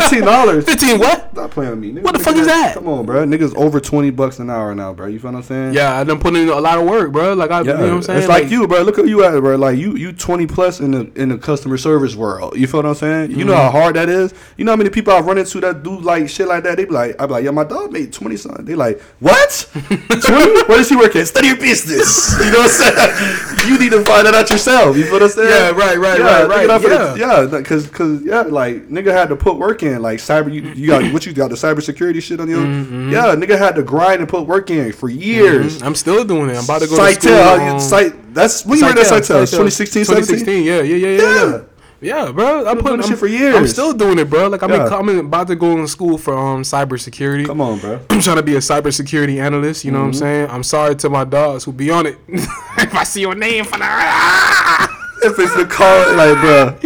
fifteen 0.00 0.22
dollars. 0.24 0.64
Fifteen 0.64 0.98
what? 0.98 1.30
Stop 1.32 1.50
playing 1.52 1.70
with 1.70 1.78
me. 1.78 1.92
Nigga, 1.92 2.02
What 2.04 2.12
the 2.12 2.18
fuck 2.24 2.36
is 2.36 2.46
that? 2.46 2.74
Come 2.74 2.88
on, 2.88 3.06
bro. 3.06 3.24
Niggas 3.24 3.54
over 3.56 3.80
twenty 3.80 4.10
bucks 4.10 4.38
an 4.38 4.50
hour 4.50 4.74
now, 4.74 4.92
bro. 4.92 5.06
You 5.06 5.18
feel 5.18 5.30
what 5.32 5.38
I'm 5.38 5.42
saying? 5.44 5.74
Yeah, 5.74 5.98
I 5.98 6.04
done 6.04 6.18
put 6.20 6.34
in 6.34 6.48
a 6.48 6.60
lot 6.60 6.78
of 6.78 6.84
work, 6.88 7.12
bro. 7.12 7.34
Like 7.34 7.50
I, 7.50 7.60
Yeah, 7.62 7.72
you 7.72 7.78
know 7.78 7.82
what 7.84 7.92
I'm 7.94 8.02
saying. 8.02 8.18
it's 8.20 8.28
like, 8.28 8.50
you, 8.50 8.66
bro. 8.66 8.82
Look 8.82 8.98
at 8.98 9.06
you 9.06 9.24
at, 9.24 9.38
bro. 9.40 9.56
Like 9.56 9.78
you, 9.78 9.96
you 9.96 10.12
twenty 10.12 10.46
plus 10.46 10.80
in 10.80 10.90
the 10.92 11.10
in 11.14 11.28
the 11.30 11.38
customer 11.38 11.76
service 11.78 12.14
world. 12.14 12.56
You 12.56 12.66
feel 12.66 12.78
what 12.78 12.86
I'm 12.86 12.94
saying? 12.94 13.30
You 13.32 13.44
know 13.44 13.54
how 13.54 13.62
Mm-hmm. 13.68 13.76
hard 13.78 13.96
that 13.96 14.08
is. 14.08 14.34
You 14.56 14.64
know 14.64 14.72
how 14.72 14.76
many 14.76 14.90
people 14.90 15.12
I've 15.12 15.24
run 15.26 15.38
into 15.38 15.60
that 15.60 15.82
do 15.82 15.98
like 16.00 16.28
shit 16.28 16.48
like 16.48 16.64
that. 16.64 16.76
They 16.76 16.84
be 16.84 16.90
like, 16.90 17.20
I 17.20 17.26
be 17.26 17.32
like, 17.32 17.44
yeah, 17.44 17.50
my 17.52 17.64
dog 17.64 17.92
made 17.92 18.12
twenty 18.12 18.36
something. 18.36 18.64
They 18.64 18.74
like, 18.74 19.00
what? 19.20 19.68
Twenty? 19.72 20.62
Where 20.64 20.78
does 20.78 20.88
he 20.88 20.96
work 20.96 21.14
at? 21.16 21.26
Study 21.28 21.48
your 21.48 21.56
business. 21.56 22.32
You 22.38 22.50
know 22.50 22.58
what 22.58 22.70
I'm 22.82 22.94
saying? 22.94 23.48
You 23.62 23.78
need 23.78 23.92
to 23.92 24.04
find 24.04 24.26
that 24.26 24.34
out 24.34 24.50
yourself. 24.50 24.96
You 24.96 25.04
feel 25.04 25.12
what 25.14 25.22
I'm 25.22 25.28
saying? 25.28 25.48
Yeah, 25.48 25.70
right, 25.70 25.96
right, 25.96 26.18
yeah, 26.18 26.42
right, 26.42 26.66
right, 26.68 26.82
yeah. 26.82 26.88
that- 26.88 27.16
yeah, 27.16 27.46
because 27.58 27.86
because 27.86 28.20
yeah, 28.22 28.40
like 28.42 28.88
nigga 28.88 29.12
had 29.12 29.28
to 29.28 29.36
put 29.36 29.56
work 29.56 29.81
in. 29.82 30.00
Like 30.02 30.18
cyber, 30.18 30.52
you, 30.52 30.62
you 30.74 30.86
got 30.88 31.12
what 31.12 31.26
you 31.26 31.32
got 31.32 31.48
the 31.50 31.56
cybersecurity 31.56 32.22
shit 32.22 32.40
on 32.40 32.48
you. 32.48 32.56
Mm-hmm. 32.58 33.10
Yeah, 33.10 33.34
nigga 33.34 33.58
had 33.58 33.74
to 33.76 33.82
grind 33.82 34.20
and 34.20 34.28
put 34.28 34.46
work 34.46 34.70
in 34.70 34.92
for 34.92 35.08
years. 35.08 35.82
I'm 35.82 35.94
still 35.94 36.24
doing 36.24 36.50
it. 36.50 36.56
I'm 36.56 36.64
about 36.64 36.82
to 36.82 36.86
go 36.88 36.96
to 36.96 37.12
school. 37.12 37.30
Sitel, 37.32 37.70
um, 37.72 37.80
site. 37.80 38.34
That's 38.34 38.64
when 38.64 38.78
you 38.78 38.84
were 38.86 38.90
at 38.92 38.96
Sitel. 38.98 39.40
2016, 39.50 40.04
2016. 40.04 40.64
Yeah, 40.64 40.80
yeah, 40.82 40.96
yeah, 40.96 41.08
yeah, 41.08 41.46
yeah. 41.50 41.60
Yeah. 42.00 42.32
Bro. 42.32 42.66
I'm 42.66 42.78
putting 42.78 42.96
this 42.96 43.06
shit 43.08 43.18
for 43.18 43.28
years. 43.28 43.54
I'm 43.54 43.68
still 43.68 43.92
doing 43.92 44.18
it, 44.18 44.28
bro. 44.28 44.48
Like 44.48 44.62
I'm, 44.64 44.70
Yeah. 44.70 44.86
I'm 44.88 45.08
about 45.20 45.46
to 45.46 45.54
go 45.54 45.78
in 45.78 45.86
school 45.86 46.18
for 46.18 46.36
um 46.36 46.62
cybersecurity. 46.62 47.46
Come 47.46 47.60
on, 47.60 47.78
bro. 47.78 48.00
I'm 48.10 48.20
trying 48.20 48.38
to 48.38 48.42
be 48.42 48.56
a 48.56 48.58
cybersecurity 48.58 49.40
analyst. 49.40 49.84
You 49.84 49.92
know 49.92 49.98
Mm-hmm. 49.98 50.06
what 50.06 50.08
I'm 50.08 50.14
saying? 50.14 50.50
I'm 50.50 50.62
sorry 50.64 50.96
to 50.96 51.08
my 51.10 51.22
dogs 51.22 51.62
who 51.62 51.72
be 51.72 51.90
on 51.92 52.06
it. 52.06 52.18
if 52.28 52.92
I 52.94 53.04
see 53.04 53.20
your 53.20 53.36
name 53.36 53.64
for 53.64 53.78
the 53.78 53.84
If 55.24 55.38
it's 55.38 55.54
the 55.54 55.64
call, 55.64 56.16
like, 56.16 56.40
bro, 56.40 56.76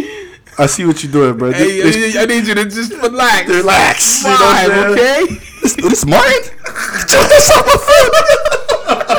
I 0.59 0.65
see 0.65 0.85
what 0.85 1.03
you're 1.03 1.11
doing, 1.11 1.37
bro. 1.37 1.51
hey, 1.51 1.81
This, 1.81 1.95
this, 1.95 2.15
I 2.17 2.25
need 2.25 2.47
you 2.47 2.55
to 2.55 2.65
just 2.65 2.91
relax. 2.93 3.47
relax. 3.49 4.23
You 4.23 4.29
know 4.29 4.35
what 4.35 4.57
I'm 4.57 4.69
Vibe, 4.71 4.97
saying? 4.97 5.25
okay? 5.25 5.35
this, 5.61 5.75
this 5.75 6.05
Martin? 6.05 6.43
Check 7.07 7.29
this 7.29 7.49
my 7.49 7.77
phone. 7.85 9.17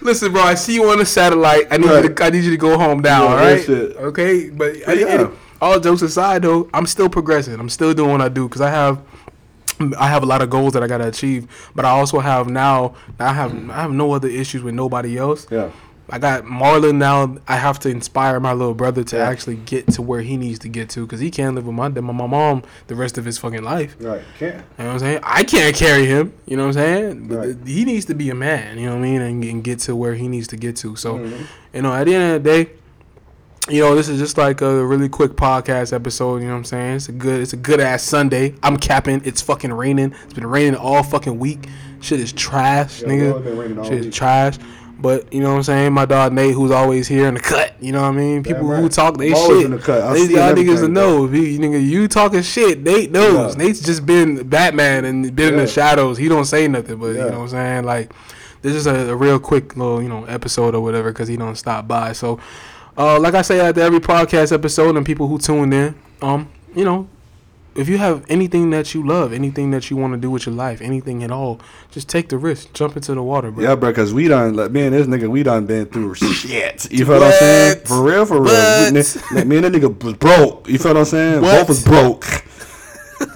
Listen, 0.00 0.32
bro. 0.32 0.40
I 0.42 0.54
see 0.54 0.74
you 0.74 0.88
on 0.90 0.98
the 0.98 1.04
satellite. 1.06 1.66
I 1.70 1.76
need 1.76 1.90
you 1.90 2.08
to. 2.14 2.24
I 2.24 2.30
need 2.30 2.44
you 2.44 2.50
to 2.52 2.56
go 2.56 2.78
home 2.78 3.00
now. 3.00 3.24
Yeah, 3.24 3.50
all 3.50 3.58
shit. 3.58 3.96
Okay. 3.96 4.48
But, 4.48 4.88
I, 4.88 4.92
yeah. 4.94 5.30
all 5.60 5.78
jokes 5.80 6.00
aside, 6.02 6.42
though, 6.42 6.68
I'm 6.72 6.86
still 6.86 7.08
progressing. 7.10 7.58
I'm 7.60 7.68
still 7.68 7.92
doing 7.92 8.12
what 8.12 8.20
I 8.22 8.28
do 8.28 8.48
because 8.48 8.60
I 8.62 8.70
have. 8.70 9.00
I 9.98 10.08
have 10.08 10.22
a 10.24 10.26
lot 10.26 10.40
of 10.42 10.50
goals 10.50 10.72
that 10.72 10.82
I 10.82 10.86
gotta 10.88 11.06
achieve, 11.06 11.46
but 11.74 11.84
I 11.84 11.90
also 11.90 12.18
have 12.20 12.48
now. 12.48 12.94
I 13.20 13.32
have 13.32 13.52
I 13.70 13.82
have 13.82 13.92
no 13.92 14.12
other 14.12 14.26
issues 14.28 14.62
with 14.62 14.74
nobody 14.74 15.16
else. 15.18 15.46
Yeah. 15.50 15.70
I 16.10 16.18
got 16.18 16.44
Marlon 16.44 16.96
now. 16.96 17.36
I 17.46 17.56
have 17.56 17.78
to 17.80 17.88
inspire 17.90 18.40
my 18.40 18.52
little 18.52 18.74
brother 18.74 19.04
to 19.04 19.16
Yeah. 19.16 19.28
actually 19.28 19.56
get 19.56 19.86
to 19.92 20.02
where 20.02 20.22
he 20.22 20.36
needs 20.36 20.58
to 20.60 20.68
get 20.68 20.88
to 20.90 21.06
because 21.06 21.20
he 21.20 21.30
can't 21.30 21.54
live 21.54 21.66
with 21.66 21.74
my 21.74 21.88
my 21.88 22.26
mom 22.26 22.62
the 22.86 22.94
rest 22.94 23.18
of 23.18 23.24
his 23.24 23.36
fucking 23.38 23.62
life. 23.62 23.94
Right. 24.00 24.22
Can't. 24.38 24.54
You 24.56 24.60
know 24.78 24.84
what 24.86 24.92
I'm 24.94 24.98
saying? 25.00 25.20
I 25.22 25.44
can't 25.44 25.76
carry 25.76 26.06
him. 26.06 26.32
You 26.46 26.56
know 26.56 26.66
what 26.66 26.76
I'm 26.78 26.82
saying? 26.82 27.28
Right. 27.28 27.56
He 27.66 27.84
needs 27.84 28.06
to 28.06 28.14
be 28.14 28.30
a 28.30 28.34
man. 28.34 28.78
You 28.78 28.86
know 28.86 28.92
what 28.92 28.98
I 29.00 29.02
mean? 29.02 29.20
And, 29.20 29.44
and 29.44 29.62
get 29.64 29.80
to 29.80 29.94
where 29.94 30.14
he 30.14 30.28
needs 30.28 30.46
to 30.48 30.56
get 30.56 30.76
to. 30.76 30.96
So, 30.96 31.18
Mm-hmm. 31.18 31.42
you 31.74 31.82
know, 31.82 31.92
at 31.94 32.04
the 32.04 32.14
end 32.14 32.36
of 32.36 32.42
the 32.42 32.50
day, 32.64 32.70
you 33.68 33.82
know, 33.82 33.94
this 33.94 34.08
is 34.08 34.18
just 34.18 34.38
like 34.38 34.62
a 34.62 34.86
really 34.86 35.10
quick 35.10 35.32
podcast 35.32 35.92
episode. 35.92 36.38
You 36.38 36.46
know 36.46 36.52
what 36.52 36.58
I'm 36.58 36.64
saying? 36.64 36.96
It's 36.96 37.08
a 37.10 37.12
good, 37.12 37.42
it's 37.42 37.52
a 37.52 37.56
good 37.58 37.80
ass 37.80 38.02
Sunday. 38.02 38.54
I'm 38.62 38.78
capping. 38.78 39.20
It's 39.26 39.42
fucking 39.42 39.72
raining. 39.74 40.14
It's 40.24 40.32
been 40.32 40.46
raining 40.46 40.74
all 40.74 41.02
fucking 41.02 41.38
week. 41.38 41.68
Shit 42.00 42.18
is 42.20 42.32
trash, 42.32 43.02
Yeah, 43.02 43.08
nigga. 43.08 43.30
bro, 43.30 43.36
it's 43.38 43.46
been 43.46 43.58
raining 43.58 43.78
all 43.78 43.84
Shit 43.84 43.98
is 43.98 44.06
week. 44.06 44.14
trash. 44.14 44.54
But 45.00 45.32
you 45.32 45.40
know 45.40 45.50
what 45.50 45.56
I'm 45.58 45.62
saying? 45.62 45.92
My 45.92 46.06
dog 46.06 46.32
Nate, 46.32 46.54
who's 46.54 46.72
always 46.72 47.06
here 47.06 47.28
in 47.28 47.34
the 47.34 47.40
cut. 47.40 47.74
You 47.80 47.92
know 47.92 48.02
what 48.02 48.08
I 48.08 48.12
mean? 48.12 48.42
People 48.42 48.64
right. 48.64 48.80
who 48.80 48.88
talk 48.88 49.16
they 49.16 49.28
I'm 49.28 49.36
always 49.36 49.58
shit. 49.58 49.66
in 49.66 49.70
the 49.70 49.78
cut. 49.78 50.12
They, 50.12 50.24
y'all 50.24 50.54
niggas 50.54 50.80
to 50.80 50.88
know. 50.88 51.24
If 51.26 51.32
you, 51.34 51.58
nigga, 51.58 51.86
you 51.86 52.08
talking 52.08 52.42
shit, 52.42 52.80
Nate 52.80 53.12
knows. 53.12 53.56
Yeah. 53.56 53.64
Nate's 53.64 53.80
just 53.80 54.04
been 54.04 54.48
Batman 54.48 55.04
and 55.04 55.34
been 55.36 55.54
in 55.54 55.60
the 55.60 55.68
shadows. 55.68 56.18
He 56.18 56.28
don't 56.28 56.46
say 56.46 56.66
nothing, 56.66 56.98
but 56.98 57.08
you 57.08 57.18
know 57.18 57.26
what 57.26 57.38
I'm 57.38 57.48
saying? 57.48 57.84
Like, 57.84 58.12
this 58.62 58.74
is 58.74 58.86
a, 58.88 59.12
a 59.12 59.14
real 59.14 59.38
quick 59.38 59.76
little, 59.76 60.02
you 60.02 60.08
know, 60.08 60.24
episode 60.24 60.74
or 60.74 60.80
whatever 60.80 61.12
because 61.12 61.28
he 61.28 61.36
don't 61.36 61.54
stop 61.54 61.86
by. 61.86 62.12
So, 62.12 62.40
uh, 62.96 63.20
like 63.20 63.34
I 63.34 63.42
say 63.42 63.60
after 63.60 63.80
every 63.80 64.00
podcast 64.00 64.52
episode 64.52 64.96
and 64.96 65.06
people 65.06 65.28
who 65.28 65.38
tune 65.38 65.72
in, 65.72 65.94
um, 66.22 66.50
you 66.74 66.84
know, 66.84 67.08
if 67.78 67.88
you 67.88 67.96
have 67.98 68.24
anything 68.28 68.70
that 68.70 68.92
you 68.92 69.06
love, 69.06 69.32
anything 69.32 69.70
that 69.70 69.88
you 69.88 69.96
want 69.96 70.12
to 70.12 70.18
do 70.18 70.30
with 70.30 70.46
your 70.46 70.54
life, 70.54 70.80
anything 70.80 71.22
at 71.22 71.30
all, 71.30 71.60
just 71.90 72.08
take 72.08 72.28
the 72.28 72.36
risk. 72.36 72.72
Jump 72.72 72.96
into 72.96 73.14
the 73.14 73.22
water, 73.22 73.52
bro. 73.52 73.62
Yeah, 73.62 73.76
bro, 73.76 73.90
because 73.90 74.12
we 74.12 74.26
done, 74.26 74.54
like, 74.54 74.72
me 74.72 74.82
and 74.82 74.94
this 74.94 75.06
nigga, 75.06 75.28
we 75.28 75.44
done 75.44 75.66
been 75.66 75.86
through 75.86 76.14
shit. 76.16 76.90
You 76.90 77.06
feel 77.06 77.20
what 77.20 77.22
I'm 77.28 77.32
saying? 77.32 77.84
For 77.84 78.02
real, 78.02 78.26
for 78.26 78.42
real. 78.42 78.52
What? 78.52 78.92
We, 78.92 79.00
like, 79.36 79.46
me 79.46 79.56
and 79.56 79.64
that 79.64 79.72
nigga 79.72 80.02
was 80.02 80.14
broke. 80.14 80.68
You 80.68 80.78
feel 80.78 80.94
what 80.94 80.98
I'm 80.98 81.04
saying? 81.04 81.40
What? 81.40 81.60
Both 81.60 81.68
was 81.68 81.84
broke. 81.84 82.24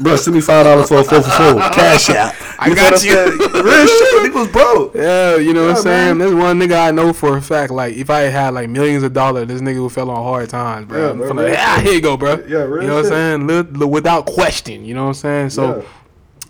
Bro, 0.01 0.17
send 0.17 0.37
me 0.37 0.43
$5 0.43 0.89
for 0.89 0.99
a 0.99 1.05
4 1.05 1.23
for 1.23 1.23
4. 1.23 1.61
Cash 1.73 2.11
out. 2.11 2.35
I 2.59 2.67
feel 2.67 2.75
got 2.77 3.03
you. 3.03 3.15
Real 3.63 3.87
shit. 3.87 4.33
Nigga 4.33 4.35
was 4.35 4.49
broke. 4.49 4.95
Yeah, 4.95 5.37
you 5.37 5.53
know 5.53 5.67
what 5.67 5.77
I'm 5.77 5.83
saying? 5.83 6.19
man. 6.19 6.19
There's 6.19 6.35
one 6.35 6.59
nigga 6.59 6.89
I 6.89 6.91
know 6.91 7.13
for 7.13 7.37
a 7.37 7.43
fact, 7.43 7.73
like, 7.73 7.95
if 7.97 8.11
I 8.11 8.21
had 8.23 8.55
like 8.55 8.69
millions 8.69 9.03
of 9.03 9.13
dollars, 9.13 9.49
this 9.49 9.61
nigga 9.61 9.83
would 9.83 9.93
fell 9.93 10.11
on 10.11 10.23
hard 10.23 10.49
times, 10.51 10.87
bro. 10.87 10.99
Yeah, 10.99 11.11
I'm 11.11 11.19
bro, 11.19 11.45
real 11.45 11.55
ah, 11.59 11.81
here 11.83 11.93
you 11.95 12.01
go, 12.01 12.17
bro. 12.17 12.45
Yeah, 12.47 12.59
real 12.63 12.83
You 12.83 12.89
know 12.89 13.03
what. 13.03 13.13
I'm 13.13 13.49
saying? 13.49 13.91
Without 13.91 14.27
question, 14.27 14.85
you 14.85 14.95
know 14.95 15.03
what 15.05 15.09
I'm 15.09 15.15
saying? 15.15 15.51
So, 15.51 15.79
Yeah. 15.79 15.85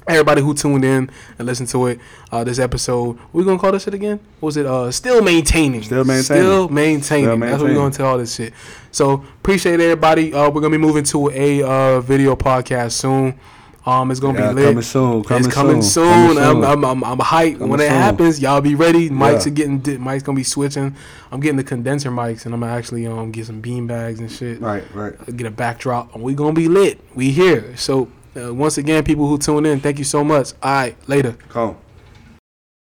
Everybody 0.06 0.40
who 0.42 0.54
tuned 0.54 0.84
in 0.84 1.10
and 1.38 1.46
listened 1.46 1.68
to 1.70 1.86
it, 1.86 1.98
uh, 2.30 2.44
this 2.44 2.58
episode, 2.58 3.18
we're 3.32 3.44
gonna 3.44 3.58
call 3.58 3.72
this 3.72 3.84
shit 3.84 3.94
again? 3.94 4.18
What 4.40 4.48
was 4.48 4.56
it? 4.56 4.66
Uh, 4.66 4.90
still 4.90 5.22
maintaining. 5.22 5.82
Still 5.82 6.04
maintaining. 6.04 6.22
Still 6.42 6.68
maintaining. 6.68 7.02
Still 7.26 7.36
That's 7.38 7.52
what 7.52 7.68
we 7.68 7.68
maintaining. 7.68 7.74
gonna 7.76 7.90
tell 7.94 8.06
all 8.06 8.18
this 8.18 8.34
shit. 8.34 8.52
So 8.90 9.12
appreciate 9.40 9.80
everybody. 9.80 10.32
Uh, 10.34 10.50
we're 10.50 10.60
gonna 10.60 10.70
be 10.70 10.78
moving 10.78 11.04
to 11.04 11.30
a 11.30 11.62
uh, 11.62 12.00
video 12.00 12.36
podcast 12.36 12.92
soon. 12.92 13.38
Um, 13.84 14.12
it's 14.12 14.20
gonna 14.20 14.38
Yeah, 14.38 14.48
be 14.50 14.54
lit. 14.54 14.64
coming 14.66 14.82
soon. 14.82 15.24
Coming 15.24 15.44
it's 15.44 15.52
coming 15.54 15.82
soon. 15.82 16.04
soon. 16.04 16.36
Coming 16.36 16.38
I'm, 16.38 16.54
soon. 16.54 16.64
I'm, 16.64 16.84
I'm, 16.84 17.04
I'm 17.04 17.18
hyped. 17.18 17.54
Coming 17.54 17.68
when 17.68 17.80
it 17.80 17.88
soon. 17.88 17.92
happens, 17.92 18.40
y'all 18.40 18.60
be 18.60 18.76
ready. 18.76 19.10
Mics 19.10 19.44
Yeah. 19.44 19.46
are 19.48 19.54
getting. 19.54 19.78
Di- 19.80 19.96
mics 19.96 20.22
gonna 20.22 20.36
be 20.36 20.44
switching. 20.44 20.94
I'm 21.32 21.40
getting 21.40 21.56
the 21.56 21.64
condenser 21.64 22.12
mics, 22.12 22.44
and 22.44 22.54
I'm 22.54 22.60
gonna 22.60 22.72
actually 22.72 23.08
um 23.08 23.32
get 23.32 23.46
some 23.46 23.60
bean 23.60 23.88
bags 23.88 24.20
and 24.20 24.30
shit. 24.30 24.60
Right, 24.60 24.84
right. 24.94 25.14
Get 25.36 25.48
a 25.48 25.50
backdrop, 25.50 26.14
and 26.14 26.22
we 26.22 26.34
gonna 26.34 26.52
be 26.52 26.68
lit. 26.68 27.00
We 27.16 27.32
here. 27.32 27.76
So 27.76 28.06
uh, 28.36 28.54
once 28.54 28.78
again, 28.78 29.04
people 29.04 29.26
who 29.26 29.38
tune 29.38 29.66
in, 29.66 29.80
thank 29.80 29.98
you 29.98 30.04
so 30.04 30.24
much. 30.24 30.52
All 30.62 30.72
right, 30.72 31.08
later. 31.08 31.32
Come. 31.48 31.76